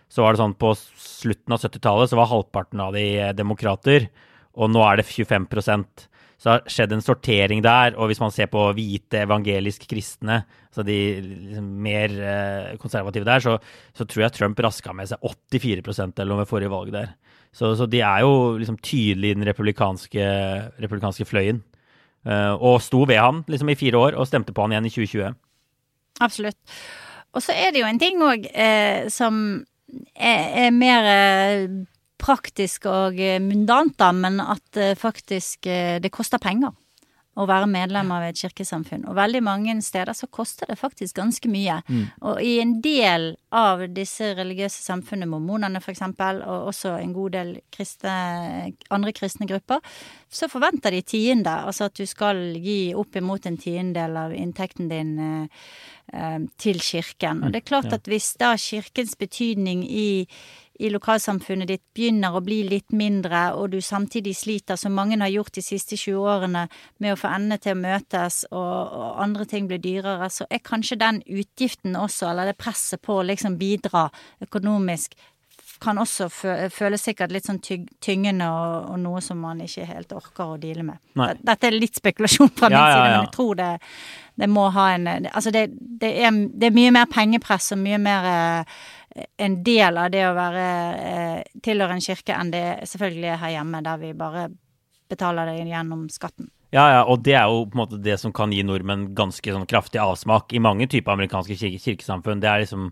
så 0.08 0.24
var 0.24 0.32
det 0.32 0.40
sånn 0.40 0.56
på 0.56 0.72
slutten 0.78 1.52
av 1.52 1.60
70-tallet 1.60 2.10
så 2.10 2.16
var 2.16 2.30
halvparten 2.30 2.80
av 2.80 2.94
de 2.96 3.04
eh, 3.20 3.34
demokrater, 3.36 4.06
og 4.56 4.70
nå 4.72 4.80
er 4.86 5.02
det 5.02 5.04
25 5.04 5.44
så 6.38 6.46
det 6.46 6.54
har 6.54 6.70
skjedd 6.70 6.92
en 6.94 7.02
sortering 7.02 7.62
der. 7.66 7.96
Og 7.98 8.10
hvis 8.10 8.20
man 8.22 8.30
ser 8.34 8.46
på 8.50 8.62
hvite 8.76 9.24
evangelisk 9.24 9.88
kristne, 9.90 10.44
altså 10.70 10.84
de 10.86 10.98
liksom 11.22 11.72
mer 11.82 12.14
eh, 12.14 12.76
konservative 12.78 13.26
der, 13.26 13.42
så, 13.42 13.56
så, 13.90 14.06
tror 14.06 14.24
jeg 14.24 14.36
Trump 14.36 14.62
raska 14.62 14.94
med 14.94 15.10
seg 15.10 15.24
84% 15.26 16.22
eller 16.22 16.30
noe 16.30 16.44
ved 16.44 16.50
forrige 16.52 16.70
valg 16.70 16.94
der. 16.94 17.10
Så, 17.50 17.72
så, 17.74 17.88
de 17.90 18.04
er 18.06 18.22
jo 18.22 18.54
liksom 18.60 18.78
tydelig 18.78 19.32
i 19.32 19.38
den 19.40 19.48
republikanske, 19.48 20.30
republikanske 20.78 21.26
fløyen. 21.26 21.64
Uh, 22.28 22.54
og 22.54 22.80
sto 22.82 23.04
ved 23.08 23.18
han 23.22 23.42
liksom 23.48 23.70
i 23.72 23.78
fire 23.78 23.98
år, 23.98 24.16
og 24.18 24.26
stemte 24.28 24.52
på 24.54 24.62
han 24.62 24.74
igjen 24.74 24.86
i 24.86 24.94
2020. 24.94 25.36
Absolutt. 26.22 26.58
Og 27.34 27.42
så 27.44 27.54
er 27.54 27.72
det 27.72 27.82
jo 27.82 27.88
en 27.88 28.00
ting 28.00 28.22
òg 28.24 28.46
eh, 28.50 29.06
som 29.12 29.40
er, 30.14 30.68
er 30.68 30.74
mer 30.74 31.08
eh, 31.08 31.64
praktisk 32.18 32.88
og 32.90 33.20
eh, 33.20 33.40
mundant, 33.42 33.96
da, 34.00 34.12
men 34.12 34.40
at 34.42 34.78
eh, 34.78 34.96
faktisk 34.98 35.66
eh, 35.70 35.96
det 36.02 36.12
koster 36.14 36.42
penger 36.42 36.74
å 37.38 37.46
være 37.46 37.68
medlem 37.70 38.10
av 38.14 38.24
et 38.26 38.38
kirkesamfunn. 38.38 39.04
Og 39.08 39.16
veldig 39.18 39.42
mange 39.46 39.76
steder 39.84 40.16
så 40.16 40.26
koster 40.30 40.70
det 40.70 40.78
faktisk 40.80 41.18
ganske 41.20 41.50
mye. 41.50 41.78
Og 42.26 42.40
i 42.42 42.56
en 42.62 42.78
del 42.82 43.30
av 43.54 43.84
disse 43.94 44.32
religiøse 44.38 44.82
samfunnene, 44.82 45.30
mormonene 45.30 45.82
f.eks., 45.82 46.02
og 46.08 46.70
også 46.72 46.96
en 46.98 47.14
god 47.14 47.36
del 47.36 47.52
kristne, 47.74 48.16
andre 48.94 49.14
kristne 49.14 49.46
grupper, 49.50 49.84
så 50.28 50.50
forventer 50.50 50.94
de 50.94 51.04
tiende. 51.06 51.54
Altså 51.68 51.86
at 51.86 51.98
du 51.98 52.06
skal 52.10 52.58
gi 52.58 52.94
opp 52.98 53.16
imot 53.16 53.46
en 53.46 53.60
tiendedel 53.60 54.18
av 54.18 54.34
inntekten 54.34 54.90
din 54.90 55.14
eh, 55.22 55.68
eh, 56.12 56.40
til 56.58 56.82
kirken. 56.82 57.44
Og 57.44 57.54
det 57.54 57.62
er 57.62 57.70
klart 57.70 57.94
at 57.94 58.10
hvis 58.10 58.34
da 58.40 58.56
kirkens 58.58 59.14
betydning 59.20 59.86
i 59.86 60.08
i 60.78 60.90
lokalsamfunnet 60.94 61.68
ditt 61.68 61.82
begynner 61.96 62.36
å 62.36 62.42
bli 62.44 62.60
litt 62.68 62.94
mindre, 62.94 63.48
og 63.58 63.72
du 63.72 63.80
samtidig 63.82 64.36
sliter, 64.38 64.78
som 64.78 64.94
mange 64.94 65.18
har 65.18 65.32
gjort 65.32 65.56
de 65.58 65.64
siste 65.64 65.98
20 65.98 66.28
årene, 66.34 66.66
med 67.02 67.14
å 67.14 67.18
få 67.18 67.32
endene 67.34 67.58
til 67.62 67.74
å 67.74 67.80
møtes, 67.80 68.44
og, 68.52 68.92
og 68.98 69.24
andre 69.24 69.48
ting 69.50 69.66
blir 69.70 69.82
dyrere, 69.82 70.30
så 70.30 70.46
er 70.50 70.62
kanskje 70.62 71.00
den 71.00 71.22
utgiften 71.26 71.98
også, 71.98 72.30
eller 72.30 72.52
det 72.52 72.60
presset 72.60 73.02
på 73.02 73.18
å 73.18 73.26
liksom 73.26 73.58
bidra 73.58 74.06
økonomisk, 74.46 75.18
kan 75.78 75.98
også 76.02 76.26
føles 76.74 77.04
sikkert 77.06 77.30
litt 77.30 77.46
sånn 77.46 77.60
tyngende 77.62 78.48
og, 78.50 78.88
og 78.92 78.98
noe 79.02 79.20
som 79.22 79.38
man 79.42 79.60
ikke 79.62 79.86
helt 79.86 80.14
orker 80.16 80.54
å 80.54 80.56
deale 80.60 80.84
med. 80.86 80.98
Nei. 81.18 81.30
Dette 81.38 81.68
er 81.68 81.76
litt 81.78 81.98
spekulasjon 81.98 82.50
fra 82.58 82.70
min 82.70 82.78
Ja, 82.78 82.86
ja, 82.90 82.96
ja. 82.96 83.04
men 83.04 83.28
jeg 83.28 83.32
tror 83.36 83.58
det, 83.58 83.68
det 84.42 84.48
må 84.50 84.68
ha 84.74 84.88
en 84.96 85.06
Altså, 85.08 85.52
det, 85.54 85.68
det, 86.02 86.10
er, 86.24 86.34
det 86.50 86.70
er 86.70 86.74
mye 86.74 86.94
mer 86.98 87.06
pengepress 87.10 87.72
og 87.76 87.82
mye 87.82 88.00
mer 88.02 88.28
eh, 88.32 88.80
en 89.38 89.58
del 89.66 89.98
av 90.00 90.12
det 90.14 90.24
å 90.28 90.36
være 90.36 90.68
eh, 91.08 91.58
tilhøre 91.64 91.96
en 91.96 92.04
kirke 92.04 92.36
enn 92.36 92.52
det 92.54 92.64
selvfølgelig 92.90 93.32
er 93.32 93.42
her 93.42 93.54
hjemme, 93.58 93.82
der 93.86 94.00
vi 94.02 94.14
bare 94.16 94.48
betaler 95.08 95.48
det 95.48 95.62
gjennom 95.68 96.08
skatten. 96.12 96.50
Ja, 96.74 96.84
ja, 96.92 97.04
og 97.08 97.22
det 97.24 97.32
er 97.32 97.46
jo 97.48 97.62
på 97.64 97.78
en 97.78 97.80
måte 97.80 98.00
det 98.04 98.18
som 98.20 98.32
kan 98.36 98.52
gi 98.52 98.60
nordmenn 98.66 99.06
ganske 99.16 99.54
sånn 99.54 99.68
kraftig 99.68 100.02
avsmak 100.02 100.52
i 100.52 100.60
mange 100.60 100.88
typer 100.90 101.14
amerikanske 101.14 101.56
kirke 101.56 101.80
kirkesamfunn. 101.80 102.42
Det 102.42 102.50
er 102.50 102.64
liksom 102.64 102.90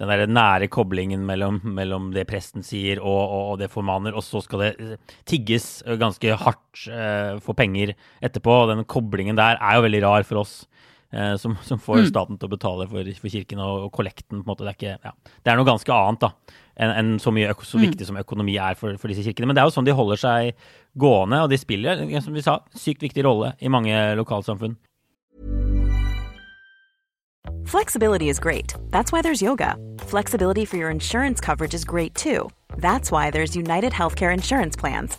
den 0.00 0.08
der 0.08 0.30
nære 0.32 0.70
koblingen 0.72 1.26
mellom, 1.28 1.58
mellom 1.76 2.08
det 2.14 2.24
presten 2.30 2.64
sier 2.64 3.02
og, 3.02 3.20
og, 3.20 3.42
og 3.50 3.58
det 3.60 3.68
formaner, 3.68 4.16
og 4.16 4.24
så 4.24 4.40
skal 4.40 4.64
det 4.64 4.70
eh, 4.80 5.18
tigges 5.28 5.82
ganske 6.00 6.38
hardt 6.40 6.86
eh, 6.88 7.36
for 7.44 7.58
penger 7.58 7.92
etterpå. 8.24 8.62
Og 8.62 8.72
den 8.72 8.86
koblingen 8.88 9.36
der 9.36 9.60
er 9.60 9.76
jo 9.76 9.84
veldig 9.84 10.02
rar 10.06 10.24
for 10.24 10.40
oss. 10.40 10.62
Eh, 11.12 11.36
Som, 11.36 11.56
som 11.66 11.78
får 11.78 12.06
staten 12.10 12.38
til 12.38 12.48
å 12.48 12.54
betale 12.56 12.86
for, 12.90 13.04
for 13.20 13.28
kirken 13.32 13.58
og, 13.58 13.86
og 13.88 13.92
kollekten. 13.92 14.42
på 14.42 14.44
en 14.44 14.50
måte, 14.50 14.64
Det 14.64 14.72
er, 14.72 14.78
ikke, 14.78 14.98
ja. 15.04 15.12
det 15.44 15.52
er 15.52 15.56
noe 15.60 15.68
ganske 15.68 15.92
annet 15.94 16.20
da, 16.26 16.32
enn 16.80 16.92
enn 16.96 17.10
så, 17.20 17.32
mye, 17.34 17.50
øko- 17.52 17.66
så 17.68 17.78
viktig 17.82 18.06
som 18.08 18.16
økonomi 18.16 18.56
er 18.58 18.74
for, 18.78 18.96
for 18.96 19.08
disse 19.12 19.22
kirkene. 19.26 19.46
Men 19.50 19.54
det 19.58 19.62
er 19.64 19.68
jo 19.70 19.74
sånn 19.78 19.88
de 19.88 19.92
holder 19.96 20.16
seg 20.22 20.54
gående, 20.98 21.42
og 21.44 21.50
de 21.50 21.58
spiller 21.60 22.06
som 22.20 22.32
vi 22.34 22.42
sa, 22.42 22.60
sykt 22.74 23.02
viktig 23.02 23.24
rolle 23.26 23.54
i 23.60 23.68
mange 23.68 23.92
lokalsamfunn. 24.16 24.76
Flexibility 27.64 28.28
is 28.28 28.38
great. 28.40 28.74
That's 28.90 29.12
why 29.12 29.22
there's 29.22 29.42
yoga. 29.42 29.76
Flexibility 30.00 30.64
for 30.64 30.76
your 30.76 30.90
insurance 30.90 31.40
coverage 31.40 31.74
is 31.74 31.84
great 31.84 32.14
too. 32.14 32.50
That's 32.76 33.10
why 33.12 33.30
there's 33.30 33.54
United 33.56 33.92
Healthcare 33.92 34.32
Insurance 34.32 34.76
Plans. 34.76 35.18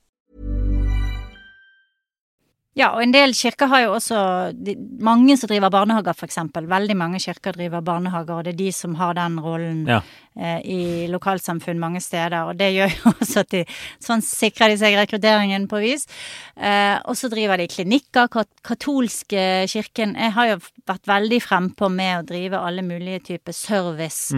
Ja, 2.77 2.93
og 2.95 3.01
en 3.03 3.11
del 3.11 3.33
kirker 3.35 3.67
har 3.67 3.81
jo 3.83 3.95
også 3.97 4.17
de, 4.55 4.77
mange 5.03 5.35
som 5.35 5.49
driver 5.51 5.67
barnehager, 5.73 6.15
eksempel. 6.23 6.69
Veldig 6.71 6.95
mange 6.95 7.19
kirker 7.19 7.51
driver 7.57 7.81
barnehager, 7.83 8.37
og 8.37 8.45
det 8.47 8.53
er 8.53 8.59
de 8.61 8.69
som 8.71 8.93
har 8.95 9.17
den 9.17 9.35
rollen 9.43 9.81
Ja. 9.89 9.97
eh, 10.39 10.61
i 10.63 11.07
lokalsamfunn 11.11 11.81
mange 11.81 11.99
steder. 11.99 12.47
Og 12.47 12.55
det 12.57 12.69
gjør 12.71 12.93
jo 12.95 13.11
også 13.19 13.43
at 13.43 13.49
de 13.51 13.65
Sånn 13.99 14.23
sikrer 14.23 14.71
de 14.71 14.77
seg 14.79 14.95
rekrutteringen 14.95 15.67
på 15.67 15.81
vis. 15.83 16.07
Eh, 16.55 16.95
og 17.11 17.19
så 17.19 17.27
driver 17.33 17.59
de 17.59 17.67
klinikker. 17.67 18.29
Kat 18.31 18.47
katolske 18.63 19.67
kirken 19.67 20.15
Jeg 20.15 20.31
har 20.31 20.47
jo 20.53 20.57
vært 20.87 21.11
veldig 21.11 21.41
frempå 21.43 21.91
med 21.91 22.21
å 22.21 22.25
drive 22.31 22.55
alle 22.57 22.81
mulige 22.87 23.19
typer 23.33 23.51
service. 23.51 24.31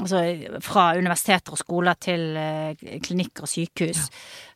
Altså 0.00 0.24
fra 0.66 0.90
universiteter 0.98 1.54
og 1.54 1.62
skoler 1.62 1.94
til 2.02 2.34
eh, 2.36 2.74
klinikker 3.06 3.46
og 3.46 3.54
sykehus. 3.54 4.08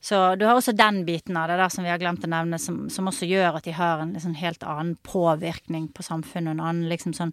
Så 0.02 0.34
du 0.34 0.46
har 0.48 0.58
også 0.58 0.74
den 0.74 1.04
biten 1.06 1.36
av 1.38 1.46
det 1.46 1.60
der 1.60 1.70
som 1.70 1.84
vi 1.86 1.90
har 1.92 2.00
glemt 2.02 2.24
å 2.26 2.30
nevne, 2.30 2.58
som, 2.58 2.88
som 2.90 3.06
også 3.06 3.28
gjør 3.30 3.60
at 3.60 3.68
de 3.68 3.74
har 3.76 4.02
en 4.02 4.16
liksom 4.16 4.34
helt 4.34 4.64
annen 4.66 4.96
påvirkning 5.06 5.86
på 5.94 6.02
samfunnet. 6.02 6.56
En 6.56 6.64
annen 6.64 6.88
liksom 6.90 7.14
sånn 7.14 7.30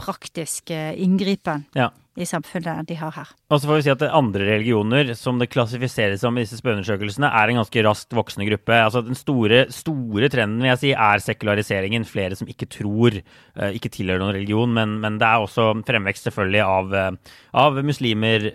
praktisk 0.00 0.70
eh, 0.74 0.94
inngripen 1.04 1.66
Ja. 1.76 1.90
i 2.18 2.24
samfunnet 2.26 2.86
de 2.88 2.96
har 2.98 3.12
her. 3.14 3.28
Og 3.52 3.60
så 3.60 3.68
får 3.68 3.76
vi 3.78 3.82
si 3.86 3.90
at 3.92 4.02
andre 4.08 4.46
religioner, 4.48 5.12
som 5.16 5.38
det 5.40 5.46
klassifiseres 5.52 6.20
som 6.24 6.36
i 6.36 6.42
disse 6.42 6.58
spørreundersøkelsene, 6.60 7.28
er 7.30 7.52
en 7.52 7.60
ganske 7.60 7.84
raskt 7.86 8.16
voksende 8.16 8.48
gruppe. 8.48 8.74
Altså 8.76 9.02
Den 9.06 9.14
store, 9.16 9.66
store 9.72 10.28
trenden 10.32 10.58
vil 10.64 10.72
jeg 10.72 10.80
si, 10.82 10.90
er 10.92 11.22
sekulariseringen. 11.24 12.04
Flere 12.08 12.36
som 12.36 12.48
ikke 12.50 12.68
tror, 12.72 13.20
eh, 13.20 13.76
ikke 13.78 13.92
tilhører 13.94 14.20
noen 14.24 14.34
religion. 14.36 14.72
Men, 14.74 14.96
men 15.04 15.18
det 15.20 15.28
er 15.28 15.44
også 15.46 15.68
fremvekst 15.88 16.28
selvfølgelig 16.28 16.64
av, 16.66 16.94
eh, 16.94 17.36
av 17.54 17.78
muslimer, 17.84 18.48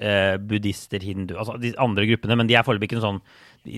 buddhister, 0.45 1.01
hindu 1.05 1.36
Altså 1.38 1.58
de 1.62 1.73
andre 1.79 2.05
gruppene. 2.10 2.38
Men 2.38 2.47
de 2.51 2.55
er 2.60 2.63
foreløpig 2.67 2.89
ikke 2.91 2.99
noen 2.99 3.21
sånn 3.21 3.23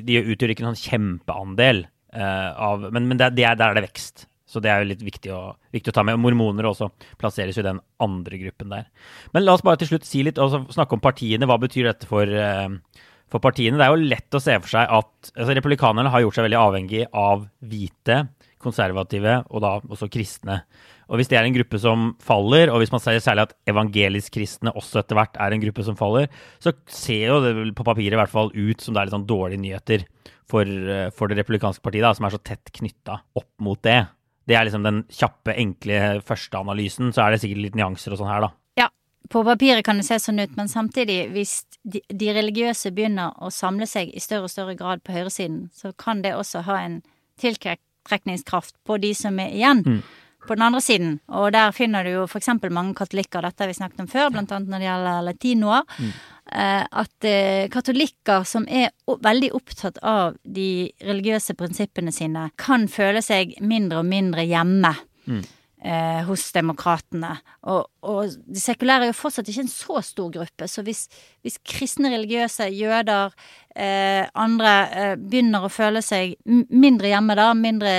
De 0.07 0.17
utgjør 0.33 0.51
ikke 0.51 0.65
en 0.65 0.73
sånn 0.75 0.83
kjempeandel 0.89 1.85
av 2.17 2.87
Men, 2.91 3.07
men 3.07 3.17
det, 3.19 3.25
er- 3.29 3.35
det 3.37 3.45
er, 3.45 3.55
der 3.59 3.69
er 3.71 3.77
det 3.77 3.85
vekst. 3.91 4.25
Så 4.47 4.61
det 4.63 4.71
er 4.71 4.81
jo 4.81 4.91
litt 4.93 5.03
viktig 5.03 5.31
å, 5.35 5.41
viktig 5.75 5.91
å 5.91 5.97
ta 5.97 6.05
med. 6.07 6.19
Mormoner 6.23 6.69
også 6.69 6.87
plasseres 7.19 7.57
jo 7.57 7.65
i 7.65 7.67
den 7.67 7.81
andre 8.03 8.39
gruppen 8.45 8.71
der. 8.71 8.87
Men 9.35 9.43
la 9.43 9.57
oss 9.57 9.65
bare 9.65 9.81
til 9.81 9.91
slutt 9.91 10.07
si 10.07 10.23
litt, 10.23 10.39
altså 10.39 10.63
snakke 10.71 10.95
om 10.95 11.03
partiene. 11.03 11.49
Hva 11.49 11.59
betyr 11.59 11.89
dette 11.89 12.07
for, 12.07 12.23
eh, 12.23 13.03
for 13.27 13.43
partiene? 13.43 13.75
Det 13.75 13.83
er 13.87 13.91
jo 13.91 14.07
lett 14.07 14.37
å 14.39 14.43
se 14.43 14.55
for 14.61 14.71
seg 14.71 14.87
at 14.87 15.31
altså, 15.33 15.51
republikanerne 15.51 16.13
har 16.13 16.23
gjort 16.23 16.39
seg 16.39 16.47
veldig 16.47 16.61
avhengig 16.63 17.03
av 17.11 17.49
hvite, 17.59 18.21
konservative 18.63 19.41
og 19.51 19.61
da 19.63 19.73
også 19.83 20.07
kristne. 20.11 20.61
Og 21.07 21.19
hvis 21.19 21.29
det 21.31 21.37
er 21.39 21.47
en 21.47 21.55
gruppe 21.55 21.79
som 21.79 22.09
faller, 22.23 22.71
og 22.71 22.81
hvis 22.81 22.91
man 22.91 23.03
sier 23.03 23.21
særlig 23.23 23.47
at 23.47 23.55
evangelisk-kristne 23.71 24.73
også 24.75 25.03
etter 25.03 25.15
hvert 25.19 25.37
er 25.39 25.55
en 25.55 25.63
gruppe 25.63 25.85
som 25.87 25.99
faller, 25.99 26.27
så 26.63 26.73
ser 26.91 27.29
jo 27.29 27.37
det 27.43 27.53
på 27.77 27.85
papiret 27.87 28.15
i 28.15 28.19
hvert 28.19 28.31
fall 28.31 28.51
ut 28.55 28.83
som 28.83 28.95
det 28.95 29.01
er 29.01 29.07
litt 29.07 29.15
sånn 29.15 29.29
dårlige 29.29 29.63
nyheter 29.63 30.03
for, 30.47 30.63
eh, 30.63 31.09
for 31.15 31.31
det 31.31 31.39
republikanske 31.39 31.83
partiet, 31.83 32.03
da, 32.03 32.13
som 32.15 32.27
er 32.27 32.35
så 32.35 32.43
tett 32.43 32.71
knytta 32.75 33.21
opp 33.39 33.51
mot 33.63 33.79
det. 33.83 34.01
Det 34.47 34.55
er 34.55 34.67
liksom 34.67 34.85
den 34.85 35.01
kjappe, 35.11 35.55
enkle 35.59 36.21
førsteanalysen. 36.27 37.11
Så 37.15 37.23
er 37.23 37.33
det 37.33 37.41
sikkert 37.43 37.65
litt 37.65 37.79
nyanser 37.79 38.15
og 38.15 38.21
sånn 38.21 38.31
her, 38.31 38.45
da. 38.47 38.51
Ja, 38.79 38.87
på 39.31 39.43
papiret 39.47 39.85
kan 39.85 39.99
det 39.99 40.07
se 40.07 40.19
sånn 40.23 40.39
ut, 40.39 40.53
men 40.59 40.71
samtidig, 40.71 41.19
hvis 41.35 41.59
de, 41.83 42.03
de 42.07 42.31
religiøse 42.35 42.93
begynner 42.95 43.35
å 43.43 43.51
samle 43.53 43.89
seg 43.89 44.13
i 44.13 44.23
større 44.23 44.47
og 44.47 44.53
større 44.53 44.77
grad 44.79 45.03
på 45.03 45.15
høyresiden, 45.15 45.67
så 45.75 45.91
kan 45.99 46.23
det 46.23 46.37
også 46.37 46.63
ha 46.67 46.79
en 46.85 47.01
tiltrekningskraft 47.41 48.77
på 48.87 48.97
de 49.03 49.11
som 49.17 49.37
er 49.43 49.51
igjen. 49.57 49.83
Mm. 49.83 49.99
På 50.47 50.55
den 50.55 50.63
andre 50.63 50.79
siden, 50.79 51.15
og 51.27 51.49
der 51.51 51.73
finner 51.75 52.07
du 52.07 52.13
jo 52.13 52.23
f.eks. 52.23 52.47
mange 52.71 52.93
katolikker, 52.95 53.43
dette 53.43 53.65
har 53.65 53.67
vi 53.67 53.75
snakket 53.75 54.05
om 54.05 54.07
før, 54.07 54.29
blant 54.31 54.53
annet 54.55 54.71
når 54.71 54.79
det 54.79 54.87
gjelder 54.87 55.25
latinoer. 55.27 55.97
Mm. 55.99 56.13
Eh, 56.47 56.83
at 56.87 57.27
eh, 57.27 57.67
katolikker 57.71 58.45
som 58.47 58.67
er 58.71 58.93
veldig 59.07 59.51
opptatt 59.57 59.99
av 60.05 60.37
de 60.43 60.87
religiøse 61.03 61.57
prinsippene 61.59 62.13
sine, 62.15 62.47
kan 62.59 62.87
føle 62.91 63.23
seg 63.25 63.57
mindre 63.59 64.03
og 64.03 64.09
mindre 64.09 64.47
hjemme. 64.47 64.93
Mm. 65.27 65.43
Eh, 65.77 66.23
hos 66.25 66.47
demokratene. 66.55 67.35
Og, 67.69 67.83
og 68.01 68.31
de 68.49 68.57
sekulære 68.57 69.05
er 69.05 69.11
jo 69.11 69.15
fortsatt 69.19 69.51
ikke 69.51 69.61
en 69.61 69.69
så 69.69 70.01
stor 70.01 70.31
gruppe, 70.33 70.65
så 70.65 70.81
hvis, 70.81 71.03
hvis 71.45 71.59
kristne 71.61 72.09
religiøse, 72.09 72.65
jøder, 72.73 73.35
eh, 73.77 74.25
andre 74.33 74.73
eh, 74.89 75.13
begynner 75.21 75.67
å 75.67 75.69
føle 75.69 76.01
seg 76.01 76.33
mindre 76.73 77.11
hjemme 77.11 77.37
da, 77.37 77.51
mindre 77.53 77.93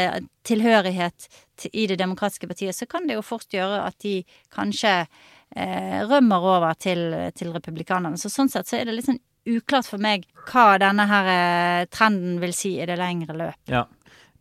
tilhørighet 0.51 1.31
til, 1.55 1.71
i 1.71 1.87
det 1.87 2.01
demokratiske 2.03 2.51
partiet, 2.51 2.75
så 2.75 2.91
kan 2.91 3.07
det 3.07 3.15
jo 3.15 3.23
fort 3.25 3.47
gjøre 3.55 3.85
at 3.87 3.97
de 4.03 4.19
kanskje 4.51 5.05
rømmer 5.57 6.45
over 6.45 6.77
til, 6.79 7.01
til 7.35 7.55
republikanerne. 7.55 8.21
Så 8.21 8.31
sånn 8.31 8.51
sett 8.53 8.69
så 8.69 8.77
er 8.79 8.87
det 8.87 8.99
litt 8.99 9.07
sånn 9.09 9.21
uklart 9.49 9.89
for 9.89 10.03
meg 10.03 10.27
hva 10.49 10.77
denne 10.81 11.07
her 11.09 11.31
eh, 11.33 11.87
trenden 11.93 12.39
vil 12.43 12.55
si 12.57 12.77
i 12.79 12.89
det 12.89 12.99
lengre 13.01 13.37
løp. 13.37 13.59
Ja, 13.71 13.85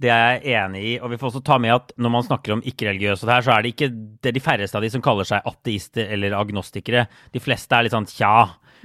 det 0.01 0.11
er 0.13 0.37
jeg 0.37 0.57
enig 0.61 0.83
i. 0.83 0.93
Og 1.01 1.11
vi 1.13 1.19
får 1.21 1.31
også 1.31 1.43
ta 1.47 1.59
med 1.61 1.75
at 1.75 1.93
når 1.97 2.13
man 2.13 2.27
snakker 2.27 2.57
om 2.57 2.63
ikke-religiøse 2.65 3.29
her, 3.29 3.45
så 3.45 3.55
er 3.55 3.65
det 3.65 3.73
ikke 3.75 3.91
det 4.25 4.35
de 4.35 4.43
færreste 4.43 4.79
av 4.79 4.85
de 4.85 4.93
som 4.93 5.03
kaller 5.05 5.27
seg 5.27 5.47
ateister 5.47 6.13
eller 6.15 6.37
agnostikere. 6.37 7.07
De 7.33 7.43
fleste 7.43 7.77
er 7.77 7.87
litt 7.87 7.95
sånn 7.97 8.09
tja. 8.09 8.37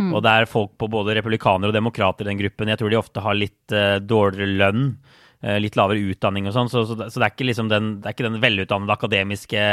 Og 0.03 0.23
det 0.25 0.31
er 0.33 0.49
folk 0.49 0.73
på 0.81 0.89
både 0.91 1.15
republikanere 1.19 1.69
og 1.69 1.77
demokrater 1.77 2.25
i 2.25 2.31
den 2.31 2.39
gruppen. 2.41 2.71
Jeg 2.73 2.81
tror 2.81 2.91
de 2.91 2.97
ofte 2.99 3.23
har 3.23 3.37
litt 3.37 3.75
uh, 3.77 4.01
dårligere 4.01 4.57
lønn. 4.63 4.87
Eh, 5.43 5.59
Litt 5.63 5.79
lavere 5.79 6.03
utdanning 6.13 6.49
og 6.49 6.57
sånn, 6.57 6.71
så, 6.73 6.85
så, 6.89 6.99
så 7.05 7.21
det 7.21 7.27
er 7.27 7.35
ikke 7.35 7.49
liksom 7.51 7.73
den, 7.73 7.97
det 8.03 8.11
er 8.11 8.17
ikke 8.17 8.29
den 8.31 8.43
velutdannede 8.43 8.97
akademiske, 8.97 9.67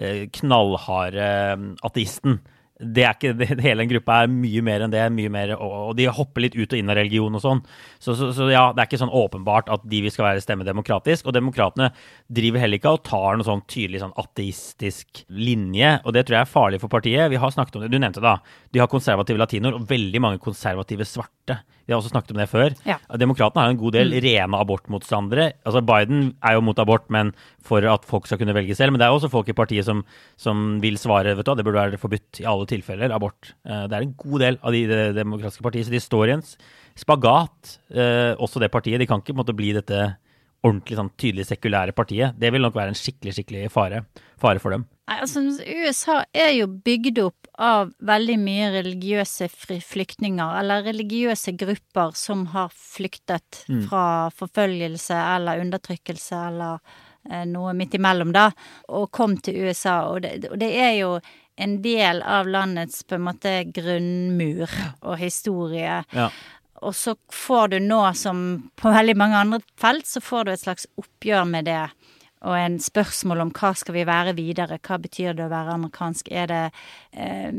eh, 0.00 0.24
knallharde 0.40 1.28
eh, 1.28 1.68
ateisten. 1.86 2.40
Det 2.80 3.02
er 3.04 3.16
ikke, 3.16 3.32
det, 3.40 3.48
hele 3.60 3.84
den 3.84 3.90
gruppa 3.92 4.22
er 4.22 4.32
mye 4.32 4.62
mer 4.64 4.84
enn 4.84 4.92
det. 4.92 5.02
mye 5.12 5.32
mer, 5.32 5.52
og, 5.58 5.74
og 5.90 5.96
de 5.98 6.08
hopper 6.08 6.46
litt 6.46 6.56
ut 6.56 6.72
og 6.72 6.78
inn 6.78 6.92
av 6.92 6.96
religion 6.98 7.36
og 7.36 7.42
sånn. 7.44 7.62
Så, 7.98 8.16
så, 8.18 8.30
så 8.36 8.48
ja, 8.50 8.64
det 8.72 8.82
er 8.82 8.90
ikke 8.90 9.02
sånn 9.02 9.14
åpenbart 9.20 9.70
at 9.72 9.84
de 9.90 10.02
vil 10.04 10.14
skal 10.14 10.30
være 10.30 10.44
stemme 10.44 10.66
demokratisk. 10.66 11.28
Og 11.28 11.36
demokratene 11.36 11.90
driver 12.32 12.64
heller 12.64 12.80
ikke 12.80 12.94
og 12.96 13.04
tar 13.06 13.36
noen 13.36 13.48
sånn 13.48 13.66
tydelig 13.70 14.02
sånn 14.04 14.16
ateistisk 14.20 15.24
linje. 15.28 15.98
Og 16.04 16.16
det 16.16 16.24
tror 16.26 16.40
jeg 16.40 16.48
er 16.48 16.54
farlig 16.54 16.80
for 16.82 16.92
partiet. 16.92 17.28
Vi 17.32 17.40
har 17.40 17.54
snakket 17.54 17.78
om 17.78 17.84
det, 17.84 17.92
du 17.92 18.00
nevnte 18.00 18.24
da. 18.24 18.38
De 18.72 18.82
har 18.82 18.90
konservative 18.90 19.40
latinoer 19.40 19.76
og 19.76 19.86
veldig 19.90 20.24
mange 20.24 20.42
konservative 20.42 21.08
svarte. 21.08 21.60
Vi 21.90 21.94
har 21.96 21.98
også 22.04 22.12
snakket 22.12 22.30
om 22.30 22.38
det 22.38 22.44
før. 22.46 22.74
Ja. 22.86 23.00
Demokratene 23.18 23.64
har 23.64 23.72
en 23.72 23.78
god 23.80 23.96
del 23.96 24.12
rene 24.22 24.58
abortmotstandere. 24.62 25.48
Altså 25.66 25.80
Biden 25.82 26.20
er 26.38 26.54
jo 26.54 26.60
mot 26.62 26.78
abort, 26.78 27.08
men 27.10 27.32
for 27.66 27.82
at 27.82 28.04
folk 28.06 28.28
skal 28.30 28.38
kunne 28.38 28.54
velge 28.54 28.76
selv. 28.78 28.94
Men 28.94 29.02
det 29.02 29.08
er 29.08 29.16
også 29.16 29.30
folk 29.32 29.50
i 29.50 29.56
partiet 29.58 29.88
som, 29.88 30.04
som 30.38 30.76
vil 30.84 30.94
svare 31.02 31.34
vet 31.34 31.48
du 31.48 31.50
det 31.58 31.64
burde 31.66 31.82
være 31.82 31.98
forbudt 31.98 32.44
i 32.44 32.46
alle 32.46 32.68
tilfeller, 32.70 33.10
abort. 33.10 33.56
Eh, 33.66 33.88
Det 33.90 33.98
er 33.98 34.06
en 34.06 34.14
god 34.22 34.38
del 34.44 34.60
av 34.62 34.76
de 34.76 34.84
det 34.86 35.00
demokratiske 35.18 35.66
partiet, 35.66 35.88
så 35.88 35.96
de 35.96 36.02
står 36.04 36.30
i 36.30 36.36
en 36.38 36.46
spagat, 37.02 37.74
eh, 37.90 38.38
også 38.38 38.62
det 38.62 38.70
partiet. 38.70 39.02
De 39.02 39.10
kan 39.10 39.18
ikke 39.24 39.34
måte 39.34 39.56
bli 39.58 39.72
dette 39.74 40.12
ordentlig 40.66 40.98
sånn 40.98 41.12
tydelig 41.20 41.48
sekulære 41.48 41.94
partiet. 41.96 42.36
Det 42.38 42.50
vil 42.52 42.64
nok 42.64 42.76
være 42.76 42.92
en 42.92 42.98
skikkelig, 42.98 43.36
skikkelig 43.38 43.68
fare, 43.72 44.04
fare 44.40 44.62
for 44.62 44.74
dem. 44.74 44.86
Nei, 45.10 45.18
altså 45.24 45.42
USA 45.42 46.20
er 46.36 46.52
jo 46.54 46.68
bygd 46.84 47.18
opp 47.24 47.48
av 47.60 47.90
veldig 48.06 48.36
mye 48.40 48.68
religiøse 48.76 49.48
flyktninger, 49.50 50.58
eller 50.60 50.84
religiøse 50.86 51.56
grupper 51.58 52.14
som 52.18 52.46
har 52.54 52.70
flyktet 52.70 53.64
fra 53.88 54.04
forfølgelse 54.36 55.18
eller 55.34 55.64
undertrykkelse 55.64 56.44
eller 56.52 56.78
eh, 57.30 57.42
noe 57.50 57.74
midt 57.76 57.98
imellom, 57.98 58.30
da, 58.36 58.50
og 58.88 59.10
kom 59.10 59.34
til 59.42 59.64
USA. 59.66 60.02
Og 60.12 60.22
det, 60.24 60.52
og 60.52 60.60
det 60.62 60.70
er 60.78 60.94
jo 61.00 61.16
en 61.60 61.80
del 61.82 62.22
av 62.22 62.48
landets 62.48 63.02
på 63.04 63.18
en 63.18 63.26
måte 63.26 63.52
grunnmur 63.74 64.70
og 65.02 65.18
historie. 65.20 66.00
Ja. 66.14 66.30
Og 66.86 66.94
så 66.96 67.14
får 67.32 67.74
du 67.74 67.78
nå, 67.84 68.00
som 68.16 68.70
på 68.80 68.92
veldig 68.92 69.16
mange 69.18 69.40
andre 69.40 69.60
felt, 69.80 70.08
så 70.08 70.22
får 70.24 70.46
du 70.46 70.52
et 70.54 70.62
slags 70.62 70.88
oppgjør 71.00 71.44
med 71.48 71.68
det. 71.68 71.82
Og 72.48 72.56
en 72.56 72.78
spørsmål 72.80 73.42
om 73.44 73.50
hva 73.52 73.74
skal 73.76 73.98
vi 73.98 74.06
være 74.08 74.32
videre, 74.38 74.78
hva 74.80 74.96
betyr 75.00 75.34
det 75.36 75.44
å 75.44 75.52
være 75.52 75.74
amerikansk? 75.76 76.30
Er 76.32 76.46
det 76.48 76.62
eh, 77.12 77.50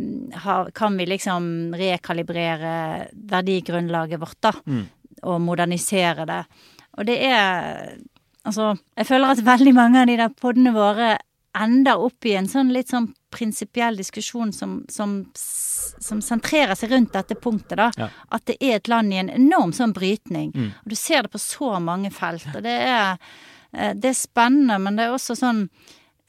har, 0.41 0.71
Kan 0.73 0.97
vi 0.97 1.05
liksom 1.05 1.75
rekalibrere 1.77 3.11
verdigrunnlaget 3.13 4.21
vårt, 4.23 4.39
da? 4.41 4.55
Og 5.29 5.41
modernisere 5.45 6.25
det? 6.25 6.43
Og 6.97 7.05
det 7.05 7.19
er 7.29 7.99
Altså, 8.41 8.71
jeg 8.97 9.05
føler 9.05 9.35
at 9.35 9.45
veldig 9.45 9.71
mange 9.77 10.01
av 10.01 10.07
de 10.09 10.15
der 10.17 10.31
podene 10.33 10.71
våre 10.73 11.11
ender 11.57 11.99
opp 11.99 12.25
i 12.25 12.35
en 12.39 12.47
sånn 12.47 12.71
litt 12.73 12.91
sånn 12.91 13.09
prinsipiell 13.31 13.97
diskusjon 13.99 14.51
som, 14.55 14.81
som, 14.91 15.15
som 15.35 16.21
sentrerer 16.23 16.75
seg 16.75 16.91
rundt 16.91 17.13
dette 17.15 17.35
punktet, 17.39 17.77
da. 17.79 17.89
Ja. 17.97 18.09
At 18.35 18.45
det 18.49 18.57
er 18.59 18.77
et 18.79 18.91
land 18.91 19.13
i 19.13 19.19
en 19.21 19.31
enorm 19.31 19.73
sånn 19.75 19.95
brytning. 19.95 20.51
Og 20.83 20.91
du 20.91 20.97
ser 20.99 21.25
det 21.25 21.33
på 21.33 21.41
så 21.41 21.77
mange 21.83 22.11
felt. 22.15 22.47
Og 22.55 22.63
det 22.65 22.77
er, 22.87 23.17
eh, 23.71 23.93
det 23.95 24.11
er 24.11 24.19
spennende, 24.19 24.79
men 24.83 24.99
det 24.99 25.07
er 25.07 25.15
også 25.15 25.37
sånn 25.39 25.63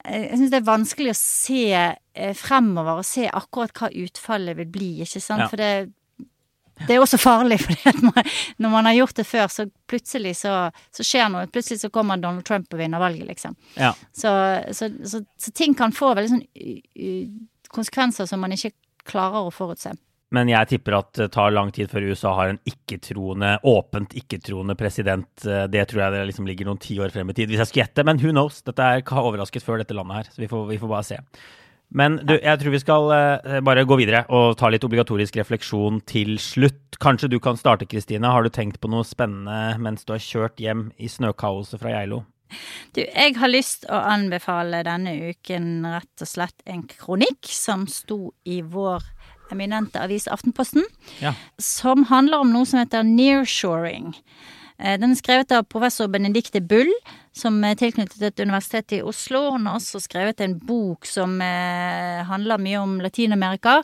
eh, 0.05 0.29
jeg 0.29 0.39
syns 0.39 0.53
det 0.53 0.61
er 0.61 0.71
vanskelig 0.71 1.11
å 1.11 1.19
se 1.19 1.65
eh, 1.73 2.35
fremover 2.39 3.01
og 3.01 3.07
se 3.07 3.27
akkurat 3.27 3.75
hva 3.79 3.91
utfallet 4.05 4.59
vil 4.59 4.71
bli, 4.71 4.93
ikke 5.07 5.23
sant. 5.23 5.45
Ja. 5.45 5.51
For 5.51 5.59
det, 5.59 5.73
det 6.87 6.95
er 6.95 7.03
også 7.03 7.19
farlig, 7.21 7.59
for 7.63 8.23
når 8.61 8.73
man 8.73 8.89
har 8.89 8.97
gjort 8.97 9.19
det 9.19 9.27
før, 9.29 9.47
så 9.51 9.67
plutselig 9.89 10.35
så, 10.41 10.55
så 10.95 11.05
skjer 11.05 11.29
noe. 11.33 11.49
Plutselig 11.53 11.83
så 11.83 11.91
kommer 11.93 12.21
Donald 12.21 12.45
Trump 12.47 12.71
og 12.73 12.81
vinner 12.81 13.01
valget, 13.03 13.27
liksom. 13.29 13.57
Ja. 13.77 13.93
Så, 14.11 14.31
så, 14.73 14.89
så, 15.05 15.21
så 15.37 15.53
ting 15.55 15.77
kan 15.77 15.93
få 15.95 16.13
veldig 16.17 16.33
sånn 16.33 17.37
konsekvenser 17.73 18.27
som 18.29 18.41
man 18.43 18.55
ikke 18.55 18.73
klarer 19.09 19.47
å 19.47 19.53
forutse. 19.53 19.93
Men 20.33 20.49
jeg 20.49 20.69
tipper 20.71 20.95
at 20.97 21.11
det 21.13 21.27
tar 21.35 21.53
lang 21.53 21.69
tid 21.73 21.91
før 21.91 22.07
USA 22.09 22.31
har 22.39 22.49
en 22.49 22.61
ikke-troende, 22.65 23.51
åpent 23.69 24.15
ikke-troende 24.17 24.73
president. 24.77 25.29
Det 25.69 25.83
tror 25.91 26.01
jeg 26.01 26.15
det 26.15 26.23
liksom 26.31 26.47
ligger 26.49 26.71
noen 26.71 26.81
tiår 26.81 27.13
frem 27.13 27.29
i 27.29 27.35
tid, 27.37 27.51
hvis 27.51 27.61
jeg 27.61 27.69
skulle 27.69 27.83
gjette. 27.83 28.05
Men 28.07 28.21
who 28.21 28.31
knows? 28.33 28.63
Dette 28.65 28.87
er 28.87 29.05
overrasket 29.05 29.65
før 29.65 29.83
dette 29.83 29.93
landet 29.93 30.23
her, 30.23 30.31
så 30.33 30.41
vi 30.41 30.49
får, 30.49 30.65
vi 30.71 30.79
får 30.81 30.89
bare 30.89 31.05
se. 31.05 31.19
Men 31.93 32.17
du, 32.25 32.33
jeg 32.41 32.59
tror 32.59 32.73
vi 32.73 32.81
skal 32.81 33.11
uh, 33.13 33.59
bare 33.65 33.85
gå 33.85 33.97
videre 33.99 34.23
og 34.33 34.57
ta 34.57 34.69
litt 34.73 34.85
obligatorisk 34.85 35.37
refleksjon 35.37 36.01
til 36.09 36.35
slutt. 36.41 36.97
Kanskje 37.03 37.29
du 37.29 37.39
kan 37.43 37.57
starte, 37.59 37.85
Kristine. 37.89 38.29
Har 38.33 38.45
du 38.45 38.49
tenkt 38.53 38.79
på 38.81 38.89
noe 38.91 39.05
spennende 39.05 39.77
mens 39.81 40.05
du 40.07 40.15
har 40.15 40.23
kjørt 40.23 40.61
hjem 40.61 40.87
i 40.97 41.09
snøkaoset 41.11 41.81
fra 41.81 41.93
Geilo? 41.93 42.23
Du, 42.93 43.01
jeg 43.01 43.35
har 43.39 43.49
lyst 43.49 43.87
å 43.89 43.97
anbefale 44.13 44.83
denne 44.85 45.15
uken 45.31 45.85
rett 45.89 46.21
og 46.25 46.29
slett 46.29 46.65
en 46.69 46.83
kronikk 46.89 47.49
som 47.49 47.87
sto 47.89 48.33
i 48.45 48.61
vår 48.61 49.05
eminente 49.53 50.01
avis 50.01 50.27
Aftenposten, 50.31 50.85
Ja. 51.21 51.33
som 51.61 52.05
handler 52.09 52.41
om 52.41 52.53
noe 52.53 52.65
som 52.65 52.79
heter 52.79 53.03
nearshoring. 53.05 54.13
Eh, 54.79 54.97
Den 54.99 55.11
er 55.11 55.19
skrevet 55.19 55.51
av 55.51 55.67
professor 55.69 56.07
Benedicte 56.07 56.61
Bull, 56.61 56.91
som 57.33 57.63
er 57.63 57.75
tilknyttet 57.79 58.21
et 58.21 58.39
universitet 58.39 58.97
i 58.97 59.01
Oslo. 59.01 59.51
Hun 59.51 59.67
har 59.67 59.79
også 59.79 60.01
skrevet 60.03 60.41
en 60.41 60.57
bok 60.59 61.05
som 61.09 61.39
eh, 61.41 62.23
handler 62.29 62.61
mye 62.61 62.81
om 62.81 62.99
Latin-Amerika. 63.03 63.81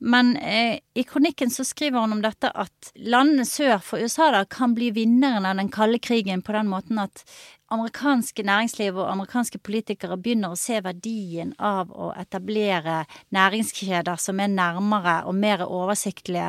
Men 0.00 0.36
eh, 0.36 0.78
i 0.94 1.02
kronikken 1.04 1.50
så 1.52 1.64
skriver 1.64 2.00
hun 2.00 2.12
om 2.16 2.22
dette 2.24 2.48
at 2.48 2.92
landene 2.96 3.44
sør 3.44 3.78
for 3.84 4.00
USA 4.00 4.30
da 4.32 4.44
kan 4.48 4.72
bli 4.74 4.90
vinneren 4.96 5.44
av 5.46 5.56
den 5.60 5.68
kalde 5.72 6.00
krigen 6.00 6.40
på 6.42 6.52
den 6.56 6.70
måten 6.72 6.98
at 7.02 7.24
amerikanske 7.70 8.42
næringsliv 8.42 8.96
og 8.98 9.12
amerikanske 9.12 9.60
politikere 9.62 10.16
begynner 10.18 10.50
å 10.50 10.58
se 10.58 10.80
verdien 10.82 11.52
av 11.62 11.92
å 11.94 12.08
etablere 12.18 13.04
næringskjeder 13.36 14.18
som 14.18 14.40
er 14.42 14.50
nærmere 14.50 15.20
og 15.30 15.36
mer 15.38 15.62
oversiktlige 15.68 16.48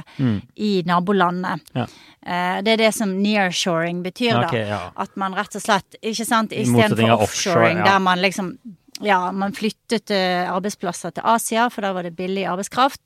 i 0.55 0.71
nabolandene. 0.87 1.59
Ja. 1.75 1.85
Eh, 2.25 2.61
Det 2.63 2.73
er 2.73 2.77
det 2.77 2.93
som 2.95 3.13
nearshoring 3.21 4.01
betyr, 4.03 4.39
Ok, 4.45 4.51
da. 4.51 4.57
ja. 4.57 4.81
At 4.95 5.15
man 5.15 5.35
rett 5.37 5.55
og 5.55 5.61
slett, 5.61 5.95
ikke 6.01 6.25
sant, 6.25 6.51
istedenfor 6.51 7.11
offshoring, 7.19 7.21
offshore, 7.21 7.69
ja. 7.77 7.83
der 7.83 7.99
man 7.99 8.19
liksom 8.21 8.57
ja, 9.05 9.31
man 9.31 9.53
flyttet 9.55 10.11
eh, 10.13 10.51
arbeidsplasser 10.51 11.11
til 11.15 11.23
Asia, 11.27 11.69
for 11.73 11.81
da 11.85 11.93
var 11.95 12.03
det 12.05 12.17
billig 12.17 12.45
arbeidskraft. 12.49 13.01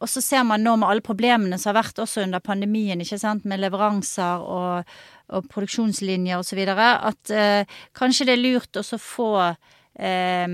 Og 0.00 0.08
så 0.10 0.20
ser 0.24 0.44
man 0.48 0.64
nå 0.64 0.72
med 0.80 0.88
alle 0.88 1.04
problemene 1.04 1.58
som 1.58 1.68
har 1.72 1.82
vært 1.82 1.98
også 2.02 2.22
under 2.26 2.40
pandemien, 2.44 3.00
ikke 3.02 3.18
sant, 3.20 3.44
med 3.48 3.60
leveranser 3.62 4.36
og, 4.40 4.84
og 5.34 5.40
produksjonslinjer 5.52 6.36
og 6.40 6.46
så 6.46 6.54
videre, 6.58 6.86
at 7.10 7.22
eh, 7.34 7.62
kanskje 7.96 8.26
det 8.28 8.34
er 8.36 8.44
lurt 8.44 8.72
også 8.80 8.94
å 8.98 9.04
få 9.04 9.30
eh, 9.48 10.48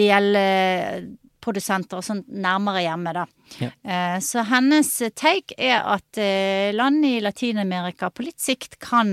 delprodusenter 0.00 1.98
sånn 2.04 2.22
nærmere 2.28 2.80
hjemme, 2.86 3.10
da. 3.16 3.24
Ja. 3.62 3.70
Eh, 3.84 4.18
så 4.24 4.38
hennes 4.50 4.90
take 5.18 5.50
er 5.56 5.78
at 5.96 6.10
eh, 6.20 6.74
land 6.76 7.00
i 7.08 7.20
Latin-Amerika 7.24 8.04
på 8.12 8.22
litt 8.26 8.40
sikt 8.42 8.72
kan, 8.82 9.08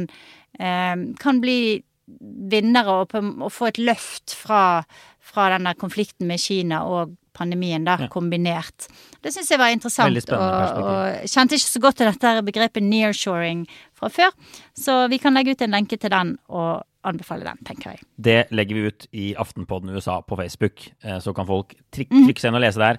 eh, 0.59 0.95
kan 1.19 1.35
bli 1.43 1.59
vinnere 2.51 2.99
og, 3.03 3.15
og 3.15 3.51
få 3.53 3.71
et 3.71 3.79
løft 3.81 4.33
fra, 4.35 4.83
fra 5.33 5.49
denne 5.55 5.73
konflikten 5.79 6.27
med 6.29 6.39
Kina 6.41 6.83
og 6.85 7.15
pandemien, 7.33 7.83
da, 7.87 7.95
Ja. 7.99 8.07
kombinert. 8.13 8.87
Det 9.23 9.31
syns 9.33 9.49
jeg 9.49 9.57
var 9.57 9.71
interessant. 9.73 10.29
Og, 10.29 10.37
og 10.37 11.23
kjente 11.25 11.57
ikke 11.57 11.71
så 11.71 11.81
godt 11.81 11.97
til 11.97 12.11
dette 12.11 12.33
begrepet 12.45 12.83
nearshoring 12.85 13.65
fra 13.97 14.09
før, 14.13 14.29
så 14.77 15.07
vi 15.09 15.17
kan 15.17 15.33
legge 15.33 15.55
ut 15.55 15.61
en 15.65 15.71
lenke 15.73 15.97
til 15.97 16.13
den 16.13 16.35
og 16.49 16.83
anbefale 17.03 17.43
den, 17.43 17.57
tenker 17.65 17.95
jeg. 17.95 17.99
Det 18.21 18.37
legger 18.55 18.75
vi 18.77 18.85
ut 18.87 19.07
i 19.11 19.33
Aftenpodden 19.35 19.89
USA 19.97 20.21
på 20.21 20.37
Facebook, 20.39 20.85
eh, 21.03 21.17
så 21.19 21.33
kan 21.35 21.45
folk 21.49 21.73
Mm. 21.73 22.27
trykke 22.27 22.39
seg 22.39 22.49
inn 22.49 22.55
og 22.55 22.61
lese 22.61 22.77
der. 22.79 22.97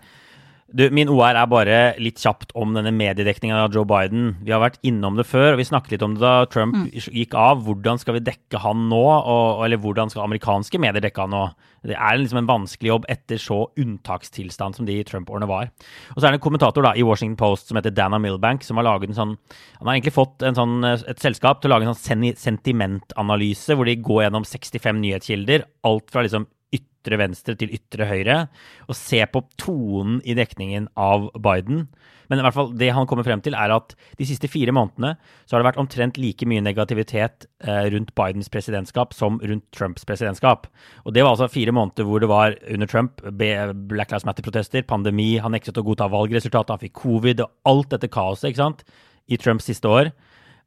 Du, 0.74 0.88
min 0.90 1.06
OR 1.12 1.36
er 1.38 1.46
bare 1.46 1.76
litt 2.02 2.18
kjapt 2.18 2.50
om 2.58 2.72
denne 2.74 2.90
mediedekninga 2.90 3.60
av 3.62 3.76
Joe 3.76 3.86
Biden. 3.86 4.32
Vi 4.42 4.50
har 4.50 4.58
vært 4.58 4.80
innom 4.82 5.14
det 5.14 5.26
før, 5.28 5.52
og 5.52 5.60
vi 5.60 5.66
snakket 5.68 5.94
litt 5.94 6.02
om 6.02 6.16
det 6.16 6.24
da 6.24 6.48
Trump 6.50 6.74
Mm. 6.74 6.88
gikk 6.90 7.34
av. 7.38 7.62
Hvordan 7.62 8.00
skal 8.00 8.14
vi 8.14 8.24
dekke 8.26 8.58
han 8.58 8.88
nå? 8.90 9.04
Og, 9.22 9.64
eller 9.64 9.78
hvordan 9.78 10.10
skal 10.10 10.24
amerikanske 10.24 10.80
medier 10.82 11.00
dekke 11.04 11.22
han 11.22 11.30
nå? 11.30 11.44
Det 11.84 11.94
er 11.94 12.16
liksom 12.16 12.38
en 12.40 12.48
vanskelig 12.48 12.88
jobb 12.88 13.04
etter 13.12 13.36
så 13.38 13.68
unntakstilstand 13.78 14.74
som 14.74 14.86
de 14.88 14.96
Trump-årene 15.04 15.46
var. 15.46 15.70
Og 16.16 16.18
så 16.18 16.26
er 16.26 16.32
det 16.32 16.40
en 16.40 16.46
kommentator 16.48 16.82
da, 16.82 16.94
i 16.96 17.04
Washington 17.04 17.36
Post 17.36 17.68
som 17.68 17.76
heter 17.76 17.94
Dana 17.94 18.18
Milbank, 18.18 18.64
som 18.64 18.76
har 18.80 18.88
laget 18.88 19.10
en 19.10 19.14
sånn 19.20 19.38
Han 19.78 19.86
har 19.86 19.94
egentlig 19.94 20.14
fått 20.16 20.42
en 20.42 20.56
sånn, 20.56 20.82
et 20.82 21.20
selskap 21.20 21.60
til 21.60 21.70
å 21.70 21.74
lage 21.76 21.86
en 21.86 21.94
sånn 21.94 22.34
sentimentanalyse, 22.34 23.76
hvor 23.76 23.84
de 23.84 23.94
går 24.00 24.24
gjennom 24.24 24.44
65 24.48 25.00
nyhetskilder. 25.04 25.66
Alt 25.84 26.10
fra 26.10 26.24
liksom 26.24 26.46
ytre 27.04 27.20
venstre 27.20 27.54
til 27.60 27.76
ytre 27.76 28.08
høyre, 28.08 28.38
og 28.88 28.96
se 28.96 29.20
på 29.28 29.44
tonen 29.60 30.22
i 30.24 30.36
dekningen 30.36 30.88
av 30.96 31.28
Biden. 31.36 31.84
Men 32.30 32.40
i 32.40 32.44
hvert 32.46 32.56
fall 32.56 32.70
det 32.80 32.88
han 32.96 33.04
kommer 33.08 33.26
frem 33.26 33.42
til, 33.44 33.52
er 33.52 33.72
at 33.74 33.92
de 34.16 34.26
siste 34.28 34.48
fire 34.48 34.72
månedene 34.72 35.14
så 35.44 35.54
har 35.54 35.62
det 35.62 35.68
vært 35.68 35.80
omtrent 35.82 36.16
like 36.16 36.48
mye 36.48 36.64
negativitet 36.64 37.44
eh, 37.66 37.84
rundt 37.92 38.14
Bidens 38.16 38.48
presidentskap 38.52 39.12
som 39.12 39.36
rundt 39.42 39.66
Trumps 39.76 40.06
presidentskap. 40.08 40.66
Og 41.04 41.12
det 41.14 41.24
var 41.24 41.34
altså 41.34 41.50
fire 41.52 41.74
måneder 41.76 42.08
hvor 42.08 42.24
det 42.24 42.30
var 42.32 42.56
under 42.64 42.88
Trump 42.88 43.20
Black 43.28 44.14
Lives 44.14 44.24
Matter-protester, 44.24 44.86
pandemi, 44.88 45.34
han 45.36 45.52
nektet 45.54 45.80
å 45.80 45.84
godta 45.84 46.08
valgresultatet, 46.12 46.72
han 46.72 46.84
fikk 46.86 46.96
covid, 47.04 47.44
og 47.44 47.74
alt 47.74 47.92
dette 47.92 48.12
kaoset, 48.12 48.50
ikke 48.50 48.64
sant, 48.64 48.86
i 49.28 49.40
Trumps 49.40 49.68
siste 49.68 49.90
år. 49.90 50.14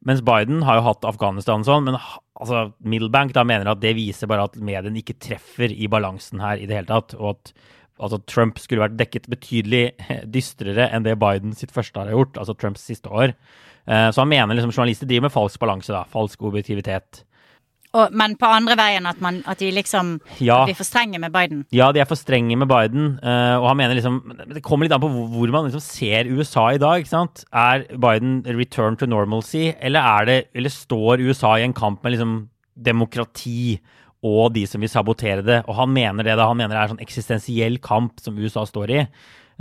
Mens 0.06 0.20
Biden 0.22 0.62
har 0.62 0.78
jo 0.78 0.84
hatt 0.86 1.06
Afghanistan 1.08 1.64
og 1.64 1.66
sånn, 1.66 1.88
men 1.88 1.96
altså, 1.98 2.68
Milbank 2.86 3.32
da 3.34 3.42
mener 3.46 3.72
at 3.72 3.80
det 3.82 3.96
viser 3.98 4.30
bare 4.30 4.46
at 4.46 4.58
mediene 4.62 5.00
ikke 5.00 5.16
treffer 5.18 5.74
i 5.74 5.88
balansen 5.90 6.42
her 6.42 6.60
i 6.60 6.68
det 6.70 6.78
hele 6.78 6.90
tatt, 6.90 7.16
og 7.18 7.32
at 7.34 7.52
altså, 7.98 8.20
Trump 8.30 8.60
skulle 8.62 8.84
vært 8.86 8.98
dekket 9.00 9.26
betydelig 9.32 9.82
dystrere 10.36 10.86
enn 10.94 11.06
det 11.06 11.18
Biden 11.18 11.56
sitt 11.58 11.74
første 11.74 11.98
har 11.98 12.14
gjort, 12.14 12.38
altså 12.38 12.54
Trumps 12.54 12.86
siste 12.86 13.10
år. 13.10 13.34
Eh, 13.88 14.10
Så 14.14 14.22
han 14.22 14.30
mener 14.30 14.54
liksom 14.54 14.70
journalister 14.74 15.10
driver 15.10 15.26
med 15.26 15.34
falsk 15.34 15.58
balanse, 15.64 15.92
da, 15.94 16.04
falsk 16.14 16.46
objektivitet. 16.46 17.24
Og, 17.96 18.12
men 18.12 18.34
på 18.36 18.44
andre 18.52 18.74
veien 18.76 19.06
at, 19.08 19.20
man, 19.24 19.38
at 19.48 19.58
de 19.62 19.70
liksom 19.72 20.20
Ja. 20.44 20.64
blir 20.66 20.76
for 20.76 20.84
strenge 20.84 21.18
med 21.18 21.32
Biden. 21.32 21.62
Ja, 21.72 21.90
de 21.92 22.00
er 22.02 22.04
for 22.04 22.20
strenge 22.20 22.56
med 22.60 22.68
Biden, 22.68 23.18
eh, 23.22 23.56
og 23.56 23.64
han 23.70 23.78
mener 23.80 23.94
liksom 23.96 24.18
Det 24.52 24.62
kommer 24.62 24.84
litt 24.84 24.92
an 24.92 25.00
på 25.00 25.08
hvor 25.08 25.50
man 25.54 25.70
liksom 25.70 25.80
ser 25.80 26.28
USA 26.28 26.66
i 26.74 26.78
dag. 26.82 27.00
ikke 27.00 27.08
sant? 27.14 27.44
Er 27.52 27.86
Biden 27.96 28.42
return 28.44 28.96
to 28.96 29.06
normalcy, 29.06 29.72
eller, 29.80 30.00
er 30.00 30.24
det, 30.26 30.38
eller 30.54 30.68
står 30.68 31.24
USA 31.24 31.54
i 31.56 31.64
en 31.64 31.72
kamp 31.72 32.02
med 32.04 32.12
liksom 32.12 32.48
demokrati 32.76 33.78
og 34.26 34.52
de 34.54 34.66
som 34.66 34.82
vil 34.82 34.90
sabotere 34.90 35.44
det? 35.46 35.62
Og 35.68 35.74
han 35.78 35.92
mener 35.94 36.26
det 36.26 36.36
da, 36.36 36.48
han 36.50 36.56
mener 36.58 36.74
det 36.74 36.80
er 36.80 36.88
en 36.88 36.96
sånn 36.96 37.04
eksistensiell 37.06 37.78
kamp 37.84 38.20
som 38.20 38.36
USA 38.38 38.64
står 38.66 38.90
i, 38.90 39.00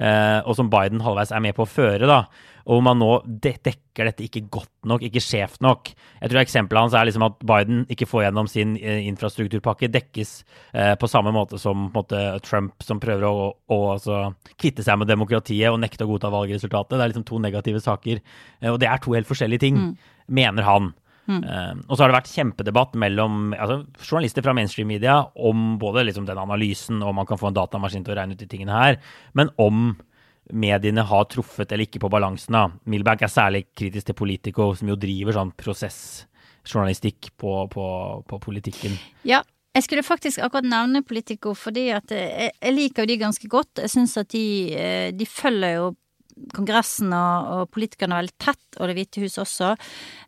eh, 0.01 0.39
og 0.45 0.55
som 0.57 0.69
Biden 0.69 0.99
halvveis 1.05 1.32
er 1.32 1.39
med 1.45 1.55
på 1.55 1.63
å 1.65 1.69
føre. 1.69 2.07
da, 2.07 2.25
Og 2.68 2.76
hvor 2.76 2.84
man 2.84 2.99
nå 2.99 3.09
de 3.26 3.53
dekker 3.63 4.09
dette 4.09 4.26
ikke 4.26 4.43
godt 4.51 4.89
nok, 4.89 5.05
ikke 5.07 5.24
skjevt 5.24 5.61
nok. 5.63 5.89
Jeg 6.20 6.32
tror 6.32 6.41
eksempelet 6.41 6.84
hans 6.84 6.97
er 6.99 7.07
liksom 7.07 7.26
at 7.30 7.39
Biden 7.47 7.86
ikke 7.93 8.09
får 8.09 8.26
gjennom 8.26 8.49
sin 8.51 8.76
eh, 8.82 9.05
infrastrukturpakke, 9.07 9.89
dekkes 9.93 10.34
eh, 10.74 10.93
på 10.99 11.09
samme 11.09 11.32
måte 11.36 11.59
som 11.61 11.88
måte, 11.95 12.20
Trump, 12.45 12.76
som 12.84 12.99
prøver 13.03 13.26
å, 13.30 13.49
å 13.55 13.80
altså, 13.95 14.22
kvitte 14.59 14.86
seg 14.86 14.99
med 14.99 15.09
demokratiet 15.09 15.72
og 15.72 15.80
nekte 15.82 16.05
å 16.05 16.11
godta 16.11 16.32
valgresultatet. 16.34 16.97
Det 16.97 17.03
er 17.05 17.13
liksom 17.13 17.28
to 17.32 17.41
negative 17.47 17.82
saker. 17.84 18.24
Eh, 18.59 18.72
og 18.74 18.82
det 18.84 18.91
er 18.91 19.03
to 19.03 19.15
helt 19.15 19.32
forskjellige 19.32 19.63
ting, 19.63 19.82
mener 20.28 20.68
han. 20.68 20.91
Eh, 21.28 21.74
og 21.88 21.95
så 21.95 22.03
har 22.03 22.11
det 22.11 22.18
vært 22.22 22.32
kjempedebatt 22.32 22.93
mellom 22.99 23.55
altså, 23.57 23.82
journalister 23.99 24.45
fra 24.45 24.55
mainstream-media 24.55 25.18
om 25.49 25.74
både 25.82 26.05
liksom, 26.07 26.28
den 26.28 26.39
analysen, 26.39 27.01
om 27.03 27.18
man 27.20 27.28
kan 27.28 27.39
få 27.39 27.51
en 27.51 27.57
datamaskin 27.57 28.05
til 28.07 28.15
å 28.15 28.20
regne 28.22 28.38
ut 28.38 28.43
de 28.43 28.47
tingene 28.49 28.78
her, 28.78 28.99
men 29.38 29.51
om 29.61 29.89
mediene 30.53 31.03
har 31.07 31.27
truffet 31.31 31.71
eller 31.71 31.87
ikke 31.87 32.01
på 32.03 32.11
balansen. 32.11 32.55
da. 32.55 32.67
Milbank 32.85 33.23
er 33.25 33.31
særlig 33.31 33.65
kritisk 33.75 34.09
til 34.09 34.17
Politico, 34.17 34.71
som 34.75 34.89
jo 34.89 34.97
driver 34.99 35.35
sånn 35.35 35.53
prosessjournalistikk 35.57 37.31
på, 37.37 37.53
på, 37.73 37.85
på 38.27 38.39
politikken. 38.43 38.97
Ja, 39.27 39.43
jeg 39.77 39.85
skulle 39.85 40.05
faktisk 40.05 40.41
akkurat 40.41 40.65
nevne 40.65 41.03
Politico 41.05 41.53
fordi 41.57 41.89
at 41.93 42.11
eh, 42.15 42.47
jeg, 42.47 42.57
jeg 42.63 42.75
liker 42.77 43.03
jo 43.03 43.11
de 43.11 43.21
ganske 43.21 43.51
godt. 43.51 43.83
Jeg 43.83 43.93
syns 43.93 44.17
at 44.17 44.31
de, 44.33 44.47
eh, 44.73 45.07
de 45.13 45.29
følger 45.29 45.77
jo 45.77 45.95
Kongressen 46.53 47.09
og, 47.17 47.47
og 47.49 47.69
politikerne 47.73 48.19
veldig 48.19 48.35
tett, 48.37 48.65
og 48.77 48.85
Det 48.85 48.93
hvite 48.93 49.23
hus 49.23 49.39
også. 49.41 49.71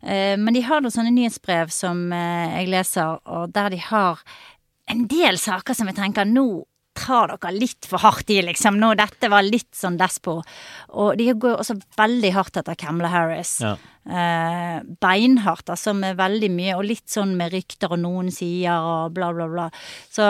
Eh, 0.02 0.34
men 0.38 0.56
de 0.56 0.64
har 0.66 0.82
noen 0.82 0.94
sånne 0.94 1.12
nyhetsbrev 1.14 1.70
som 1.74 2.08
jeg 2.10 2.66
leser, 2.70 3.20
og 3.30 3.52
der 3.54 3.70
de 3.70 3.78
har 3.84 4.18
en 4.90 5.04
del 5.06 5.38
saker 5.38 5.76
som 5.76 5.86
jeg 5.86 6.00
tenker 6.00 6.26
nå 6.26 6.48
tar 6.96 7.32
dere 7.32 7.52
litt 7.54 7.86
for 7.88 8.02
hardt 8.02 8.30
i, 8.32 8.40
liksom. 8.44 8.78
Nå, 8.80 8.92
dette 8.98 9.30
var 9.32 9.46
litt 9.46 9.70
sånn 9.76 9.98
despo. 10.00 10.40
Og 10.98 11.16
de 11.18 11.30
går 11.32 11.60
også 11.60 11.78
veldig 11.98 12.32
hardt 12.36 12.60
etter 12.60 12.78
Camilla 12.78 13.10
Harris. 13.12 13.58
Ja. 13.64 13.76
Eh, 14.10 14.78
beinhardt, 15.02 15.70
altså 15.70 15.94
med 15.96 16.18
veldig 16.18 16.50
mye, 16.54 16.78
og 16.78 16.86
litt 16.88 17.06
sånn 17.10 17.36
med 17.38 17.52
rykter 17.54 17.92
og 17.94 18.02
noen 18.02 18.32
sider 18.34 18.80
og 18.80 19.14
bla, 19.16 19.30
bla, 19.36 19.46
bla. 19.50 19.68
Så 20.10 20.26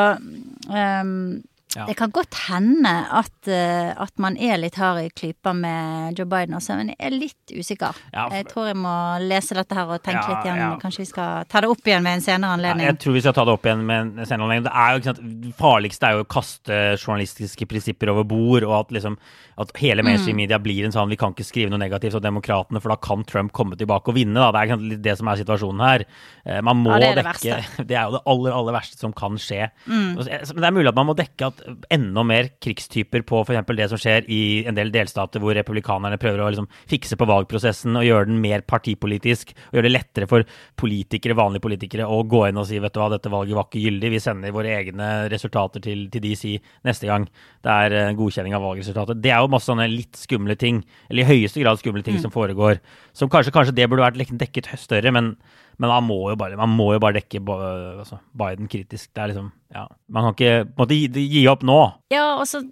ehm, 0.74 1.40
Ja. 1.76 1.84
det 1.86 1.94
kan 1.96 2.10
godt 2.10 2.34
hende 2.48 2.90
at, 3.14 3.46
eh, 3.46 3.92
at 3.94 4.10
man 4.18 4.36
er 4.42 4.56
litt 4.58 4.74
hard 4.74 5.04
i 5.04 5.08
klypa 5.14 5.52
med 5.54 6.18
Joe 6.18 6.26
Biden 6.26 6.56
også, 6.58 6.74
men 6.80 6.88
jeg 6.88 6.96
er 6.98 7.10
litt 7.14 7.52
usikker. 7.54 7.94
Ja, 8.12 8.24
for- 8.28 8.34
Jeg 8.36 8.46
tror 8.50 8.66
jeg 8.66 8.76
må 8.76 8.94
lese 9.28 9.54
dette 9.54 9.74
her 9.78 9.86
og 9.86 10.02
tenke 10.02 10.18
Ja, 10.26 10.34
litt 10.34 10.44
igjen. 10.50 10.80
Kanskje 10.80 10.98
vi 10.98 11.04
skal 11.12 11.44
ta 11.48 11.60
det 11.60 11.70
opp 11.70 11.84
igjen 11.86 12.02
ved 12.02 12.12
en 12.18 12.20
senere 12.20 12.50
Ja, 12.50 12.56
anledning. 12.56 12.86
jeg 12.86 12.98
tror 12.98 13.12
vi 13.14 13.20
skal 13.20 13.32
ta 13.34 13.44
det 13.44 13.52
opp 13.54 13.62
igjen 13.70 13.84
med 13.86 14.18
en 14.18 14.26
senere 14.26 14.48
anledning. 14.48 14.64
Det 14.64 14.72
er 14.74 14.98
jo, 14.98 15.04
sant, 15.04 15.40
det 15.46 15.54
farligste 15.56 16.02
er 16.08 16.12
jo 16.18 16.24
å 16.24 16.28
kaste 16.28 16.80
journalistiske 16.98 17.68
prinsipper 17.70 18.08
over 18.10 18.24
bord, 18.24 18.62
og 18.64 18.74
at, 18.80 18.88
liksom, 18.90 19.16
at 19.58 19.70
hele 19.76 20.02
mainstream 20.02 20.36
media 20.36 20.58
blir 20.58 20.84
en 20.84 20.90
sånn 20.92 21.08
vi 21.08 21.16
kan 21.16 21.32
ikke 21.34 21.44
skrive 21.46 21.70
noe 21.70 21.78
negativt 21.78 22.14
om 22.16 22.20
demokratene, 22.22 22.80
for 22.82 22.88
da 22.88 22.96
kan 22.96 23.22
Trump 23.24 23.52
komme 23.52 23.76
tilbake 23.76 24.08
og 24.08 24.14
vinne. 24.16 24.34
Da. 24.34 24.50
Det 24.50 24.60
er 24.60 24.74
sant, 24.74 25.02
det 25.02 25.18
som 25.18 25.28
er 25.28 25.36
situasjonen 25.36 25.80
her. 25.86 26.04
Eh, 26.46 26.60
Man 26.62 26.82
må 26.82 26.98
det 26.98 27.10
er 27.10 27.14
det 27.22 27.24
dekke 27.26 27.64
Det 27.86 27.96
er 27.96 28.04
jo 28.10 28.18
det 28.18 28.22
aller, 28.26 28.52
aller 28.52 28.72
verste 28.72 28.98
som 28.98 29.12
kan 29.12 29.36
skje. 29.36 29.70
Mm. 29.86 30.16
Men 30.16 30.24
det 30.26 30.64
er 30.64 30.72
mulig 30.74 30.88
at 30.88 30.94
man 30.96 31.06
må 31.06 31.14
dekke 31.14 31.46
at 31.46 31.59
enda 31.92 32.24
mer 32.26 32.50
krigstyper 32.62 33.24
på 33.26 33.42
f.eks. 33.44 33.72
det 33.76 33.88
som 33.92 34.00
skjer 34.00 34.28
i 34.30 34.40
en 34.68 34.76
del 34.76 34.92
delstater 34.94 35.42
hvor 35.42 35.56
republikanerne 35.56 36.18
prøver 36.20 36.42
å 36.44 36.50
liksom 36.52 36.68
fikse 36.90 37.18
på 37.20 37.28
valgprosessen 37.30 37.98
og 37.98 38.06
gjøre 38.06 38.30
den 38.30 38.40
mer 38.42 38.64
partipolitisk, 38.68 39.54
og 39.70 39.78
gjøre 39.78 39.88
det 39.88 39.94
lettere 39.94 40.30
for 40.30 40.46
politikere, 40.80 41.38
vanlige 41.38 41.66
politikere 41.66 42.08
å 42.08 42.22
gå 42.28 42.46
inn 42.48 42.60
og 42.60 42.68
si 42.68 42.80
vet 42.82 42.94
du 42.94 43.02
hva, 43.02 43.10
dette 43.14 43.32
valget 43.32 43.58
var 43.58 43.68
ikke 43.68 43.84
gyldig, 43.84 44.12
vi 44.14 44.22
sender 44.22 44.56
våre 44.56 44.74
egne 44.78 45.10
resultater 45.32 45.84
til, 45.84 46.06
til 46.12 46.24
DC 46.24 46.56
neste 46.86 47.10
gang 47.10 47.28
det 47.64 47.76
er 47.86 47.96
eh, 47.96 48.12
godkjenning 48.16 48.54
av 48.56 48.64
valgresultatet. 48.64 49.20
Det 49.20 49.32
er 49.32 49.42
jo 49.42 49.50
masse 49.52 49.68
sånne 49.68 49.88
litt 49.90 50.16
skumle 50.18 50.56
ting, 50.60 50.80
eller 51.10 51.24
i 51.24 51.28
høyeste 51.28 51.60
grad 51.62 51.80
skumle 51.80 52.04
ting 52.06 52.16
som 52.22 52.32
foregår. 52.32 52.80
Som 53.16 53.32
kanskje, 53.32 53.52
kanskje 53.54 53.76
det 53.76 53.88
burde 53.90 54.06
vært 54.06 54.38
dekket 54.40 54.70
større, 54.80 55.12
men, 55.14 55.34
men 55.80 55.88
man, 55.88 56.04
må 56.04 56.18
jo 56.28 56.36
bare, 56.36 56.68
må 56.68 56.90
jo 56.92 57.00
bare 57.00 57.16
dekke 57.22 57.40
altså, 57.48 58.20
Biden 58.36 58.68
kritisk. 58.68 59.08
Det 59.14 59.22
er 59.22 59.32
liksom, 59.32 59.50
ja, 59.72 59.86
Man 60.12 60.26
kan 60.26 60.36
ikke 60.36 60.72
på 60.76 60.86
gi, 60.92 61.02
gi 61.24 61.44
opp 61.48 61.64
nå. 61.64 61.80
Ja, 62.12 62.36
og 62.36 62.46
så 62.50 62.62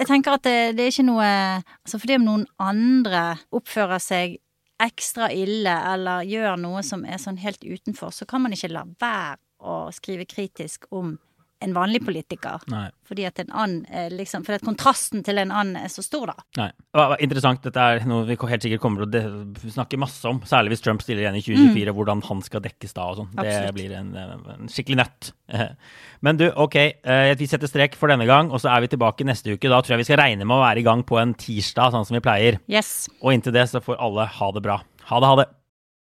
Jeg 0.00 0.08
tenker 0.08 0.34
at 0.34 0.42
det, 0.42 0.74
det 0.78 0.86
er 0.86 0.94
ikke 0.94 1.06
noe 1.06 1.28
Altså 1.28 2.00
fordi 2.00 2.16
om 2.18 2.26
noen 2.26 2.46
andre 2.58 3.24
oppfører 3.54 4.02
seg 4.02 4.40
ekstra 4.80 5.28
ille 5.36 5.74
eller 5.92 6.24
gjør 6.24 6.56
noe 6.56 6.80
som 6.86 7.02
er 7.04 7.20
sånn 7.20 7.36
helt 7.42 7.60
utenfor, 7.60 8.14
så 8.16 8.24
kan 8.24 8.40
man 8.40 8.54
ikke 8.56 8.70
la 8.72 8.86
være 8.88 9.36
å 9.60 9.90
skrive 9.92 10.24
kritisk 10.24 10.86
om 10.88 11.18
en 11.60 11.74
vanlig 11.76 12.00
politiker. 12.06 12.62
Nei. 12.72 12.86
Fordi 13.08 13.24
at 13.28 13.40
en 13.42 13.50
annen 13.52 13.80
er 13.92 14.12
liksom 14.14 14.44
Fordi 14.46 14.60
at 14.60 14.64
kontrasten 14.66 15.24
til 15.26 15.40
en 15.42 15.50
annen 15.52 15.76
er 15.80 15.90
så 15.92 16.02
stor, 16.04 16.30
da. 16.32 16.44
Nei. 16.56 16.68
Det 16.90 17.04
var 17.12 17.22
interessant. 17.22 17.62
Dette 17.66 17.86
er 17.94 18.06
noe 18.08 18.24
vi 18.28 18.36
helt 18.38 18.64
sikkert 18.64 18.82
kommer 18.82 19.04
til 19.10 19.26
å 19.28 19.72
snakke 19.74 20.00
masse 20.00 20.24
om. 20.30 20.40
Særlig 20.48 20.74
hvis 20.74 20.84
Trump 20.86 21.04
stiller 21.04 21.26
igjen 21.26 21.38
i 21.38 21.44
2024, 21.44 21.94
hvordan 21.96 22.24
han 22.30 22.42
skal 22.46 22.64
dekkes 22.64 22.96
da 22.96 23.08
og 23.12 23.20
sånn. 23.20 23.30
Det 23.36 23.74
blir 23.76 23.94
en, 23.98 24.10
en 24.16 24.70
skikkelig 24.72 25.00
nøtt. 25.02 25.32
Men 26.24 26.40
du, 26.40 26.46
ok. 26.50 26.76
eh, 26.80 27.34
Vi 27.38 27.48
setter 27.50 27.70
strek 27.70 27.96
for 27.98 28.12
denne 28.12 28.28
gang, 28.28 28.50
og 28.50 28.62
så 28.62 28.72
er 28.74 28.84
vi 28.84 28.92
tilbake 28.94 29.26
neste 29.28 29.54
uke. 29.56 29.68
Da 29.70 29.80
tror 29.82 29.96
jeg 29.96 30.04
vi 30.04 30.10
skal 30.10 30.22
regne 30.24 30.46
med 30.48 30.56
å 30.56 30.64
være 30.64 30.82
i 30.82 30.86
gang 30.86 31.04
på 31.06 31.20
en 31.20 31.36
tirsdag, 31.38 31.92
sånn 31.94 32.08
som 32.08 32.16
vi 32.16 32.24
pleier. 32.24 32.60
Yes. 32.70 33.08
Og 33.20 33.34
inntil 33.36 33.56
det 33.56 33.68
så 33.70 33.82
får 33.84 34.00
alle 34.00 34.28
ha 34.40 34.52
det 34.56 34.64
bra. 34.64 34.80
Ha 35.10 35.20
det, 35.20 35.28
ha 35.30 35.40
det. 35.42 35.48